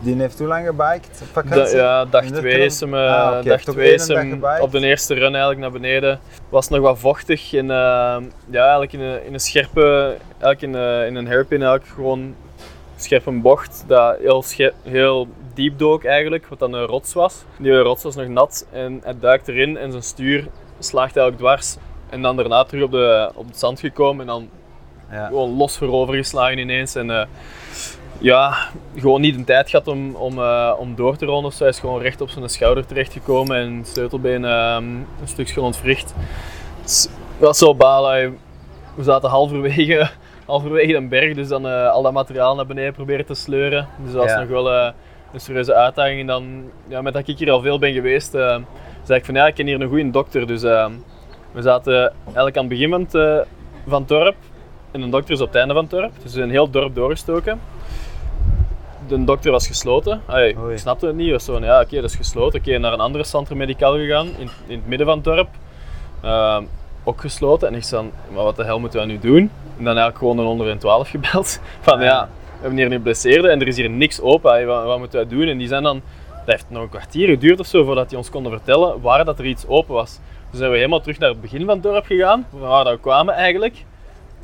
Die 0.00 0.16
heeft 0.16 0.38
hoe 0.38 0.48
lang 0.48 0.66
gebiked 0.66 1.08
op 1.22 1.34
Da- 1.34 1.42
vakantie? 1.42 1.76
ja, 1.76 2.04
dag 2.04 2.22
In 2.24 2.32
de 2.32 2.38
2 2.38 2.52
kram? 2.52 2.64
is 2.64 2.80
hem, 2.80 2.94
Ah, 2.94 3.30
eh, 3.32 3.38
oké. 3.38 3.48
dag 3.48 3.60
twee 3.60 3.94
is 3.94 4.08
hem 4.08 4.42
op 4.60 4.70
de 4.72 4.80
eerste 4.86 5.14
run 5.14 5.22
eigenlijk 5.30 5.58
naar 5.60 5.70
beneden. 5.70 6.20
Was 6.48 6.68
nog 6.68 6.80
wat 6.80 6.98
vochtig 6.98 7.52
en 7.54 7.70
eh, 7.70 8.16
ja, 8.50 8.60
eigenlijk 8.62 8.92
in 8.92 9.00
een, 9.00 9.24
in 9.24 9.34
een 9.34 9.40
scherpe, 9.40 10.16
eigenlijk 10.40 10.62
in, 10.62 10.74
een- 10.74 11.06
in 11.06 11.14
een 11.14 11.26
hairpin 11.26 11.62
eigenlijk 11.62 11.90
gewoon 11.94 12.34
scherpe 12.96 13.30
bocht 13.30 13.84
dat 13.86 14.16
heel, 14.18 14.42
scher- 14.42 14.72
heel 14.82 15.28
diep 15.54 15.78
dook 15.78 16.04
eigenlijk, 16.04 16.46
wat 16.46 16.58
dan 16.58 16.72
een 16.72 16.84
rots 16.86 17.12
was. 17.12 17.44
Die 17.58 17.78
rots 17.80 18.02
was 18.02 18.16
nog 18.16 18.28
nat 18.28 18.66
en 18.72 19.00
hij 19.04 19.14
duikt 19.20 19.48
erin 19.48 19.76
en 19.76 19.90
zijn 19.90 20.02
stuur 20.02 20.46
slaagt 20.78 21.16
eigenlijk 21.16 21.38
dwars. 21.38 21.76
En 22.10 22.22
dan 22.22 22.36
daarna 22.36 22.64
terug 22.64 22.84
op, 22.84 22.90
de, 22.90 23.30
op 23.34 23.46
het 23.46 23.58
zand 23.58 23.80
gekomen 23.80 24.20
en 24.20 24.26
dan 24.26 24.48
Ja. 25.10 25.26
gewoon 25.26 25.56
los 25.56 25.76
voorover 25.76 26.14
geslagen 26.14 26.58
ineens. 26.58 26.94
En 26.94 27.10
eh, 27.10 27.26
ja, 28.18 28.56
gewoon 28.96 29.20
niet 29.20 29.36
de 29.36 29.44
tijd 29.44 29.70
gehad 29.70 29.88
om, 29.88 30.14
om, 30.14 30.38
eh, 30.38 30.72
om 30.78 30.94
door 30.94 31.16
te 31.16 31.24
rollen. 31.26 31.44
of 31.44 31.52
zo. 31.52 31.62
Hij 31.62 31.72
is 31.72 31.78
gewoon 31.78 32.00
recht 32.02 32.20
op 32.20 32.28
zijn 32.28 32.48
schouder 32.48 32.86
terechtgekomen 32.86 33.56
en 33.56 33.76
het 33.76 33.88
sleutelbeen 33.88 34.44
ehm, 34.44 34.84
een 34.84 35.06
stukje 35.24 35.60
ontwricht. 35.60 36.14
Dat 37.38 37.50
is 37.52 37.58
zo 37.58 37.74
balen. 37.74 38.38
We 38.94 39.02
zaten 39.02 39.28
halverwege, 39.30 40.10
halverwege 40.46 40.94
een 40.94 41.08
berg, 41.08 41.34
dus 41.34 41.48
dan 41.48 41.66
eh, 41.66 41.90
al 41.90 42.02
dat 42.02 42.12
materiaal 42.12 42.54
naar 42.54 42.66
beneden 42.66 42.92
proberen 42.92 43.26
te 43.26 43.34
sleuren. 43.34 43.88
Dus 44.04 44.12
dat 44.12 44.22
was 44.22 44.30
Ja. 44.32 44.38
nog 44.40 44.48
wel 44.48 44.72
een 44.72 45.40
serieuze 45.40 45.74
uitdaging. 45.74 46.20
En 46.20 46.26
dan, 46.26 46.70
ja, 46.88 47.02
met 47.02 47.12
dat 47.12 47.28
ik 47.28 47.38
hier 47.38 47.50
al 47.50 47.60
veel 47.60 47.78
ben 47.78 47.92
geweest, 47.92 48.30
zei 48.30 49.18
ik 49.18 49.24
van 49.24 49.34
ja, 49.34 49.46
ik 49.46 49.54
ken 49.54 49.66
hier 49.66 49.80
een 49.80 49.88
goede 49.88 50.10
dokter. 50.10 50.46
Dus 50.46 50.62
eh, 50.62 50.86
we 51.56 51.62
zaten 51.62 52.12
eigenlijk 52.24 52.56
aan 52.56 52.64
het 52.64 52.72
begin 52.72 52.90
van 52.90 53.00
het, 53.00 53.14
eh, 53.14 53.38
van 53.86 54.00
het 54.00 54.08
dorp 54.08 54.34
en 54.90 55.02
een 55.02 55.10
dokter 55.10 55.34
is 55.34 55.40
op 55.40 55.46
het 55.46 55.56
einde 55.56 55.74
van 55.74 55.82
het 55.82 55.92
dorp. 55.92 56.12
Dus 56.22 56.34
een 56.34 56.50
heel 56.50 56.70
dorp 56.70 56.94
doorgestoken. 56.94 57.60
De 59.08 59.24
dokter 59.24 59.50
was 59.50 59.66
gesloten. 59.66 60.20
Allee, 60.26 60.56
Oei. 60.58 60.72
ik 60.72 60.78
snapte 60.78 61.06
het 61.06 61.16
niet. 61.16 61.30
Was 61.30 61.44
zo 61.44 61.52
van, 61.52 61.62
ja, 61.62 61.80
oké, 61.80 61.94
dat 61.94 62.10
is 62.10 62.16
gesloten. 62.16 62.60
Oké, 62.60 62.78
naar 62.78 62.92
een 62.92 63.00
andere 63.00 63.24
centrum 63.24 63.58
medical 63.58 63.94
gegaan, 63.94 64.26
in, 64.26 64.48
in 64.66 64.78
het 64.78 64.86
midden 64.86 65.06
van 65.06 65.16
het 65.16 65.24
dorp. 65.24 65.48
Ehm, 66.22 66.64
ook 67.04 67.20
gesloten. 67.20 67.68
En 67.68 67.74
ik 67.74 67.82
zei, 67.82 68.10
maar 68.34 68.44
wat 68.44 68.56
de 68.56 68.64
hel 68.64 68.80
moeten 68.80 69.00
we 69.00 69.06
nu 69.06 69.18
doen? 69.18 69.50
En 69.78 69.84
dan 69.84 69.96
eigenlijk 69.96 70.18
gewoon 70.18 70.38
een 70.38 70.44
112 70.44 71.10
gebeld. 71.10 71.60
Van 71.80 72.00
ja, 72.00 72.28
we 72.44 72.60
hebben 72.60 72.78
hier 72.78 72.88
nu 72.88 73.00
blesseerde 73.00 73.48
en 73.48 73.60
er 73.60 73.68
is 73.68 73.76
hier 73.76 73.90
niks 73.90 74.20
open. 74.20 74.66
Wat, 74.66 74.84
wat 74.84 74.98
moeten 74.98 75.20
we 75.20 75.26
doen? 75.26 75.46
En 75.46 75.58
die 75.58 75.68
zijn 75.68 75.82
dan, 75.82 76.02
dat 76.28 76.54
heeft 76.54 76.66
nog 76.68 76.82
een 76.82 76.88
kwartier 76.88 77.28
geduurd 77.28 77.60
of 77.60 77.66
zo 77.66 77.84
voordat 77.84 78.08
die 78.08 78.18
ons 78.18 78.30
konden 78.30 78.52
vertellen 78.52 79.00
waar 79.00 79.24
dat 79.24 79.38
er 79.38 79.46
iets 79.46 79.66
open 79.66 79.94
was. 79.94 80.18
Dus 80.50 80.58
zijn 80.58 80.70
we 80.70 80.76
helemaal 80.76 81.00
terug 81.00 81.18
naar 81.18 81.28
het 81.28 81.40
begin 81.40 81.64
van 81.64 81.74
het 81.74 81.82
dorp 81.82 82.06
gegaan, 82.06 82.46
van 82.50 82.60
waar 82.60 82.84
dat 82.84 82.92
we 82.92 83.00
kwamen 83.00 83.34
eigenlijk. 83.34 83.84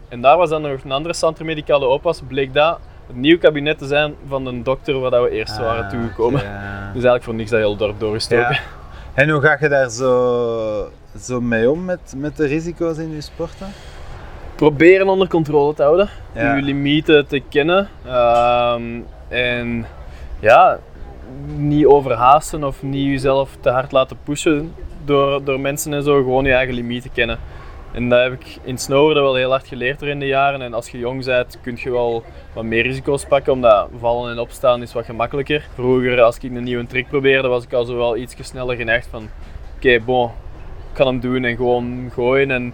En 0.09 0.21
daar 0.21 0.37
was 0.37 0.51
dan 0.51 0.63
nog 0.63 0.85
een 0.85 0.93
andere 0.93 1.15
centrum 1.15 1.47
medicale 1.47 1.87
open 1.87 2.05
was, 2.05 2.21
bleek 2.29 2.55
dat 2.55 2.79
het 3.07 3.17
nieuw 3.17 3.39
kabinet 3.39 3.79
te 3.79 3.87
zijn 3.87 4.15
van 4.29 4.45
de 4.45 4.63
dokter 4.63 4.99
waar 5.01 5.23
we 5.23 5.31
eerst 5.31 5.59
waren 5.59 5.85
Ah, 5.85 5.91
toegekomen. 5.91 6.41
oké, 6.41 6.49
ja. 6.51 6.61
Dus 6.95 7.03
eigenlijk 7.05 7.23
voor 7.25 7.35
niks 7.35 7.51
dat 7.51 7.59
heel 7.61 7.77
dorp 7.77 8.01
doorgestoken. 8.01 8.53
Ja. 8.55 8.61
En 9.15 9.29
hoe 9.31 9.41
ga 9.41 9.57
je 9.61 9.69
daar 9.69 9.89
zo, 9.91 10.91
zo 11.21 11.41
mee 11.41 11.71
om 11.71 11.85
met, 11.85 12.15
met 12.17 12.37
de 12.37 12.47
risico's 12.47 12.99
in 12.99 13.11
je 13.15 13.21
sporten? 13.21 13.67
Proberen 14.55 15.09
onder 15.09 15.29
controle 15.29 15.75
te 15.75 15.83
houden, 15.83 16.09
Ja. 16.35 16.55
je 16.55 16.63
limieten 16.63 17.27
te 17.27 17.43
kennen. 17.49 17.89
ehm, 18.07 18.83
en 19.29 19.87
ja, 20.41 20.79
niet 21.57 21.87
overhaasten 21.87 22.65
of 22.65 22.83
niet 22.83 23.07
jezelf 23.07 23.57
te 23.61 23.71
hard 23.71 23.93
laten 23.93 24.19
pushen 24.25 24.75
door, 25.05 25.45
door 25.45 25.61
mensen 25.61 25.93
en 25.95 26.03
zo. 26.03 26.17
Gewoon 26.17 26.45
je 26.45 26.53
eigen 26.53 26.75
limieten 26.75 27.13
kennen. 27.13 27.39
En 27.93 28.09
dat 28.09 28.23
heb 28.23 28.33
ik 28.33 28.59
in 28.63 28.79
snowboarden 28.79 29.23
wel 29.23 29.35
heel 29.35 29.51
hard 29.51 29.67
geleerd 29.67 30.01
er 30.01 30.09
in 30.09 30.19
de 30.19 30.27
jaren. 30.27 30.63
En 30.63 30.75
als 30.75 30.89
je 30.89 30.99
jong 30.99 31.25
bent, 31.25 31.59
kun 31.63 31.79
je 31.81 31.91
wel 31.91 32.25
wat 32.53 32.65
meer 32.65 32.83
risico's 32.83 33.25
pakken, 33.25 33.53
omdat 33.53 33.89
vallen 33.99 34.31
en 34.31 34.39
opstaan 34.39 34.83
is 34.83 34.93
wat 34.93 35.05
gemakkelijker. 35.05 35.69
Vroeger, 35.75 36.23
als 36.23 36.37
ik 36.37 36.43
een 36.43 36.63
nieuwe 36.63 36.87
trick 36.87 37.09
probeerde, 37.09 37.49
was 37.49 37.65
ik 37.65 37.73
al 37.73 37.85
zo 37.85 37.97
wel 37.97 38.17
iets 38.17 38.35
sneller 38.41 38.77
geneigd 38.77 39.07
van 39.11 39.29
oké, 39.77 40.01
bon, 40.01 40.27
ik 40.27 40.93
kan 40.93 41.07
hem 41.07 41.21
doen 41.21 41.45
en 41.45 41.57
gewoon 41.57 42.11
gooien 42.13 42.51
en 42.51 42.73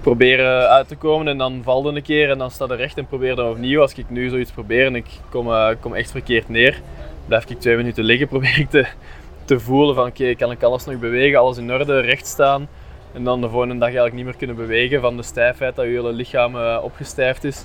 proberen 0.00 0.68
uit 0.68 0.88
te 0.88 0.96
komen. 0.96 1.28
En 1.28 1.38
dan 1.38 1.60
valt 1.62 1.84
een 1.84 2.02
keer 2.02 2.30
en 2.30 2.38
dan 2.38 2.50
staat 2.50 2.70
er 2.70 2.76
recht 2.76 2.98
en 2.98 3.06
probeer 3.06 3.34
dan 3.34 3.50
opnieuw. 3.50 3.80
Als 3.80 3.94
ik 3.94 4.10
nu 4.10 4.28
zoiets 4.28 4.50
probeer 4.50 4.86
en 4.86 4.94
ik 4.94 5.06
kom, 5.30 5.48
uh, 5.48 5.68
kom 5.80 5.94
echt 5.94 6.10
verkeerd 6.10 6.48
neer, 6.48 6.80
blijf 7.26 7.50
ik 7.50 7.60
twee 7.60 7.76
minuten 7.76 8.04
liggen, 8.04 8.28
probeer 8.34 8.58
ik 8.58 8.70
te, 8.70 8.86
te 9.48 9.60
voelen 9.60 9.94
van 9.94 10.06
oké, 10.06 10.34
kan 10.34 10.50
ik 10.50 10.62
alles 10.62 10.84
nog 10.84 10.98
bewegen, 10.98 11.38
alles 11.38 11.58
in 11.58 11.72
orde, 11.72 12.00
recht 12.00 12.26
staan. 12.26 12.68
En 13.12 13.24
dan 13.24 13.40
de 13.40 13.48
volgende 13.48 13.74
dag 13.74 13.82
eigenlijk 13.82 14.14
niet 14.14 14.24
meer 14.24 14.36
kunnen 14.36 14.56
bewegen 14.56 15.00
van 15.00 15.16
de 15.16 15.22
stijfheid 15.22 15.76
dat 15.76 15.84
je 15.84 15.90
hele 15.90 16.12
lichaam 16.12 16.56
uh, 16.56 16.78
opgestijfd 16.82 17.44
is. 17.44 17.64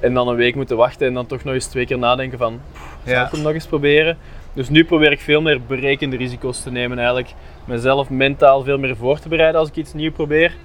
En 0.00 0.14
dan 0.14 0.28
een 0.28 0.36
week 0.36 0.54
moeten 0.54 0.76
wachten 0.76 1.06
en 1.06 1.14
dan 1.14 1.26
toch 1.26 1.44
nog 1.44 1.54
eens 1.54 1.66
twee 1.66 1.86
keer 1.86 1.98
nadenken 1.98 2.38
van, 2.38 2.60
zal 3.04 3.14
ja. 3.14 3.24
ik 3.24 3.32
hem 3.32 3.42
nog 3.42 3.52
eens 3.52 3.66
proberen? 3.66 4.18
Dus 4.52 4.68
nu 4.68 4.84
probeer 4.84 5.12
ik 5.12 5.20
veel 5.20 5.40
meer 5.40 5.60
berekende 5.66 6.16
risico's 6.16 6.62
te 6.62 6.70
nemen 6.70 6.98
eigenlijk. 6.98 7.34
Mezelf 7.64 8.10
mentaal 8.10 8.62
veel 8.62 8.78
meer 8.78 8.96
voor 8.96 9.18
te 9.18 9.28
bereiden 9.28 9.60
als 9.60 9.68
ik 9.68 9.76
iets 9.76 9.92
nieuw 9.92 10.12
probeer. 10.12 10.56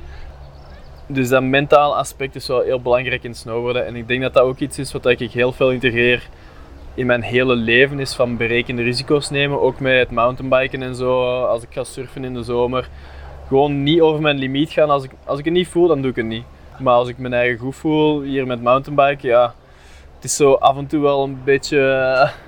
Dus 1.08 1.30
dat 1.30 1.44
mentaal 1.44 1.98
aspect 1.98 2.36
is 2.36 2.48
wel 2.48 2.62
heel 2.62 2.82
belangrijk 2.82 3.24
in 3.24 3.36
snowboarden. 3.36 3.86
En 3.86 3.96
ik 3.96 4.08
denk 4.08 4.22
dat 4.22 4.34
dat 4.34 4.44
ook 4.44 4.60
iets 4.60 4.80
is 4.80 4.92
wat 4.92 5.06
ik 5.06 5.32
heel 5.32 5.52
veel 5.52 5.72
integreer 5.72 6.30
in 6.94 7.06
mijn 7.06 7.22
hele 7.22 7.56
leven, 7.56 8.00
is 8.00 8.14
van 8.14 8.38
berekende 8.38 8.82
risico's 8.82 9.30
nemen. 9.30 9.62
Ook 9.62 9.80
met 9.80 10.00
het 10.00 10.12
mountainbiken 10.12 10.84
en 10.84 10.96
zo, 10.96 11.44
als 11.44 11.64
ik 11.64 11.70
ga 11.72 11.84
surfen 11.84 12.24
in 12.24 12.34
de 12.34 12.44
zomer. 12.44 12.90
Gewoon 13.48 13.84
niet 13.84 14.02
over 14.02 14.22
mijn 14.22 14.38
limiet 14.38 14.72
gaan. 14.72 14.90
Als 14.90 15.04
ik, 15.04 15.12
als 15.26 15.40
ik 15.40 15.46
het 15.46 15.54
niet 15.54 15.68
voel, 15.68 15.88
dan 15.88 16.02
doe 16.02 16.10
ik 16.10 16.16
het 16.16 16.26
niet. 16.26 16.44
Maar 16.80 16.94
als 16.94 17.08
ik 17.08 17.18
mijn 17.18 17.34
eigen 17.34 17.60
goed 17.60 17.76
voel, 17.76 18.22
hier 18.22 18.48
met 18.48 18.62
mountainbiken, 18.62 19.30
ja, 19.30 19.54
het 20.16 20.24
is 20.24 20.36
zo 20.36 20.54
af 20.54 20.78
en 20.78 20.88
toe 20.88 21.02
wel 21.02 21.24
een 21.24 21.42
beetje... 21.44 21.78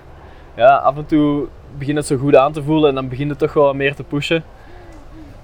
Ja, 0.55 0.75
af 0.75 0.97
en 0.97 1.05
toe 1.05 1.47
begint 1.77 1.97
het 1.97 2.05
zo 2.05 2.17
goed 2.17 2.35
aan 2.35 2.51
te 2.51 2.63
voelen 2.63 2.89
en 2.89 2.95
dan 2.95 3.07
begint 3.07 3.29
het 3.29 3.39
toch 3.39 3.53
wel 3.53 3.73
meer 3.73 3.95
te 3.95 4.03
pushen. 4.03 4.43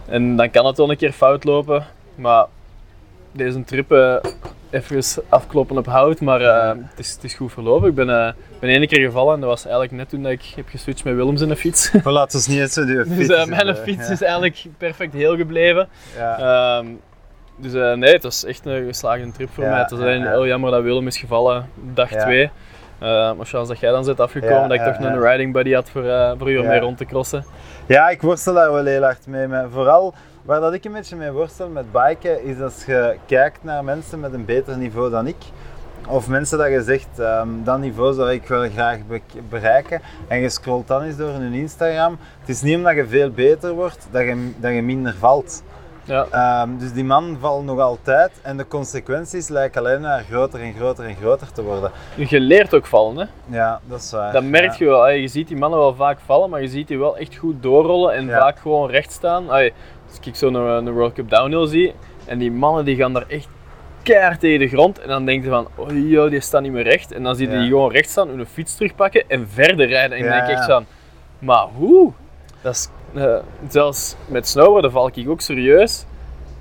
En 0.05 0.35
dan 0.35 0.49
kan 0.49 0.65
het 0.65 0.77
wel 0.77 0.89
een 0.89 0.97
keer 0.97 1.11
fout 1.11 1.43
lopen, 1.43 1.85
maar 2.15 2.45
deze 3.31 3.63
trip 3.63 3.91
uh, 3.91 4.15
even 4.69 5.03
afkloppen 5.29 5.77
op 5.77 5.85
hout, 5.85 6.21
maar 6.21 6.41
uh, 6.41 6.67
het, 6.67 6.99
is, 6.99 7.11
het 7.11 7.23
is 7.23 7.33
goed 7.33 7.51
verlopen. 7.51 7.89
Ik 7.89 7.95
ben, 7.95 8.09
uh, 8.09 8.31
ben 8.59 8.69
één 8.69 8.87
keer 8.87 9.05
gevallen 9.05 9.33
en 9.33 9.39
dat 9.39 9.49
was 9.49 9.63
eigenlijk 9.63 9.93
net 9.93 10.09
toen 10.09 10.23
dat 10.23 10.31
ik 10.31 10.43
heb 10.55 10.65
geswitcht 10.69 11.03
met 11.03 11.15
Willems 11.15 11.41
in 11.41 11.47
de 11.47 11.55
fiets. 11.55 11.91
We 12.03 12.11
laten 12.11 12.37
ons 12.37 12.47
niet 12.47 12.59
eens 12.59 12.73
zo 12.73 12.85
die 12.85 13.05
fiets. 13.15 13.27
Dus 13.27 13.45
mijn 13.45 13.75
fiets 13.75 14.09
is 14.09 14.21
eigenlijk 14.21 14.65
perfect 14.77 15.13
heel 15.13 15.35
gebleven. 15.35 15.87
Ja. 16.17 16.77
Um, 16.77 16.99
dus 17.59 17.73
nee, 17.73 18.13
het 18.13 18.23
was 18.23 18.45
echt 18.45 18.65
een 18.65 18.85
geslaagde 18.85 19.31
trip 19.31 19.49
voor 19.53 19.63
mij. 19.63 19.79
Het 19.79 19.91
was 19.91 19.99
alleen 19.99 20.27
heel 20.27 20.47
jammer 20.47 20.71
dat 20.71 20.83
Willem 20.83 21.07
is 21.07 21.17
gevallen, 21.17 21.69
dag 21.93 22.09
2. 22.09 22.49
Uh, 23.01 23.09
maar 23.09 23.45
chance 23.45 23.67
dat 23.71 23.79
jij 23.79 23.91
dan 23.91 24.03
zit 24.03 24.19
afgekomen, 24.19 24.69
dat 24.69 24.77
ik 24.77 24.83
toch 24.83 24.99
een 24.99 25.21
riding 25.21 25.53
buddy 25.53 25.73
had 25.73 25.89
voor, 25.89 26.03
uh, 26.03 26.31
voor 26.37 26.51
u 26.51 26.57
om 26.57 26.67
mee 26.67 26.79
rond 26.79 26.97
te 26.97 27.05
crossen. 27.05 27.45
Ja, 27.85 28.09
ik 28.09 28.21
worstel 28.21 28.53
daar 28.53 28.71
wel 28.71 28.85
heel 28.85 29.03
hard 29.03 29.27
mee. 29.27 29.47
Maar 29.47 29.69
vooral 29.69 30.13
waar 30.47 30.59
dat 30.59 30.73
ik 30.73 30.85
een 30.85 30.91
beetje 30.91 31.15
mee 31.15 31.31
worstel 31.31 31.67
met 31.69 31.91
biken, 31.91 32.43
is 32.43 32.61
als 32.61 32.85
je 32.85 33.17
kijkt 33.25 33.63
naar 33.63 33.83
mensen 33.83 34.19
met 34.19 34.33
een 34.33 34.45
beter 34.45 34.77
niveau 34.77 35.09
dan 35.09 35.27
ik. 35.27 35.35
Of 36.07 36.27
mensen 36.27 36.57
dat 36.57 36.67
je 36.67 36.83
zegt, 36.83 37.19
um, 37.19 37.63
dat 37.63 37.79
niveau 37.79 38.13
zou 38.13 38.31
ik 38.31 38.47
wel 38.47 38.69
graag 38.69 38.97
bereiken. 39.49 40.01
En 40.27 40.39
je 40.39 40.49
scrolt 40.49 40.87
dan 40.87 41.01
eens 41.01 41.17
door 41.17 41.29
hun 41.29 41.53
Instagram. 41.53 42.17
Het 42.39 42.49
is 42.49 42.61
niet 42.61 42.75
omdat 42.75 42.95
je 42.95 43.07
veel 43.07 43.31
beter 43.31 43.73
wordt, 43.73 44.07
dat 44.11 44.21
je, 44.21 44.51
dat 44.57 44.73
je 44.73 44.81
minder 44.81 45.15
valt. 45.19 45.63
Ja. 46.03 46.61
Um, 46.61 46.77
dus 46.77 46.93
die 46.93 47.03
man 47.03 47.37
valt 47.39 47.65
nog 47.65 47.79
altijd 47.79 48.31
en 48.41 48.57
de 48.57 48.67
consequenties 48.67 49.47
lijken 49.47 49.81
alleen 49.81 50.01
maar 50.01 50.23
groter 50.29 50.61
en 50.61 50.73
groter 50.73 51.05
en 51.05 51.15
groter 51.15 51.51
te 51.51 51.63
worden. 51.63 51.91
Je 52.15 52.39
leert 52.39 52.73
ook 52.73 52.85
vallen, 52.85 53.17
hè? 53.17 53.55
Ja, 53.57 53.79
dat 53.85 53.99
is 53.99 54.11
waar. 54.11 54.33
Dat 54.33 54.43
merk 54.43 54.73
je 54.73 54.85
wel. 54.85 55.09
Je 55.09 55.27
ziet 55.27 55.47
die 55.47 55.57
mannen 55.57 55.79
wel 55.79 55.95
vaak 55.95 56.19
vallen, 56.25 56.49
maar 56.49 56.61
je 56.61 56.67
ziet 56.67 56.87
die 56.87 56.99
wel 56.99 57.17
echt 57.17 57.35
goed 57.35 57.63
doorrollen 57.63 58.13
en 58.13 58.29
vaak 58.29 58.59
gewoon 58.59 58.89
recht 58.89 59.11
staan. 59.11 59.51
Als 60.07 60.19
ik 60.27 60.35
zo 60.35 60.47
een, 60.47 60.91
World 60.91 61.13
Cup 61.13 61.29
downhill 61.29 61.67
zie 61.67 61.93
en 62.25 62.37
die 62.37 62.51
mannen 62.51 62.85
die 62.85 62.95
gaan 62.95 63.13
daar 63.13 63.25
echt 63.27 63.47
keihard 64.03 64.39
tegen 64.39 64.59
de 64.59 64.67
grond 64.67 64.99
en 64.99 65.07
dan 65.07 65.25
denk 65.25 65.43
je 65.43 65.49
van, 65.49 65.67
oh 65.75 66.09
joh, 66.09 66.29
die 66.29 66.39
staat 66.39 66.61
niet 66.61 66.71
meer 66.71 66.83
recht. 66.83 67.11
En 67.11 67.23
dan 67.23 67.35
zie 67.35 67.49
je 67.49 67.57
die 67.57 67.67
gewoon 67.67 67.91
recht 67.91 68.09
staan, 68.09 68.27
hun 68.27 68.45
fiets 68.45 68.75
terugpakken 68.75 69.23
en 69.27 69.47
verder 69.49 69.87
rijden. 69.87 70.17
En 70.17 70.23
dan 70.23 70.31
denk 70.31 70.43
ik 70.43 70.49
echt 70.49 70.65
van, 70.65 70.85
maar 71.39 71.65
hoe? 71.75 72.11
Dat 72.61 72.73
is 72.73 72.89
uh, 73.13 73.35
zelfs 73.69 74.15
met 74.25 74.47
snowboarden 74.47 74.91
val 74.91 75.11
ik 75.13 75.29
ook 75.29 75.41
serieus. 75.41 76.05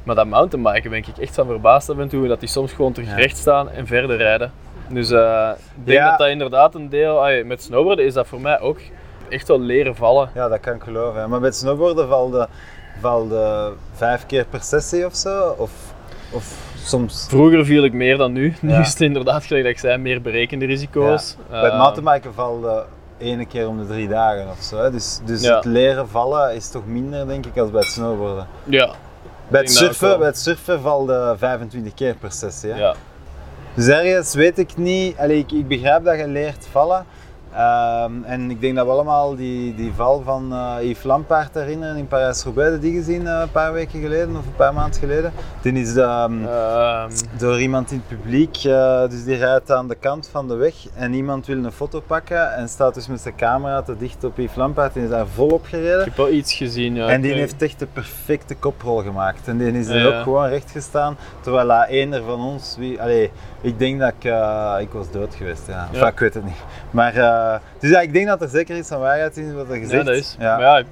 Maar 0.02 0.14
dat 0.14 0.26
mountainbiken 0.26 0.90
ben 0.90 0.98
ik 0.98 1.18
echt 1.18 1.34
van 1.34 1.46
verbaasd 1.46 1.90
af 1.90 1.98
en 1.98 2.08
toe, 2.08 2.28
dat 2.28 2.40
die 2.40 2.48
soms 2.48 2.72
gewoon 2.72 2.92
terug 2.92 3.16
recht 3.16 3.36
staan 3.36 3.70
en 3.70 3.86
verder 3.86 4.16
rijden. 4.16 4.52
Dus 4.88 5.10
uh, 5.10 5.50
ik 5.76 5.86
denk 5.86 6.00
dat 6.00 6.18
dat 6.18 6.28
inderdaad 6.28 6.74
een 6.74 6.88
deel, 6.88 7.22
ay, 7.22 7.42
met 7.42 7.62
snowboarden 7.62 8.04
is 8.04 8.14
dat 8.14 8.26
voor 8.26 8.40
mij 8.40 8.60
ook 8.60 8.78
echt 9.28 9.48
wel 9.48 9.60
leren 9.60 9.96
vallen. 9.96 10.30
Ja, 10.34 10.48
dat 10.48 10.60
kan 10.60 10.74
ik 10.74 10.82
geloven. 10.82 11.30
Maar 11.30 11.40
met 11.40 11.56
snowboarden 11.56 12.08
valde, 12.08 12.48
valde 13.00 13.72
vijf 13.94 14.26
keer 14.26 14.44
per 14.50 14.62
sessie 14.62 15.06
of 15.06 15.16
zo? 15.16 15.54
Of, 15.58 15.70
of 16.30 16.74
soms... 16.84 17.26
Vroeger 17.28 17.64
viel 17.64 17.84
ik 17.84 17.92
meer 17.92 18.16
dan 18.16 18.32
nu. 18.32 18.54
Nu 18.60 18.74
is 18.74 18.88
het 18.88 19.00
inderdaad, 19.00 19.44
gelijk 19.44 19.64
dat 19.64 19.72
ik 19.72 19.78
zei, 19.78 19.98
meer 19.98 20.22
berekende 20.22 20.66
risico's. 20.66 21.36
Ja. 21.38 21.60
Bij 21.60 21.70
het 21.70 21.78
mountainbiken 21.78 22.34
valde 22.34 22.84
ene 23.18 23.46
keer 23.46 23.68
om 23.68 23.78
de 23.78 23.86
drie 23.86 24.08
dagen 24.08 24.50
of 24.50 24.62
zo. 24.62 24.78
Hè. 24.78 24.90
Dus, 24.90 25.20
dus 25.24 25.46
het 25.46 25.64
leren 25.64 26.08
vallen 26.08 26.54
is 26.54 26.68
toch 26.68 26.86
minder, 26.86 27.26
denk 27.26 27.46
ik, 27.46 27.58
als 27.58 27.70
bij 27.70 27.80
het 27.80 27.90
snowboarden. 27.90 28.46
Ja. 28.64 28.90
Bij 29.48 29.60
het, 29.60 29.72
surfen, 29.72 30.18
bij 30.18 30.26
het 30.26 30.38
surfen 30.38 30.80
valt 30.80 31.38
25 31.38 31.94
keer 31.94 32.14
per 32.14 32.32
sessie. 32.32 32.70
Hè. 32.70 32.78
Ja. 32.78 32.94
Dus 33.74 33.88
ergens 33.88 34.34
weet 34.34 34.58
ik 34.58 34.76
niet, 34.76 35.16
allee, 35.18 35.38
ik, 35.38 35.52
ik 35.52 35.68
begrijp 35.68 36.04
dat 36.04 36.18
je 36.18 36.28
leert 36.28 36.68
vallen, 36.70 37.06
Um, 37.58 38.24
en 38.24 38.50
ik 38.50 38.60
denk 38.60 38.76
dat 38.76 38.86
we 38.86 38.92
allemaal 38.92 39.36
die, 39.36 39.74
die 39.74 39.92
val 39.94 40.22
van 40.22 40.52
uh, 40.52 40.74
Yves 40.80 41.02
Lampaard 41.02 41.54
herinneren 41.54 41.96
in 41.96 42.06
Parijs-Roubaix, 42.06 42.80
die 42.80 42.92
gezien 42.92 43.22
uh, 43.22 43.38
een 43.40 43.50
paar 43.50 43.72
weken 43.72 44.00
geleden 44.00 44.36
of 44.36 44.46
een 44.46 44.54
paar 44.56 44.74
maanden 44.74 45.00
geleden. 45.00 45.32
Die 45.62 45.72
is 45.72 45.96
um, 45.96 46.44
um. 46.44 47.10
door 47.38 47.60
iemand 47.60 47.90
in 47.90 48.02
het 48.06 48.18
publiek, 48.18 48.64
uh, 48.64 49.08
dus 49.08 49.24
die 49.24 49.36
rijdt 49.36 49.70
aan 49.70 49.88
de 49.88 49.94
kant 49.94 50.28
van 50.28 50.48
de 50.48 50.54
weg 50.54 50.74
en 50.94 51.14
iemand 51.14 51.46
wil 51.46 51.64
een 51.64 51.72
foto 51.72 52.00
pakken 52.00 52.54
en 52.54 52.68
staat 52.68 52.94
dus 52.94 53.06
met 53.06 53.20
zijn 53.20 53.36
camera 53.36 53.82
te 53.82 53.96
dicht 53.96 54.24
op 54.24 54.38
Yves 54.38 54.56
Lampaard 54.56 54.96
en 54.96 55.02
is 55.02 55.08
daar 55.08 55.26
volop 55.26 55.64
gereden. 55.64 55.98
Ik 55.98 56.04
heb 56.04 56.16
wel 56.16 56.30
iets 56.30 56.54
gezien, 56.54 56.94
ja. 56.94 57.08
En 57.08 57.20
die 57.20 57.32
heeft 57.32 57.62
echt 57.62 57.78
de 57.78 57.86
perfecte 57.86 58.54
koprol 58.54 59.02
gemaakt 59.02 59.48
en 59.48 59.58
die 59.58 59.72
is 59.72 59.88
er 59.88 60.16
ook 60.16 60.22
gewoon 60.22 60.48
recht 60.48 60.70
gestaan, 60.70 61.16
terwijl 61.40 61.84
een 61.88 62.12
er 62.12 62.22
van 62.22 62.40
ons, 62.40 62.76
wie, 62.78 63.02
allee, 63.02 63.30
ik 63.60 63.78
denk 63.78 64.00
dat 64.00 64.12
ik, 64.18 64.24
ik 64.80 64.92
was 64.92 65.10
dood 65.10 65.34
geweest, 65.34 65.66
ja. 65.66 65.88
Enfin, 65.92 66.06
ik 66.06 66.18
weet 66.18 66.34
het 66.34 66.44
niet. 66.44 66.64
Maar 66.90 67.14
dus 67.80 67.90
ja, 67.90 68.00
ik 68.00 68.12
denk 68.12 68.26
dat 68.26 68.42
er 68.42 68.48
zeker 68.48 68.76
iets 68.76 68.88
van 68.88 69.00
waarheid 69.00 69.36
is 69.36 69.52
wat 69.52 69.68
er 69.68 69.76
gezegd 69.76 69.90
Ja, 69.90 70.02
dat 70.02 70.14
is. 70.14 70.36
Ja. 70.38 70.56
Maar 70.56 70.64
ja, 70.64 70.84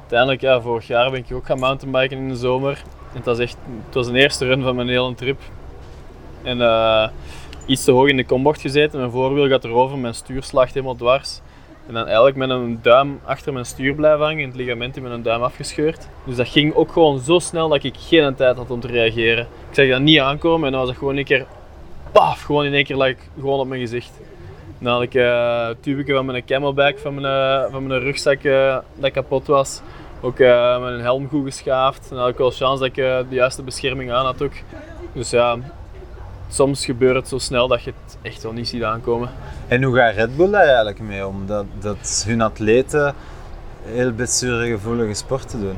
uiteindelijk, 0.00 0.40
ja, 0.40 0.60
vorig 0.60 0.86
jaar 0.86 1.10
ben 1.10 1.20
ik 1.20 1.32
ook 1.32 1.46
gaan 1.46 1.58
mountainbiken 1.58 2.16
in 2.16 2.28
de 2.28 2.36
zomer. 2.36 2.82
En 3.10 3.16
het 3.16 3.24
was 3.24 3.38
echt, 3.38 3.56
het 3.86 3.94
was 3.94 4.06
een 4.06 4.14
eerste 4.14 4.46
run 4.46 4.62
van 4.62 4.76
mijn 4.76 4.88
hele 4.88 5.14
trip. 5.14 5.40
En 6.42 6.58
uh, 6.58 7.08
iets 7.66 7.84
te 7.84 7.90
hoog 7.90 8.08
in 8.08 8.16
de 8.16 8.24
kombocht 8.24 8.60
gezeten, 8.60 8.98
mijn 8.98 9.10
voorwiel 9.10 9.48
gaat 9.48 9.64
erover, 9.64 9.98
mijn 9.98 10.14
stuur 10.14 10.42
slaagt 10.42 10.74
helemaal 10.74 10.96
dwars. 10.96 11.40
En 11.86 11.94
dan 11.94 12.06
eigenlijk 12.06 12.36
met 12.36 12.50
een 12.50 12.78
duim 12.82 13.20
achter 13.24 13.52
mijn 13.52 13.64
stuur 13.64 13.94
blijven 13.94 14.24
hangen 14.24 14.42
en 14.42 14.48
het 14.48 14.56
ligament 14.56 14.96
in 14.96 15.02
mijn 15.02 15.22
duim 15.22 15.42
afgescheurd. 15.42 16.08
Dus 16.24 16.36
dat 16.36 16.48
ging 16.48 16.74
ook 16.74 16.92
gewoon 16.92 17.20
zo 17.20 17.38
snel 17.38 17.68
dat 17.68 17.84
ik 17.84 17.94
geen 17.98 18.34
tijd 18.34 18.56
had 18.56 18.70
om 18.70 18.80
te 18.80 18.86
reageren. 18.86 19.46
Ik 19.68 19.74
zag 19.74 19.88
dat 19.88 20.00
niet 20.00 20.20
aankomen 20.20 20.66
en 20.66 20.70
dan 20.72 20.80
was 20.80 20.90
dat 20.90 20.98
gewoon 20.98 21.16
een 21.16 21.24
keer, 21.24 21.46
paf, 22.12 22.42
gewoon 22.42 22.64
in 22.64 22.74
één 22.74 22.84
keer 22.84 22.96
lag 22.96 23.08
ik 23.08 23.28
gewoon 23.40 23.60
op 23.60 23.68
mijn 23.68 23.80
gezicht. 23.80 24.10
Dan 24.80 24.92
had 24.92 25.02
ik 25.02 25.14
uh, 25.14 25.66
het 25.66 25.82
tubeke 25.82 26.12
van 26.12 26.26
mijn 26.26 26.44
camelback 26.44 26.98
van 26.98 27.14
mijn, 27.20 27.64
uh, 27.64 27.72
van 27.72 27.86
mijn 27.86 28.00
rugzak 28.00 28.42
uh, 28.42 28.78
dat 28.94 29.10
kapot 29.10 29.46
was. 29.46 29.80
Ook 30.20 30.38
mijn 30.38 31.00
helm 31.00 31.28
goed 31.28 31.44
geschaafd. 31.44 32.08
Dan 32.08 32.18
had 32.18 32.28
ik 32.28 32.36
wel 32.36 32.50
chance 32.50 32.78
dat 32.78 32.88
ik 32.88 32.94
de 32.94 33.34
juiste 33.34 33.62
bescherming 33.62 34.12
aan 34.12 34.24
had 34.24 34.42
ook. 34.42 34.52
Dus 35.12 35.30
ja, 35.30 35.56
soms 36.48 36.84
gebeurt 36.84 37.14
het 37.14 37.28
zo 37.28 37.38
snel 37.38 37.68
dat 37.68 37.82
je 37.82 37.92
het 38.04 38.18
echt 38.22 38.42
wel 38.42 38.52
niet 38.52 38.68
ziet 38.68 38.82
aankomen. 38.82 39.30
En 39.68 39.82
hoe 39.82 39.96
gaat 39.96 40.14
Red 40.14 40.36
Bull 40.36 40.50
daar 40.50 40.64
eigenlijk 40.64 41.00
mee 41.00 41.26
om? 41.26 41.46
Dat, 41.46 41.64
dat 41.78 42.24
hun 42.26 42.40
atleten 42.40 43.14
heel 43.84 44.12
blessuregevoelige 44.12 45.14
sporten 45.14 45.60
doen? 45.60 45.76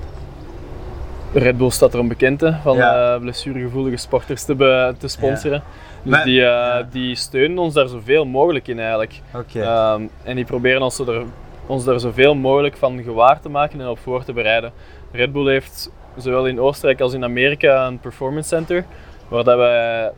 Red 1.32 1.56
Bull 1.56 1.70
staat 1.70 1.94
erom 1.94 2.08
bekend 2.08 2.42
van 2.62 2.76
ja. 2.76 3.18
blessuregevoelige 3.18 3.96
sporters 3.96 4.44
te, 4.44 4.94
te 4.98 5.08
sponsoren. 5.08 5.62
Dus 6.02 6.22
die, 6.22 6.40
uh, 6.40 6.76
die 6.90 7.14
steunen 7.14 7.58
ons 7.58 7.74
daar 7.74 7.88
zoveel 7.88 8.24
mogelijk 8.24 8.68
in 8.68 8.78
eigenlijk. 8.78 9.20
Okay. 9.34 9.94
Um, 9.94 10.10
en 10.22 10.36
die 10.36 10.44
proberen 10.44 10.82
ons, 10.82 10.98
er, 10.98 11.22
ons 11.66 11.84
daar 11.84 12.00
zoveel 12.00 12.34
mogelijk 12.34 12.76
van 12.76 13.02
gewaar 13.02 13.40
te 13.40 13.48
maken 13.48 13.80
en 13.80 13.88
op 13.88 13.98
voor 13.98 14.24
te 14.24 14.32
bereiden. 14.32 14.72
Red 15.12 15.32
Bull 15.32 15.50
heeft 15.50 15.90
zowel 16.16 16.46
in 16.46 16.60
Oostenrijk 16.60 17.00
als 17.00 17.12
in 17.12 17.24
Amerika 17.24 17.86
een 17.86 17.98
performance 17.98 18.48
center, 18.48 18.84
waar 19.28 19.44
dat 19.44 19.56
wij 19.56 20.10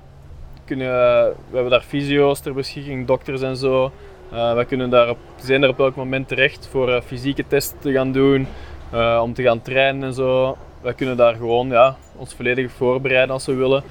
kunnen, 0.64 0.88
we 1.26 1.52
hebben 1.52 1.70
daar 1.70 1.80
fysio's 1.80 2.40
ter 2.40 2.54
beschikking, 2.54 3.06
dokters 3.06 3.42
en 3.42 3.56
zo. 3.56 3.92
Uh, 4.32 4.54
wij 4.54 4.64
kunnen 4.64 4.90
daar 4.90 5.10
op, 5.10 5.18
zijn 5.36 5.62
er 5.62 5.68
op 5.68 5.78
elk 5.78 5.96
moment 5.96 6.28
terecht 6.28 6.68
voor 6.70 6.88
uh, 6.88 7.00
fysieke 7.00 7.46
testen 7.46 7.78
te 7.78 7.92
gaan 7.92 8.12
doen, 8.12 8.46
uh, 8.94 9.20
om 9.22 9.34
te 9.34 9.42
gaan 9.42 9.62
trainen 9.62 10.02
en 10.02 10.14
zo. 10.14 10.56
Wij 10.80 10.92
kunnen 10.92 11.16
daar 11.16 11.34
gewoon 11.34 11.68
ja, 11.68 11.96
ons 12.16 12.34
volledig 12.34 12.70
voorbereiden 12.72 13.34
als 13.34 13.46
we 13.46 13.54
willen. 13.54 13.82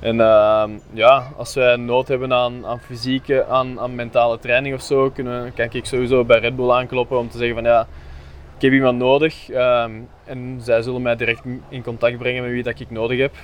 En 0.00 0.20
ehm, 0.20 0.70
ja, 0.92 1.32
als 1.36 1.54
wij 1.54 1.76
nood 1.76 2.08
hebben 2.08 2.32
aan, 2.32 2.66
aan 2.66 2.80
fysieke, 2.80 3.46
aan, 3.46 3.80
aan 3.80 3.94
mentale 3.94 4.38
training 4.38 4.74
of 4.74 4.82
zo, 4.82 5.10
kunnen, 5.10 5.54
kan 5.54 5.68
ik 5.70 5.86
sowieso 5.86 6.24
bij 6.24 6.38
Red 6.38 6.56
Bull 6.56 6.70
aankloppen 6.70 7.18
om 7.18 7.28
te 7.28 7.38
zeggen 7.38 7.54
van 7.54 7.64
ja, 7.64 7.86
ik 8.56 8.62
heb 8.62 8.72
iemand 8.72 8.98
nodig. 8.98 9.50
Ehm, 9.50 9.92
en 10.24 10.60
zij 10.62 10.82
zullen 10.82 11.02
mij 11.02 11.16
direct 11.16 11.42
in 11.68 11.82
contact 11.82 12.18
brengen 12.18 12.42
met 12.42 12.52
wie 12.52 12.62
dat 12.62 12.80
ik 12.80 12.90
nodig 12.90 13.18
heb. 13.18 13.34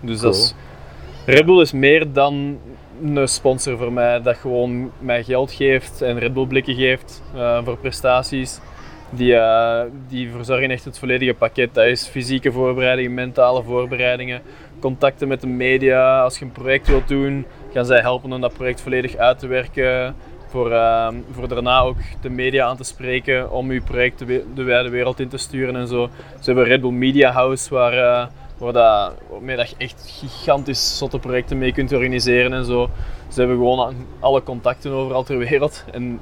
Dus 0.00 0.20
dat 0.20 0.34
is, 0.34 0.54
Red 1.26 1.46
Bull 1.46 1.60
is 1.60 1.72
meer 1.72 2.12
dan 2.12 2.58
een 3.04 3.28
sponsor 3.28 3.78
voor 3.78 3.92
mij 3.92 4.22
dat 4.22 4.36
gewoon 4.36 4.90
mij 4.98 5.24
geld 5.24 5.52
geeft 5.52 6.02
en 6.02 6.18
Red 6.18 6.34
Bull 6.34 6.46
blikken 6.46 6.74
geeft 6.74 7.22
uh, 7.34 7.64
voor 7.64 7.76
prestaties. 7.76 8.60
Die, 9.10 9.32
uh, 9.32 9.80
die 10.08 10.30
verzorgen 10.30 10.70
echt 10.70 10.84
het 10.84 10.98
volledige 10.98 11.34
pakket. 11.34 11.74
Dat 11.74 11.86
is 11.86 12.06
fysieke 12.06 12.52
voorbereidingen, 12.52 13.14
mentale 13.14 13.62
voorbereidingen, 13.62 14.42
contacten 14.80 15.28
met 15.28 15.40
de 15.40 15.46
media. 15.46 16.22
Als 16.22 16.38
je 16.38 16.44
een 16.44 16.52
project 16.52 16.88
wilt 16.88 17.08
doen, 17.08 17.46
gaan 17.72 17.86
zij 17.86 18.00
helpen 18.00 18.32
om 18.32 18.40
dat 18.40 18.52
project 18.52 18.80
volledig 18.80 19.16
uit 19.16 19.38
te 19.38 19.46
werken. 19.46 20.14
Voor, 20.46 20.70
uh, 20.70 21.08
voor 21.30 21.48
daarna 21.48 21.80
ook 21.80 21.96
de 22.20 22.30
media 22.30 22.66
aan 22.66 22.76
te 22.76 22.84
spreken 22.84 23.52
om 23.52 23.72
je 23.72 23.80
project 23.80 24.18
de, 24.18 24.44
de 24.54 24.62
wijde 24.62 24.88
wereld 24.88 25.20
in 25.20 25.28
te 25.28 25.38
sturen 25.38 25.76
en 25.76 25.86
zo. 25.88 26.08
Ze 26.40 26.44
hebben 26.44 26.64
Red 26.64 26.80
Bull 26.80 26.90
Media 26.90 27.30
House 27.30 27.74
waar, 27.74 27.94
uh, 27.94 28.26
waar 28.58 28.72
dat 29.56 29.70
je 29.70 29.74
echt 29.78 30.04
gigantisch 30.20 30.98
zotte 30.98 31.18
projecten 31.18 31.58
mee 31.58 31.72
kunt 31.72 31.92
organiseren 31.92 32.52
en 32.52 32.64
zo. 32.64 32.90
Ze 33.28 33.38
hebben 33.38 33.56
gewoon 33.56 33.94
alle 34.20 34.42
contacten 34.42 34.92
overal 34.92 35.22
ter 35.22 35.38
wereld. 35.38 35.84
En 35.92 36.20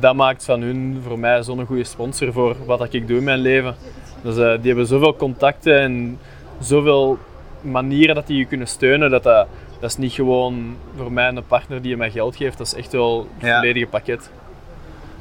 dat 0.00 0.14
maakt 0.14 0.44
van 0.44 0.60
hun 0.60 1.00
voor 1.06 1.18
mij 1.18 1.42
zo'n 1.42 1.66
goede 1.66 1.84
sponsor 1.84 2.32
voor 2.32 2.56
wat 2.66 2.94
ik 2.94 3.08
doe 3.08 3.18
in 3.18 3.24
mijn 3.24 3.38
leven. 3.38 3.74
Dus 4.22 4.36
uh, 4.36 4.52
die 4.56 4.66
hebben 4.66 4.86
zoveel 4.86 5.16
contacten 5.16 5.80
en 5.80 6.18
zoveel 6.60 7.18
manieren 7.60 8.14
dat 8.14 8.26
die 8.26 8.38
je 8.38 8.44
kunnen 8.44 8.66
steunen, 8.66 9.10
dat, 9.10 9.22
dat 9.22 9.46
dat 9.84 9.92
is 9.92 9.98
niet 9.98 10.12
gewoon 10.12 10.76
voor 10.96 11.12
mij 11.12 11.28
een 11.28 11.46
partner 11.46 11.82
die 11.82 11.90
je 11.90 11.96
mij 11.96 12.10
geld 12.10 12.36
geeft, 12.36 12.58
dat 12.58 12.66
is 12.66 12.74
echt 12.74 12.92
wel 12.92 13.28
het 13.38 13.54
volledige 13.54 13.86
pakket. 13.86 14.30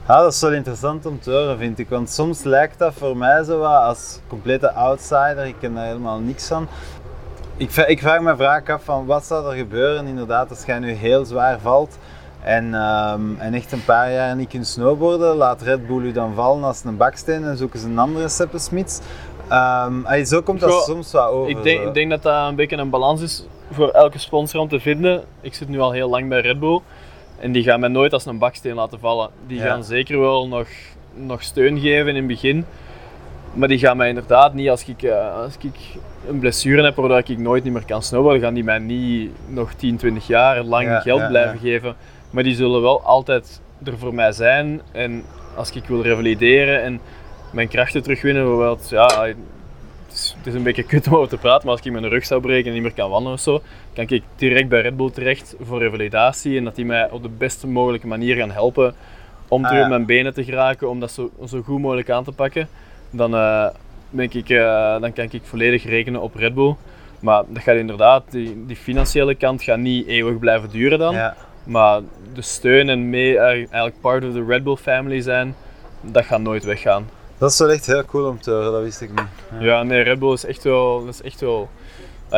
Ja, 0.07 0.21
dat 0.21 0.34
is 0.34 0.41
wel 0.41 0.53
interessant 0.53 1.05
om 1.05 1.19
te 1.19 1.32
horen, 1.32 1.57
vind 1.57 1.80
ik. 1.80 1.89
Want 1.89 2.09
soms 2.09 2.43
lijkt 2.43 2.80
dat 2.80 2.93
voor 2.93 3.17
mij 3.17 3.43
zo 3.43 3.59
wat 3.59 3.82
als 3.82 4.19
complete 4.28 4.71
outsider. 4.71 5.45
Ik 5.45 5.55
ken 5.59 5.74
daar 5.74 5.86
helemaal 5.86 6.19
niks 6.19 6.47
van. 6.47 6.67
Ik, 7.57 7.76
ik 7.76 7.99
vraag 7.99 8.21
me 8.21 8.36
vaak 8.36 8.69
af 8.69 8.84
van 8.84 9.05
wat 9.05 9.26
zou 9.26 9.51
er 9.51 9.57
gebeuren 9.57 10.07
inderdaad 10.07 10.49
als 10.49 10.65
jij 10.65 10.80
nu 10.80 10.91
heel 10.91 11.26
zwaar 11.26 11.59
valt 11.59 11.97
en, 12.43 12.73
um, 12.73 13.35
en 13.39 13.53
echt 13.53 13.71
een 13.71 13.85
paar 13.85 14.11
jaar 14.11 14.35
niet 14.35 14.49
kunt 14.49 14.67
snowboarden. 14.67 15.35
Laat 15.35 15.61
Red 15.61 15.87
Bull 15.87 16.03
u 16.03 16.11
dan 16.11 16.33
vallen 16.33 16.63
als 16.63 16.83
een 16.83 16.97
baksteen 16.97 17.43
en 17.43 17.57
zoeken 17.57 17.79
ze 17.79 17.87
een 17.87 17.99
andere 17.99 18.29
Seppesmits. 18.29 18.99
Um, 19.51 20.25
zo 20.25 20.41
komt 20.41 20.59
dat 20.59 20.71
Goh, 20.71 20.83
soms 20.83 21.11
wel 21.11 21.27
over. 21.27 21.49
Ik 21.49 21.63
denk, 21.63 21.81
ik 21.81 21.93
denk, 21.93 22.09
dat 22.09 22.23
dat 22.23 22.47
een 22.49 22.55
beetje 22.55 22.77
een 22.77 22.89
balans 22.89 23.21
is 23.21 23.45
voor 23.71 23.89
elke 23.89 24.17
sponsor 24.17 24.59
om 24.59 24.67
te 24.67 24.79
vinden. 24.79 25.23
Ik 25.41 25.53
zit 25.53 25.67
nu 25.69 25.79
al 25.79 25.91
heel 25.91 26.09
lang 26.09 26.29
bij 26.29 26.41
Red 26.41 26.59
Bull. 26.59 26.79
En 27.39 27.51
die 27.51 27.63
gaan 27.63 27.79
mij 27.79 27.89
nooit 27.89 28.13
als 28.13 28.25
een 28.25 28.37
baksteen 28.37 28.75
laten 28.75 28.99
vallen. 28.99 29.29
Die 29.47 29.59
gaan 29.59 29.83
zeker 29.83 30.19
wel 30.19 30.47
nog, 30.47 30.67
nog 31.13 31.43
steun 31.43 31.79
geven 31.79 32.07
in 32.07 32.15
het 32.15 32.27
begin. 32.27 32.65
Maar 33.53 33.67
die 33.67 33.79
gaan 33.79 33.97
mij 33.97 34.09
inderdaad 34.09 34.53
niet, 34.53 34.69
als 34.69 34.85
ik, 34.85 35.01
uh, 35.01 35.35
als 35.35 35.57
ik 35.59 35.71
een 36.27 36.39
blessure 36.39 36.83
heb 36.83 36.95
waardoor 36.95 37.17
ik 37.17 37.37
nooit 37.37 37.63
niet 37.63 37.73
meer 37.73 37.85
kan 37.85 38.03
snowboarden, 38.03 38.41
gaan 38.41 38.53
die 38.53 38.63
mij 38.63 38.79
niet 38.79 39.31
nog 39.47 39.73
10, 39.73 39.97
20 39.97 40.27
jaar 40.27 40.63
lang 40.63 41.01
geld 41.01 41.27
blijven 41.27 41.59
geven. 41.59 41.95
Maar 42.34 42.43
die 42.43 42.55
zullen 42.55 42.81
wel 42.81 43.01
altijd 43.01 43.61
er 43.84 43.97
voor 43.97 44.13
mij 44.13 44.31
zijn. 44.31 44.81
En 44.91 45.23
als 45.55 45.71
ik 45.71 45.86
wil 45.86 46.01
revalideren 46.01 46.84
en 46.84 46.99
mijn 47.51 47.67
krachten 47.67 48.03
terugwinnen, 48.03 48.43
bijvoorbeeld, 48.43 48.89
ja, 48.89 49.05
het 49.25 49.36
is, 50.13 50.36
het 50.38 50.47
is, 50.47 50.53
een 50.53 50.63
beetje 50.63 50.84
kut 50.84 51.07
om 51.07 51.15
over 51.15 51.29
te 51.29 51.38
praten, 51.38 51.65
maar 51.65 51.75
als 51.75 51.86
ik 51.86 51.91
mijn 51.91 52.09
rug 52.09 52.25
zou 52.25 52.41
breken 52.41 52.67
en 52.67 52.73
niet 52.73 52.81
meer 52.81 52.93
kan 52.93 53.09
wandelen 53.09 53.34
of 53.34 53.43
zo, 53.43 53.61
kan 53.93 54.05
ik 54.07 54.23
direct 54.36 54.69
bij 54.69 54.81
Red 54.81 54.97
Bull 54.97 55.11
terecht 55.11 55.55
voor 55.61 55.79
revalidatie 55.79 56.57
en 56.57 56.63
dat 56.63 56.75
die 56.75 56.86
mij 56.86 57.09
op 57.11 57.23
de 57.23 57.29
beste 57.29 57.67
mogelijke 57.67 58.07
manier 58.07 58.36
gaan 58.36 58.51
helpen 58.51 58.95
om 59.47 59.63
ah, 59.63 59.69
terug 59.69 59.88
mijn 59.88 60.05
benen 60.05 60.34
te 60.34 60.43
geraken, 60.43 60.89
om 60.89 60.99
dat 60.99 61.11
zo, 61.11 61.31
zo 61.47 61.61
goed 61.61 61.79
mogelijk 61.79 62.09
aan 62.09 62.23
te 62.23 62.31
pakken. 62.31 62.67
Dan, 63.09 63.34
uh, 63.36 63.67
ik, 64.17 64.49
uh, 64.49 65.01
dan 65.01 65.13
kan 65.13 65.27
ik 65.29 65.41
volledig 65.43 65.86
rekenen 65.86 66.21
op 66.21 66.36
Red 66.36 66.53
Bull. 66.53 66.75
Maar 67.19 67.43
dat 67.47 67.63
gaat 67.63 67.75
inderdaad, 67.75 68.23
die, 68.29 68.65
die 68.65 68.75
financiële 68.75 69.36
kant 69.36 69.63
gaat 69.63 69.77
niet 69.77 70.07
eeuwig 70.07 70.39
blijven 70.39 70.69
duren 70.69 70.99
dan. 70.99 71.13
Ja. 71.13 71.36
Maar 71.64 72.01
de 72.34 72.41
steun 72.41 72.89
en 72.89 73.09
mee 73.09 73.38
eigenlijk 73.38 74.01
part 74.01 74.24
of 74.24 74.34
the 74.34 74.45
Red 74.47 74.64
Bull 74.64 74.76
family 74.76 75.22
zijn, 75.22 75.55
dat 76.01 76.26
gaat 76.26 76.41
nooit 76.41 76.64
weggaan. 76.64 77.09
Dat 77.38 77.51
is 77.51 77.59
wel 77.59 77.72
echt 77.72 77.86
heel 77.86 78.05
cool 78.05 78.28
om 78.28 78.41
te 78.41 78.51
horen, 78.51 78.72
dat 78.72 78.82
wist 78.82 79.01
ik 79.01 79.09
niet. 79.09 79.59
Ja, 79.59 79.66
ja 79.66 79.84
nee, 79.84 80.01
Red 80.01 80.20
Bull 80.20 80.34
is 80.34 80.45
echt 80.45 80.64
wel... 80.64 81.05
Dat 81.05 81.14
is 81.14 81.22
echt 81.22 81.41
wel 81.41 81.70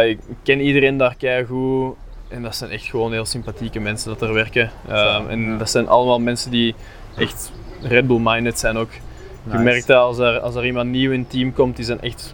ik 0.04 0.20
ken 0.44 0.60
iedereen 0.62 0.98
daar 0.98 1.16
goed 1.48 1.96
en 2.28 2.42
dat 2.42 2.56
zijn 2.56 2.72
echt 2.72 2.86
gewoon 2.86 3.12
heel 3.12 3.26
sympathieke 3.26 3.80
mensen 3.80 4.10
dat 4.10 4.22
er 4.22 4.34
werken. 4.34 4.72
Um, 4.90 5.30
en 5.30 5.58
dat 5.58 5.70
zijn 5.70 5.88
allemaal 5.88 6.20
mensen 6.20 6.52
die 6.52 6.76
echt 7.18 7.52
Red 7.82 8.08
Bull-minded 8.08 8.60
zijn 8.60 8.78
ook. 8.78 8.90
Je 9.52 9.58
merkt 9.58 9.88
dat 9.88 9.98
als 9.98 10.18
er, 10.18 10.40
als 10.40 10.56
er 10.56 10.66
iemand 10.66 10.90
nieuw 10.90 11.12
in 11.12 11.20
het 11.20 11.30
team 11.30 11.54
komt, 11.54 11.76
die 11.76 11.86
zijn 11.86 12.02
echt... 12.02 12.34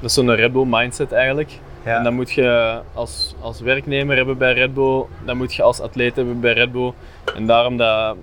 Dat 0.00 0.10
is 0.10 0.14
zo'n 0.14 0.34
Red 0.34 0.52
Bull-mindset 0.52 1.12
eigenlijk. 1.12 1.50
Ja. 1.84 1.96
En 1.96 2.04
dan 2.04 2.14
moet 2.14 2.32
je 2.32 2.80
als, 2.94 3.34
als 3.40 3.60
werknemer 3.60 4.16
hebben 4.16 4.38
bij 4.38 4.52
Red 4.52 4.74
Bull, 4.74 5.04
dan 5.24 5.36
moet 5.36 5.54
je 5.54 5.62
als 5.62 5.80
atleet 5.80 6.16
hebben 6.16 6.40
bij 6.40 6.52
Red 6.52 6.72
Bull. 6.72 6.92
En 7.34 7.46
daarom 7.46 7.76
dat 7.76 8.16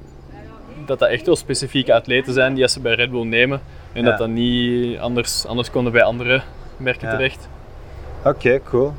dat, 0.85 0.99
dat 0.99 1.09
echt 1.09 1.25
wel 1.25 1.35
specifieke 1.35 1.93
atleten 1.93 2.33
zijn 2.33 2.53
die 2.53 2.63
als 2.63 2.73
ze 2.73 2.79
bij 2.79 2.93
Red 2.93 3.11
Bull 3.11 3.25
nemen. 3.25 3.61
En 3.93 4.03
dat 4.03 4.17
dat 4.17 4.27
niet 4.27 4.99
anders, 4.99 5.45
anders 5.45 5.71
konden 5.71 5.91
bij 5.91 6.03
andere 6.03 6.41
merken 6.77 7.09
terecht. 7.09 7.47
Oké, 8.23 8.59
cool. 8.63 8.93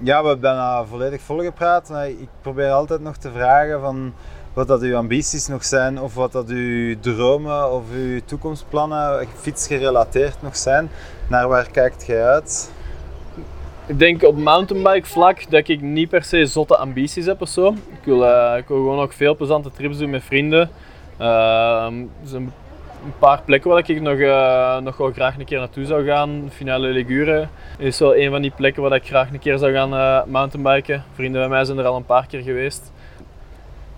Ja, 0.00 0.22
we 0.22 0.28
hebben 0.28 0.54
uh, 0.54 0.80
volledig 0.88 1.20
volgepraat. 1.20 1.90
Ik 2.18 2.28
probeer 2.40 2.70
altijd 2.70 3.00
nog 3.00 3.16
te 3.16 3.30
vragen 3.30 3.80
van 3.80 4.14
wat 4.52 4.68
dat 4.68 4.82
uw 4.82 4.96
ambities 4.96 5.46
nog 5.46 5.64
zijn 5.64 6.00
of 6.00 6.14
wat 6.14 6.32
dat 6.32 6.48
uw 6.48 7.00
dromen 7.00 7.72
of 7.72 7.82
uw 7.92 8.20
toekomstplannen 8.24 9.26
fietsgerelateerd 9.40 10.42
nog 10.42 10.56
zijn. 10.56 10.90
Naar 11.28 11.48
waar 11.48 11.70
kijkt 11.70 12.06
jij 12.06 12.24
uit? 12.24 12.70
Ik 13.88 13.98
denk 13.98 14.22
op 14.22 14.36
mountainbike 14.36 15.06
vlak 15.06 15.50
dat 15.50 15.68
ik 15.68 15.80
niet 15.80 16.08
per 16.08 16.22
se 16.22 16.46
zotte 16.46 16.76
ambities 16.76 17.26
heb 17.26 17.40
of 17.40 17.48
zo. 17.48 17.68
Ik 17.68 18.04
wil, 18.04 18.22
uh, 18.22 18.54
ik 18.56 18.68
wil 18.68 18.76
gewoon 18.76 18.98
ook 18.98 19.12
veel 19.12 19.36
plezante 19.36 19.70
trips 19.70 19.98
doen 19.98 20.10
met 20.10 20.22
vrienden. 20.22 20.70
Uh, 21.20 21.86
dus 22.22 22.32
een, 22.32 22.52
paar 23.18 23.42
plekken 23.44 23.70
waar 23.70 23.90
ik 23.90 24.00
nog, 24.00 24.14
uh, 24.14 24.78
nog 24.78 24.96
wel 24.96 25.12
graag 25.12 25.38
een 25.38 25.44
keer 25.44 25.58
naartoe 25.58 25.84
zou 25.84 26.06
gaan. 26.06 26.48
Finale 26.52 26.88
Ligure 26.88 27.48
is 27.78 27.98
wel 27.98 28.16
een 28.16 28.30
van 28.30 28.42
die 28.42 28.50
plekken 28.56 28.82
waar 28.82 28.92
ik 28.92 29.06
graag 29.06 29.32
een 29.32 29.38
keer 29.38 29.58
zou 29.58 29.72
gaan 29.72 29.94
uh, 29.94 30.24
mountainbiken. 30.24 31.04
Vrienden 31.14 31.40
van 31.40 31.50
mij 31.50 31.64
zijn 31.64 31.78
er 31.78 31.86
al 31.86 31.96
een 31.96 32.06
paar 32.06 32.26
keer 32.26 32.40
geweest. 32.40 32.92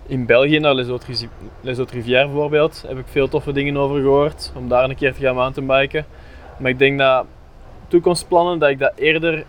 In 0.07 0.25
België, 0.25 0.59
naar 0.59 0.73
Les 0.73 0.87
Hautes 0.87 1.27
bijvoorbeeld, 2.01 2.83
heb 2.87 2.97
ik 2.97 3.05
veel 3.07 3.27
toffe 3.27 3.51
dingen 3.51 3.77
over 3.77 4.01
gehoord. 4.01 4.51
Om 4.55 4.69
daar 4.69 4.89
een 4.89 4.95
keer 4.95 5.13
te 5.13 5.21
gaan 5.21 5.35
mountainbiken. 5.35 6.05
Maar 6.57 6.71
ik 6.71 6.79
denk 6.79 6.99
dat 6.99 7.25
toekomstplannen, 7.87 8.59
dat 8.59 8.69
ik 8.69 8.79
dat 8.79 8.93
eerder 8.95 9.45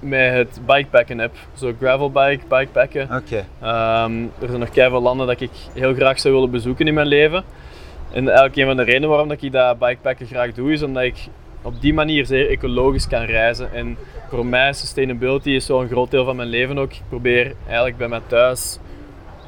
met 0.00 0.32
het 0.32 0.60
bikepacken 0.66 1.18
heb. 1.18 1.34
Zo 1.56 1.72
gravelbike, 1.80 2.46
bikepacken. 2.48 3.02
Oké. 3.02 3.44
Ehm, 3.60 4.22
er 4.22 4.48
zijn 4.48 4.58
nog 4.58 4.68
veel 4.72 5.02
landen 5.02 5.26
dat 5.26 5.40
ik 5.40 5.50
heel 5.74 5.94
graag 5.94 6.20
zou 6.20 6.34
willen 6.34 6.50
bezoeken 6.50 6.86
in 6.86 6.94
mijn 6.94 7.06
leven. 7.06 7.44
En 8.12 8.26
eigenlijk 8.26 8.56
een 8.56 8.66
van 8.66 8.76
de 8.76 8.82
redenen 8.82 9.08
waarom 9.08 9.28
dat 9.28 9.42
ik 9.42 9.52
dat 9.52 9.78
bikepacken 9.78 10.26
graag 10.26 10.52
doe, 10.52 10.72
is 10.72 10.82
omdat 10.82 11.02
ik 11.02 11.16
op 11.62 11.80
die 11.80 11.94
manier 11.94 12.26
zeer 12.26 12.48
ecologisch 12.48 13.08
kan 13.08 13.24
reizen. 13.24 13.72
En 13.72 13.96
voor 14.28 14.46
mij 14.46 14.72
sustainability 14.72 15.50
is 15.50 15.66
zo'n 15.66 15.88
groot 15.88 16.10
deel 16.10 16.24
van 16.24 16.36
mijn 16.36 16.48
leven 16.48 16.78
ook. 16.78 16.92
Ik 16.92 17.02
probeer 17.08 17.54
eigenlijk 17.66 17.96
bij 17.96 18.08
mij 18.08 18.20
thuis 18.26 18.78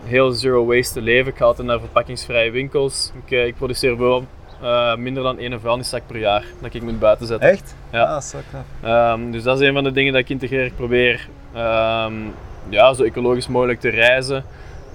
heel 0.05 0.31
zero 0.31 0.65
waste 0.67 0.95
te 0.95 1.01
leven. 1.01 1.33
Ik 1.33 1.39
ga 1.39 1.45
altijd 1.45 1.67
naar 1.67 1.79
verpakkingsvrije 1.79 2.51
winkels. 2.51 3.13
Ik, 3.25 3.33
eh, 3.33 3.47
ik 3.47 3.55
produceer 3.55 3.99
wel 3.99 4.25
uh, 4.63 4.97
minder 4.97 5.23
dan 5.23 5.39
één 5.39 5.61
vuilniszak 5.61 6.03
per 6.07 6.19
jaar 6.19 6.45
dat 6.61 6.75
ik 6.75 6.83
moet 6.83 6.99
buiten 6.99 7.27
zetten. 7.27 7.49
Echt? 7.49 7.75
Ja. 7.93 8.05
Ah, 8.05 8.23
knap. 8.51 9.15
Um, 9.19 9.33
dus 9.33 9.43
dat 9.43 9.61
is 9.61 9.69
een 9.69 9.75
van 9.75 9.85
de 9.85 9.93
dingen 9.93 10.13
dat 10.13 10.23
ik 10.23 10.29
integreer. 10.29 10.65
Ik 10.65 10.77
probeer 10.77 11.29
um, 11.57 12.35
ja, 12.69 12.93
zo 12.93 13.03
ecologisch 13.03 13.49
mogelijk 13.49 13.81
te 13.81 13.89
reizen. 13.89 14.45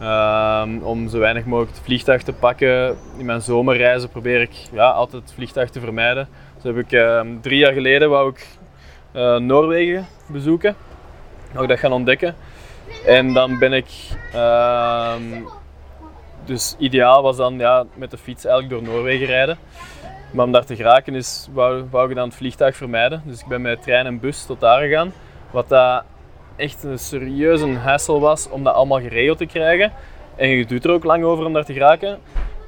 Um, 0.01 0.81
om 0.83 1.09
zo 1.09 1.19
weinig 1.19 1.45
mogelijk 1.45 1.75
het 1.75 1.85
vliegtuig 1.85 2.23
te 2.23 2.33
pakken. 2.33 2.97
In 3.17 3.25
mijn 3.25 3.41
zomerreizen 3.41 4.09
probeer 4.09 4.41
ik 4.41 4.53
ja, 4.71 4.89
altijd 4.89 5.21
het 5.21 5.33
vliegtuig 5.33 5.69
te 5.69 5.79
vermijden. 5.79 6.27
Dus 6.55 6.63
heb 6.63 6.77
ik 6.77 7.05
drie 7.41 7.57
jaar 7.57 7.73
geleden 7.73 8.09
wou 8.09 8.29
ik 8.29 8.47
uh, 9.15 9.37
Noorwegen 9.37 10.05
bezoeken. 10.27 10.75
Wou 11.51 11.67
dat 11.67 11.79
gaan 11.79 11.91
ontdekken. 11.91 12.35
En 13.05 13.33
dan 13.33 13.59
ben 13.59 13.73
ik 13.73 13.87
dus 16.45 16.75
ideaal 16.77 17.23
was 17.23 17.37
dan 17.37 17.57
ja, 17.57 17.85
met 17.93 18.11
de 18.11 18.17
fiets 18.17 18.45
eigenlijk 18.45 18.75
door 18.75 18.93
Noorwegen 18.93 19.25
rijden. 19.25 19.57
Maar 20.31 20.45
om 20.45 20.51
daar 20.51 20.65
te 20.65 20.75
geraken 20.75 21.15
is, 21.15 21.47
wou, 21.53 21.83
wou 21.91 22.09
ik 22.09 22.15
dan 22.15 22.27
het 22.27 22.37
vliegtuig 22.37 22.75
vermijden. 22.75 23.21
Dus 23.25 23.39
ik 23.39 23.47
ben 23.47 23.61
met 23.61 23.81
trein 23.81 24.05
en 24.05 24.19
bus 24.19 24.45
tot 24.45 24.59
daar 24.59 24.81
gegaan. 24.81 25.13
Wat 25.51 25.69
dat 25.69 26.03
echt 26.55 26.83
een 26.83 26.99
serieuze 26.99 27.73
hassle 27.73 28.19
was 28.19 28.49
om 28.49 28.63
dat 28.63 28.73
allemaal 28.73 28.99
geregeld 28.99 29.37
te 29.37 29.45
krijgen. 29.45 29.91
En 30.35 30.49
je 30.49 30.65
doet 30.65 30.85
er 30.85 30.91
ook 30.91 31.03
lang 31.03 31.23
over 31.23 31.45
om 31.45 31.53
daar 31.53 31.65
te 31.65 31.73
geraken. 31.73 32.19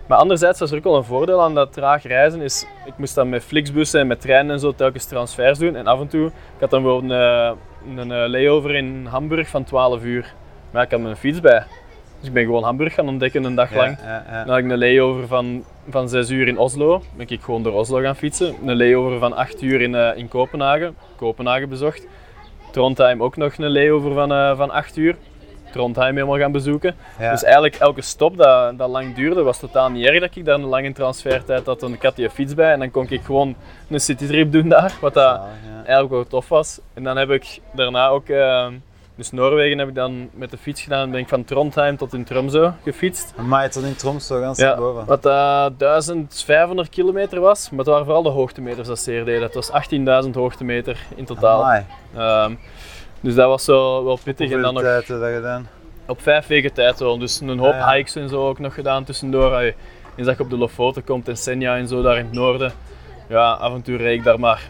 Maar 0.08 0.18
anderzijds 0.18 0.60
was 0.60 0.72
er 0.72 0.78
ook 0.78 0.84
wel 0.84 0.96
een 0.96 1.04
voordeel 1.04 1.42
aan 1.42 1.56
dat 1.56 1.74
traag 1.74 2.04
reizen. 2.04 2.42
Is, 2.42 2.66
ik 2.86 2.94
moest 2.98 3.16
dan 3.16 3.30
met 3.30 3.44
Flixbussen 3.44 4.00
en 4.00 4.08
met 4.08 4.22
treinen 4.22 4.52
en 4.52 4.60
zo 4.60 4.74
telkens 4.76 5.06
transfers 5.06 5.60
doen. 5.60 5.76
En 5.76 5.88
af 5.88 6.00
en 6.00 6.08
toe, 6.08 6.28
ik 6.28 6.60
had 6.60 6.70
dan 6.70 6.82
bijvoorbeeld 6.82 7.12
een, 7.88 8.10
een 8.10 8.30
layover 8.30 8.76
in 8.76 9.06
Hamburg 9.10 9.48
van 9.48 9.64
12 9.64 10.04
uur. 10.04 10.34
Maar 10.72 10.84
ik 10.84 10.92
had 10.92 11.00
mijn 11.00 11.16
fiets 11.16 11.40
bij. 11.40 11.64
Dus 12.20 12.28
ik 12.28 12.34
ben 12.34 12.44
gewoon 12.44 12.64
Hamburg 12.64 12.94
gaan 12.94 13.08
ontdekken 13.08 13.44
een 13.44 13.56
dag 13.56 13.74
lang. 13.74 13.98
Ja, 14.04 14.26
ja, 14.30 14.44
Dan 14.44 14.50
had 14.50 14.64
ik 14.64 14.72
een 14.72 14.78
layover 14.78 15.28
van, 15.28 15.64
van 15.90 16.10
6 16.10 16.30
uur 16.30 16.48
in 16.48 16.58
Oslo. 16.58 17.02
Ben 17.16 17.30
ik 17.30 17.42
gewoon 17.42 17.64
door 17.64 17.74
Oslo 17.74 18.02
gaan 18.02 18.16
fietsen. 18.16 18.56
Een 18.66 18.78
layover 18.78 19.20
van 19.20 19.36
8 19.36 19.62
uur 19.62 19.82
in, 19.82 19.96
eh, 19.96 20.18
in 20.18 20.28
Kopenhagen. 20.28 20.96
Kopenhagen 21.16 21.70
bezocht. 21.70 22.08
Trondheim 22.72 23.24
ook 23.24 23.38
nog 23.38 23.58
een 23.58 23.72
layover 23.72 24.14
van, 24.14 24.32
eh, 24.32 24.58
van 24.58 24.72
8 24.72 24.98
uur. 24.98 25.16
Trondheim 25.72 26.16
helemaal 26.16 26.38
gaan 26.38 26.52
bezoeken. 26.52 26.96
ja. 27.20 27.32
Dus 27.32 27.44
eigenlijk 27.44 27.76
elke 27.76 28.02
stop 28.02 28.38
dat, 28.38 28.78
dat 28.78 28.90
lang 28.90 29.16
duurde, 29.16 29.42
was 29.44 29.60
totaal 29.60 29.90
niet 29.90 30.06
erg 30.06 30.20
dat 30.20 30.36
ik 30.36 30.46
daar 30.46 30.56
een 30.56 30.66
lange 30.66 30.92
transfertijd 30.92 31.66
had. 31.66 31.80
Dan 31.80 31.94
ik 31.94 32.02
had 32.02 32.16
die 32.16 32.30
fiets 32.30 32.54
bij 32.54 32.72
en 32.72 32.80
dan 32.80 32.92
kon 32.92 33.06
ik 33.10 33.22
gewoon 33.22 33.56
een 33.90 34.00
citytrip 34.00 34.52
doen 34.52 34.70
daar. 34.70 34.94
Wat 35.02 35.14
dat 35.14 35.34
ja. 35.34 35.76
eigenlijk 35.76 36.10
wel 36.10 36.28
tof 36.28 36.50
was. 36.50 36.80
En 36.94 37.04
dan 37.04 37.18
heb 37.18 37.30
ik 37.30 37.60
daarna 37.72 38.08
ook, 38.08 38.30
eh, 38.30 38.68
dus 39.18 39.32
Noorwegen 39.32 39.78
heb 39.78 39.88
ik 39.88 39.96
dan 39.96 40.30
met 40.34 40.52
de 40.52 40.58
fiets 40.58 40.82
gedaan. 40.82 41.12
Ben 41.12 41.20
ik 41.20 41.28
van 41.28 41.44
Trondheim 41.44 41.98
tot 41.98 42.14
in 42.14 42.24
Tromsø 42.24 42.72
gefietst. 42.84 43.34
Amai, 43.38 43.70
tot 43.70 43.84
in 43.84 43.96
Tromsø 43.96 44.40
gaan 44.42 44.54
Ja, 44.56 44.76
boven. 44.76 45.06
wat 45.06 45.24
dat 45.24 45.74
1500 45.80 46.90
kilometer 46.90 47.40
was, 47.40 47.70
maar 47.70 47.80
het 47.80 47.88
waren 47.88 48.06
vooral 48.06 48.24
de 48.24 48.30
hoogtemeters 48.30 48.88
dat 48.88 49.00
zeer 49.00 49.26
deden. 49.26 49.42
Het 49.42 49.54
was 49.54 49.72
18.000 50.26 50.30
hoogtemeter 50.36 50.98
in 51.16 51.26
totaal. 51.26 51.84
Ehm, 52.16 52.54
dus 53.20 53.36
dat 53.36 53.48
was 53.48 53.64
zo 53.64 54.04
wel 54.04 54.20
pittig. 54.24 54.52
En 54.52 54.62
dan 54.62 54.76
tijd 54.76 55.08
dat 55.08 55.24
gedaan? 55.34 55.68
op 56.08 56.22
vijf 56.22 56.48
weken 56.48 56.74
tijd 56.74 57.00
wel. 57.00 57.18
Dus 57.18 57.40
een 57.40 57.60
hoop 57.60 57.74
Ah, 57.74 57.80
ja. 57.80 57.92
hikes 57.94 58.16
en 58.16 58.30
zo 58.30 58.48
ook 58.48 58.60
nog 58.60 58.74
gedaan 58.74 59.04
tussendoor. 59.04 59.52
Allee, 59.52 59.76
Eens 60.16 60.28
dat 60.28 60.38
je 60.38 60.44
op 60.44 60.50
de 60.50 60.58
Lofoten 60.58 61.04
komt 61.04 61.28
en 61.28 61.38
Senja 61.38 61.76
en 61.78 61.88
zo 61.88 62.02
daar 62.02 62.18
in 62.18 62.26
het 62.26 62.34
noorden. 62.34 62.72
Ja, 63.30 63.52
af 63.52 63.74
en 63.74 63.82
toe 63.82 63.98
reed 63.98 64.18
ik 64.18 64.24
daar 64.24 64.40
maar 64.40 64.70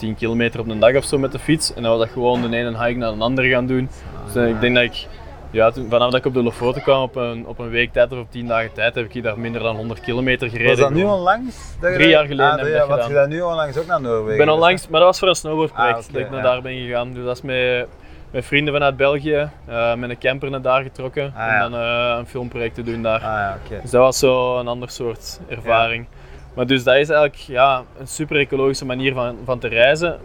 10 0.00 0.14
kilometer 0.14 0.60
op 0.60 0.68
een 0.68 0.78
dag 0.78 0.94
of 0.96 1.04
zo 1.04 1.18
met 1.18 1.32
de 1.32 1.38
fiets. 1.38 1.74
En 1.74 1.82
dan 1.82 1.90
was 1.90 2.00
dat 2.00 2.10
gewoon 2.10 2.50
de 2.50 2.56
ene 2.56 2.84
hike 2.84 2.98
naar 2.98 3.14
de 3.14 3.22
andere 3.22 3.48
gaan 3.48 3.66
doen. 3.66 3.88
Dus 4.32 4.48
ik 4.48 4.60
denk 4.60 4.74
dat 4.74 4.84
ik, 4.84 5.06
ja, 5.50 5.70
toen, 5.70 5.86
vanaf 5.90 6.10
dat 6.10 6.20
ik 6.20 6.26
op 6.26 6.34
de 6.34 6.42
Lofoten 6.42 6.82
kwam 6.82 7.02
op 7.02 7.16
een, 7.16 7.46
op 7.46 7.58
een 7.58 7.68
week 7.68 7.92
tijd 7.92 8.12
of 8.12 8.18
op 8.18 8.30
10 8.30 8.46
dagen 8.46 8.72
tijd, 8.72 8.94
heb 8.94 9.04
ik 9.04 9.12
hier 9.12 9.22
daar 9.22 9.38
minder 9.38 9.62
dan 9.62 9.76
100 9.76 10.00
kilometer 10.00 10.48
gereden. 10.48 10.70
Was 10.70 10.78
dat 10.78 10.90
nu 10.90 11.04
onlangs? 11.04 11.56
dat 11.80 11.94
Drie 11.94 12.08
jaar 12.08 12.26
geleden 12.26 12.52
ah, 12.52 12.58
heb 12.58 12.66
ik 12.66 12.72
dat 12.72 12.90
gedaan. 12.90 13.08
je 13.08 13.14
dat 13.14 13.28
nu 13.28 13.40
onlangs 13.40 13.78
ook 13.78 13.86
naar 13.86 14.00
Noorwegen? 14.00 14.32
Ik 14.32 14.46
ben 14.46 14.54
onlangs, 14.54 14.88
maar 14.88 15.00
dat 15.00 15.08
was 15.08 15.18
voor 15.18 15.28
een 15.28 15.34
snowboardproject 15.34 15.96
Ah, 15.96 16.12
dat 16.12 16.20
ik 16.20 16.30
naar 16.30 16.44
ja. 16.44 16.44
daar 16.44 16.62
ben 16.62 16.76
gegaan. 16.76 17.12
Dus 17.12 17.24
dat 17.24 17.36
is 17.36 17.42
met, 17.42 17.86
met 18.30 18.44
vrienden 18.44 18.72
vanuit 18.72 18.96
België, 18.96 19.50
eh, 19.66 19.94
met 19.94 20.10
een 20.10 20.18
camper 20.18 20.50
naar 20.50 20.62
daar 20.62 20.82
getrokken. 20.82 21.32
Ah, 21.36 21.46
en 21.46 21.52
ja. 21.52 21.68
dan 21.68 21.80
eh, 21.80 22.18
een 22.18 22.26
filmproject 22.26 22.74
te 22.74 22.82
doen 22.82 23.02
daar. 23.02 23.20
Ah 23.20 23.22
ja. 23.22 23.58
Dus 23.82 23.90
dat 23.90 24.00
was 24.00 24.18
zo 24.18 24.58
een 24.58 24.68
ander 24.68 24.90
soort 24.90 25.40
ervaring. 25.48 26.06
Maar 26.54 26.66
dus 26.66 26.84
dat 26.84 26.96
is 26.96 27.08
eigenlijk 27.08 27.34
ja, 27.34 27.84
een 27.98 28.06
super 28.06 28.36
ecologische 28.36 28.84
manier 28.84 29.14
van, 29.14 29.36
van 29.44 29.58
te 29.58 29.68
reizen. 29.68 30.18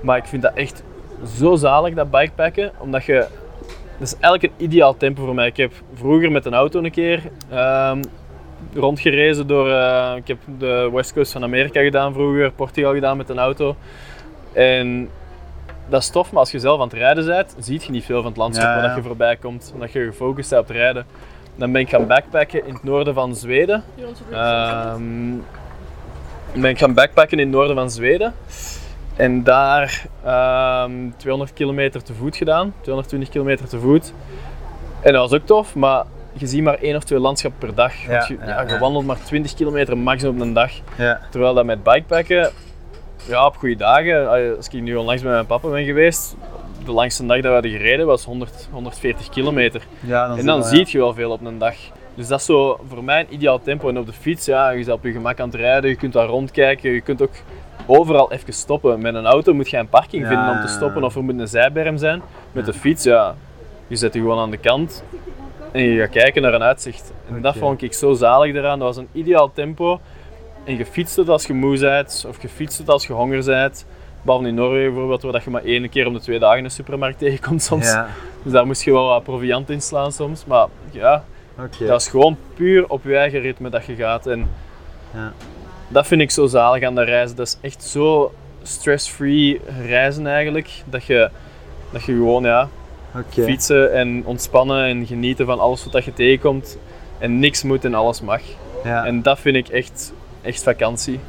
Maar 0.00 0.16
ik 0.16 0.24
vind 0.24 0.42
dat 0.42 0.54
echt 0.54 0.82
zo 1.36 1.56
zalig, 1.56 1.94
dat 1.94 2.10
bikepacken. 2.10 2.72
Omdat 2.78 3.04
je... 3.04 3.26
Dat 3.98 4.08
is 4.08 4.16
eigenlijk 4.20 4.42
een 4.42 4.64
ideaal 4.64 4.96
tempo 4.96 5.24
voor 5.24 5.34
mij. 5.34 5.46
Ik 5.46 5.56
heb 5.56 5.72
vroeger 5.94 6.32
met 6.32 6.46
een 6.46 6.54
auto 6.54 6.82
een 6.82 6.90
keer 6.90 7.22
ehm, 7.50 8.02
rondgerezen 8.74 9.46
door... 9.46 9.70
eh, 9.70 10.12
ik 10.16 10.28
heb 10.28 10.38
de 10.58 10.90
West 10.92 11.12
Coast 11.12 11.32
van 11.32 11.42
Amerika 11.42 11.80
gedaan 11.80 12.12
vroeger, 12.12 12.50
Portugal 12.52 12.94
gedaan 12.94 13.16
met 13.16 13.28
een 13.28 13.38
auto. 13.38 13.76
En 14.52 15.08
dat 15.88 16.02
is 16.02 16.10
tof, 16.10 16.30
maar 16.30 16.40
als 16.40 16.50
je 16.50 16.58
zelf 16.58 16.80
aan 16.80 16.88
het 16.88 16.96
rijden 16.96 17.26
bent, 17.26 17.56
zie 17.58 17.80
je 17.84 17.90
niet 17.90 18.04
veel 18.04 18.22
van 18.22 18.30
het 18.30 18.36
landschap 18.36 18.74
ja. 18.74 18.86
dat 18.86 18.96
je 18.96 19.02
voorbij 19.02 19.36
komt. 19.36 19.70
Omdat 19.74 19.92
je 19.92 20.04
gefocust 20.04 20.50
bent 20.50 20.62
op 20.62 20.68
het 20.68 20.76
rijden. 20.76 21.06
Dan 21.58 21.72
ben 21.72 21.80
ik 21.80 21.88
gaan 21.88 22.06
backpacken 22.06 22.66
in 22.66 22.74
het 22.74 22.82
noorden 22.82 23.14
van 23.14 23.36
Zweden. 23.36 23.84
Ehm, 24.32 25.34
ben 26.52 26.70
ik 26.70 26.78
gaan 26.78 26.94
backpacken 26.94 27.38
in 27.38 27.46
het 27.46 27.54
noorden 27.54 27.76
van 27.76 27.90
Zweden. 27.90 28.34
En 29.16 29.42
daar 29.44 30.06
ehm 30.24 30.92
200 31.16 31.52
kilometer 31.52 32.02
te 32.02 32.14
voet 32.14 32.36
gedaan. 32.36 32.74
220 32.80 33.28
kilometer 33.28 33.68
te 33.68 33.78
voet. 33.78 34.12
En 35.00 35.12
dat 35.12 35.30
was 35.30 35.40
ook 35.40 35.46
tof, 35.46 35.74
maar 35.74 36.04
je 36.32 36.46
ziet 36.46 36.62
maar 36.62 36.78
één 36.80 36.96
of 36.96 37.04
twee 37.04 37.18
landschappen 37.18 37.60
per 37.60 37.74
dag. 37.74 37.94
Ja, 38.02 38.24
je, 38.28 38.36
ja, 38.40 38.46
ja, 38.46 38.60
je 38.60 38.68
ja. 38.68 38.78
wandelt 38.78 39.06
maar 39.06 39.22
20 39.24 39.54
kilometer 39.54 39.98
max 39.98 40.24
op 40.24 40.40
een 40.40 40.52
dag. 40.52 40.70
Ja. 40.96 41.20
Terwijl 41.30 41.54
dat 41.54 41.64
met 41.64 41.82
bikepacken, 41.82 42.50
ja, 43.26 43.46
op 43.46 43.56
goede 43.56 43.76
dagen, 43.76 44.28
als 44.56 44.68
ik 44.68 44.82
nu 44.82 44.96
onlangs 44.96 45.22
met 45.22 45.32
mijn 45.32 45.46
papa 45.46 45.68
ben 45.68 45.84
geweest, 45.84 46.36
de 46.84 46.92
langste 46.92 47.26
dag 47.26 47.36
dat 47.36 47.44
we 47.44 47.50
hadden 47.52 47.70
gereden 47.70 48.06
was 48.06 48.24
100, 48.24 48.68
140 48.72 49.28
kilometer. 49.28 49.82
Ja, 50.00 50.36
En 50.36 50.46
dan 50.46 50.64
zie 50.64 50.86
je 50.88 50.98
wel 50.98 51.14
veel 51.14 51.30
op 51.30 51.44
een 51.46 51.58
dag. 51.58 51.74
Dus 52.14 52.28
dat 52.28 52.38
is 52.40 52.46
zo 52.46 52.80
voor 52.88 53.04
mij 53.04 53.20
een 53.20 53.34
ideaal 53.34 53.60
tempo. 53.62 53.88
En 53.88 53.98
op 53.98 54.06
de 54.06 54.12
fiets, 54.12 54.44
ja, 54.46 54.70
je 54.70 54.84
bent 54.84 54.96
op 54.96 55.04
je 55.04 55.12
gemak 55.12 55.40
aan 55.40 55.48
het 55.48 55.56
rijden, 55.60 55.90
je 55.90 55.96
kunt 55.96 56.12
daar 56.12 56.26
rondkijken, 56.26 56.90
je 56.90 57.00
kunt 57.00 57.22
ook 57.22 57.32
overal 57.86 58.32
even 58.32 58.52
stoppen. 58.52 59.00
Met 59.00 59.14
een 59.14 59.26
auto 59.26 59.54
moet 59.54 59.70
je 59.70 59.76
een 59.76 59.88
parking 59.88 60.22
Ja. 60.22 60.28
vinden 60.28 60.50
om 60.50 60.60
te 60.60 60.72
stoppen 60.72 61.04
of 61.04 61.14
er 61.16 61.24
moet 61.24 61.38
een 61.38 61.48
zijberm 61.48 61.96
zijn. 61.96 62.22
Met 62.52 62.66
de 62.66 62.72
fiets, 62.72 63.04
ja, 63.04 63.34
je 63.86 63.96
zet 63.96 64.14
je 64.14 64.20
gewoon 64.20 64.38
aan 64.38 64.50
de 64.50 64.56
kant 64.56 65.02
en 65.72 65.82
je 65.82 66.00
gaat 66.00 66.10
kijken 66.10 66.42
naar 66.42 66.54
een 66.54 66.62
uitzicht. 66.62 67.12
En 67.34 67.42
dat 67.42 67.56
vond 67.56 67.82
ik 67.82 67.92
zo 67.92 68.12
zalig 68.14 68.54
eraan. 68.54 68.78
Dat 68.78 68.88
was 68.88 68.96
een 68.96 69.08
ideaal 69.12 69.52
tempo. 69.52 70.00
En 70.64 70.76
je 70.76 70.86
fietst 70.86 71.16
het 71.16 71.28
als 71.28 71.46
je 71.46 71.54
moe 71.54 71.78
bent, 71.78 72.24
of 72.28 72.42
je 72.42 72.48
fietst 72.48 72.78
het 72.78 72.88
als 72.88 73.06
je 73.06 73.12
honger 73.12 73.44
bent. 73.44 73.86
Behalve 74.22 74.46
in 74.48 74.54
Noorwegen 74.54 74.90
bijvoorbeeld, 74.90 75.22
waar 75.22 75.32
dat 75.32 75.44
je 75.44 75.50
maar 75.50 75.64
één 75.64 75.88
keer 75.88 76.06
om 76.06 76.12
de 76.12 76.20
twee 76.20 76.38
dagen 76.38 76.64
een 76.64 76.70
supermarkt 76.70 77.18
tegenkomt 77.18 77.62
soms. 77.62 77.86
Ja, 77.86 78.08
Dus 78.42 78.52
daar 78.52 78.66
moest 78.66 78.82
je 78.82 78.92
wel 78.92 79.06
wat 79.08 79.22
proviant 79.22 79.70
in 79.70 79.82
slaan 79.82 80.12
soms. 80.12 80.44
Maar 80.44 80.66
ja, 80.90 81.24
dat 81.86 82.00
is 82.00 82.08
gewoon 82.08 82.36
puur 82.54 82.88
op 82.88 83.04
je 83.04 83.16
eigen 83.16 83.40
ritme 83.40 83.70
dat 83.70 83.84
je 83.86 83.94
gaat. 83.94 84.26
En 84.26 84.48
Ja. 85.14 85.32
dat 85.88 86.06
vind 86.06 86.20
ik 86.20 86.30
zo 86.30 86.46
zalig 86.46 86.82
aan 86.82 86.94
de 86.94 87.02
reizen. 87.04 87.36
Dat 87.36 87.46
is 87.46 87.58
echt 87.60 87.84
zo 87.84 88.32
stress-free 88.62 89.60
reizen 89.86 90.26
eigenlijk. 90.26 90.70
Dat 90.84 91.04
je, 91.04 91.30
dat 91.92 92.04
je 92.04 92.12
gewoon 92.12 92.42
ja, 92.42 92.68
fietsen 93.44 93.92
en 93.92 94.22
ontspannen 94.24 94.84
en 94.84 95.06
genieten 95.06 95.46
van 95.46 95.58
alles 95.60 95.84
wat 95.84 95.92
dat 95.92 96.04
je 96.04 96.12
tegenkomt. 96.12 96.78
En 97.18 97.38
niks 97.38 97.62
moet 97.62 97.84
en 97.84 97.94
alles 97.94 98.20
mag. 98.20 98.40
Ja. 98.84 99.04
En 99.04 99.22
dat 99.22 99.38
vind 99.38 99.56
ik 99.56 99.68
echt, 99.68 100.12
echt 100.42 100.62
vakantie. 100.62 101.20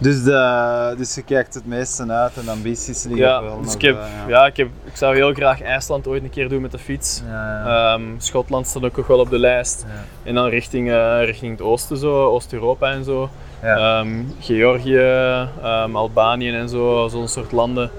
Dus, 0.00 0.22
de, 0.22 0.94
dus 0.96 1.14
je 1.14 1.22
kijkt 1.22 1.54
het 1.54 1.66
meeste 1.66 2.12
uit 2.12 2.36
en 2.36 2.48
ambities 2.48 3.04
liggen 3.04 3.26
Ja, 3.26 3.42
wel 3.42 3.62
dus 3.62 3.74
ik, 3.74 3.82
heb, 3.82 3.96
eh, 3.96 4.28
ja. 4.28 4.46
ik, 4.46 4.56
heb, 4.56 4.68
ik 4.84 4.96
zou 4.96 5.14
heel 5.14 5.34
graag 5.34 5.62
IJsland 5.62 6.06
ooit 6.06 6.22
een 6.22 6.30
keer 6.30 6.48
doen 6.48 6.60
met 6.60 6.70
de 6.70 6.78
fiets. 6.78 7.22
Ja. 7.28 7.94
Ehm, 7.94 8.02
Schotland 8.18 8.66
staat 8.66 8.84
ook 8.84 8.96
nog 8.96 9.06
wel 9.06 9.18
op 9.18 9.30
de 9.30 9.38
lijst. 9.38 9.86
En 10.22 10.34
dan 10.34 10.48
richting, 10.48 10.90
eh, 10.90 11.24
richting 11.24 11.52
het 11.52 11.60
oosten, 11.60 11.96
zo, 11.96 12.24
Oost-Europa 12.24 12.90
en 12.90 13.04
zo. 13.04 13.30
Ehm, 13.60 14.22
Georgië, 14.40 15.46
ehm, 15.62 15.96
Albanië 15.96 16.50
en 16.50 16.68
zo, 16.68 17.08
zo'n 17.08 17.28
soort 17.28 17.52
landen. 17.52 17.90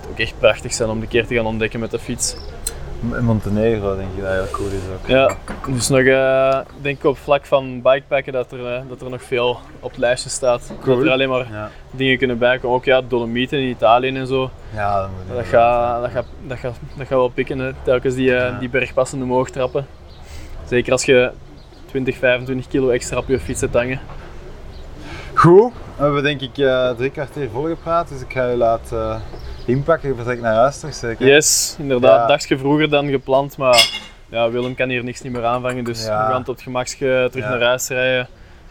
Het 0.00 0.10
ook 0.10 0.18
echt 0.18 0.34
prachtig 0.38 0.72
zijn 0.72 0.88
om 0.88 1.00
een 1.00 1.08
keer 1.08 1.26
te 1.26 1.34
gaan 1.34 1.46
ontdekken 1.46 1.80
met 1.80 1.90
de 1.90 1.98
fiets. 1.98 2.36
In 3.02 3.24
Montenegro 3.24 3.96
denk 3.96 4.08
je 4.14 4.22
dat 4.22 4.30
heel 4.32 4.46
cool 4.52 4.68
is 4.68 4.80
ook. 4.94 5.06
Ja, 5.08 5.36
dus 5.74 5.88
nog, 5.88 6.00
eh, 6.00 6.58
denk 6.80 6.96
ik 6.98 7.04
op 7.04 7.18
vlak 7.18 7.44
van 7.46 7.82
bikepacken 7.82 8.32
dat 8.32 8.52
er, 8.52 8.66
eh, 8.74 8.80
dat 8.88 9.00
er 9.00 9.10
nog 9.10 9.22
veel 9.22 9.58
op 9.80 9.90
het 9.90 9.98
lijstje 9.98 10.30
staat. 10.30 10.72
Cool. 10.82 10.96
Dat 10.96 11.04
er 11.06 11.12
alleen 11.12 11.28
maar 11.28 11.46
Ja, 11.52 11.70
dingen 11.90 12.18
kunnen 12.18 12.38
bijkomen. 12.38 12.76
Ook 12.76 12.84
ja, 12.84 13.00
Dolomieten 13.08 13.58
in 13.58 13.68
Italië 13.68 14.08
en 14.16 14.26
zo. 14.26 14.50
ja 14.74 15.00
dat 15.00 15.08
moet 15.26 15.36
Dat 15.36 15.46
gaat, 15.46 16.02
dat 16.02 16.10
gaat, 16.10 16.26
dat 16.46 16.58
gaat, 16.58 16.74
dat 16.96 17.06
gaat 17.06 17.18
wel 17.18 17.28
pikken, 17.28 17.58
hè. 17.58 17.70
telkens 17.82 18.14
die, 18.14 18.34
eh, 18.36 18.50
Ja. 18.52 18.58
die 18.58 18.68
bergpassen 18.68 19.22
omhoog 19.22 19.50
trappen. 19.50 19.86
Zeker 20.68 20.92
als 20.92 21.04
je 21.04 21.30
20, 21.86 22.16
25 22.16 22.68
kilo 22.68 22.88
extra 22.88 23.16
op 23.18 23.28
je 23.28 23.38
fiets 23.40 23.60
hebt 23.60 23.74
hangen. 23.74 24.00
Goed, 25.34 25.72
we 25.96 26.02
hebben 26.02 26.22
denk 26.22 26.40
ik 26.40 26.58
eh, 26.58 26.90
drie 26.90 27.10
kwartier 27.10 27.48
volgepraat, 27.52 28.08
dus 28.08 28.20
ik 28.20 28.32
ga 28.32 28.46
je 28.48 28.56
laten 28.56 29.22
inpakken. 29.70 30.08
Je 30.08 30.14
vertrekt 30.14 30.40
naar 30.40 30.54
huis 30.54 30.80
toch 30.80 30.94
zeker? 30.94 31.26
Yes, 31.26 31.76
inderdaad. 31.78 32.20
Ja. 32.20 32.26
Dagje 32.26 32.58
vroeger 32.58 32.90
dan 32.90 33.08
gepland, 33.08 33.56
maar 33.56 33.90
ja, 34.28 34.50
Willem 34.50 34.74
kan 34.74 34.88
hier 34.88 35.04
niks 35.04 35.22
niet 35.22 35.32
meer 35.32 35.44
aanvangen. 35.44 35.84
Dus 35.84 36.04
Ja. 36.04 36.26
we 36.26 36.32
gaan 36.32 36.44
tot 36.44 36.54
het 36.54 36.64
gemakske 36.64 37.28
terug 37.30 37.44
Ja. 37.46 37.50
naar 37.50 37.62
huis 37.62 37.88
rijden. 37.88 38.28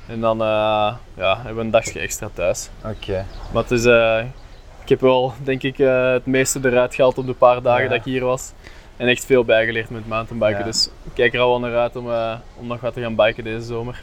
En 0.07 0.19
dan 0.19 0.41
eh, 0.41 0.93
ja, 1.15 1.35
hebben 1.35 1.55
we 1.55 1.61
een 1.61 1.71
dagje 1.71 1.99
extra 1.99 2.29
thuis. 2.33 2.69
Oké. 2.85 3.25
Maar 3.53 3.61
het 3.63 3.71
is, 3.71 3.85
eh, 3.85 4.19
ik 4.83 4.89
heb 4.89 5.01
wel, 5.01 5.33
denk 5.43 5.63
ik, 5.63 5.79
eh, 5.79 6.11
het 6.11 6.25
meeste 6.25 6.59
eruit 6.63 6.95
gehaald 6.95 7.17
op 7.17 7.25
de 7.25 7.33
paar 7.33 7.61
dagen 7.61 7.89
dat 7.89 7.97
ik 7.97 8.03
hier 8.03 8.23
was. 8.23 8.51
En 8.97 9.07
echt 9.07 9.25
veel 9.25 9.43
bijgeleerd 9.45 9.89
met 9.89 10.07
mountainbiken. 10.07 10.65
Dus 10.65 10.85
ik 11.03 11.11
kijk 11.13 11.33
er 11.33 11.39
al 11.39 11.49
wel 11.49 11.59
naar 11.59 11.77
uit 11.79 11.95
om, 11.95 12.07
om 12.55 12.67
nog 12.67 12.79
wat 12.81 12.93
te 12.93 13.01
gaan 13.01 13.15
biken 13.15 13.43
deze 13.43 13.65
zomer. 13.65 14.01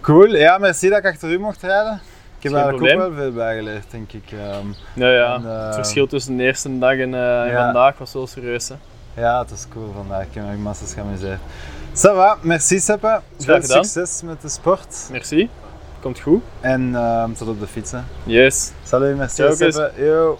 Cool, 0.00 0.34
ja, 0.36 0.58
merci 0.58 0.88
dat 0.88 0.98
ik 0.98 1.06
achter 1.06 1.30
u 1.30 1.38
mocht 1.38 1.62
rijden. 1.62 2.00
Ik 2.42 2.50
heb 2.50 2.60
eigenlijk 2.60 2.92
ook 2.92 2.98
wel 2.98 3.22
veel 3.22 3.32
bijgeleerd, 3.32 3.90
denk 3.90 4.12
ik. 4.12 4.32
Ehm, 4.32 4.66
Ja, 4.94 5.10
ja. 5.10 5.34
En, 5.34 5.44
het 5.44 5.74
verschil 5.74 6.06
tussen 6.06 6.36
de 6.36 6.42
eerste 6.42 6.78
dag 6.78 6.96
en, 6.96 7.14
eh, 7.14 7.42
en 7.44 7.56
vandaag 7.56 7.98
was 7.98 8.12
wel 8.12 8.26
serieus. 8.26 8.68
Hè. 8.68 8.74
ja, 9.20 9.40
het 9.40 9.50
is 9.50 9.66
cool 9.68 9.92
vandaag. 9.96 10.22
Ik 10.22 10.34
heb 10.34 10.44
me 10.44 10.56
massas 10.56 10.94
geamuseerd. 10.94 11.38
Ça 11.94 12.14
va, 12.14 12.36
merci 12.40 12.78
Seppe. 12.78 13.20
Veel 13.38 13.62
succes 13.62 14.22
met 14.22 14.42
de 14.42 14.48
sport. 14.48 15.08
Merci, 15.10 15.48
komt 16.00 16.20
goed. 16.20 16.42
En 16.60 16.94
ehm, 16.94 17.32
tot 17.32 17.48
op 17.48 17.60
de 17.60 17.66
fietsen. 17.66 18.06
Yes. 18.24 18.72
Salut, 18.82 19.16
merci 19.16 19.34
Ciao. 19.34 19.54
Seppe. 19.54 19.92
Yo. 19.96 20.38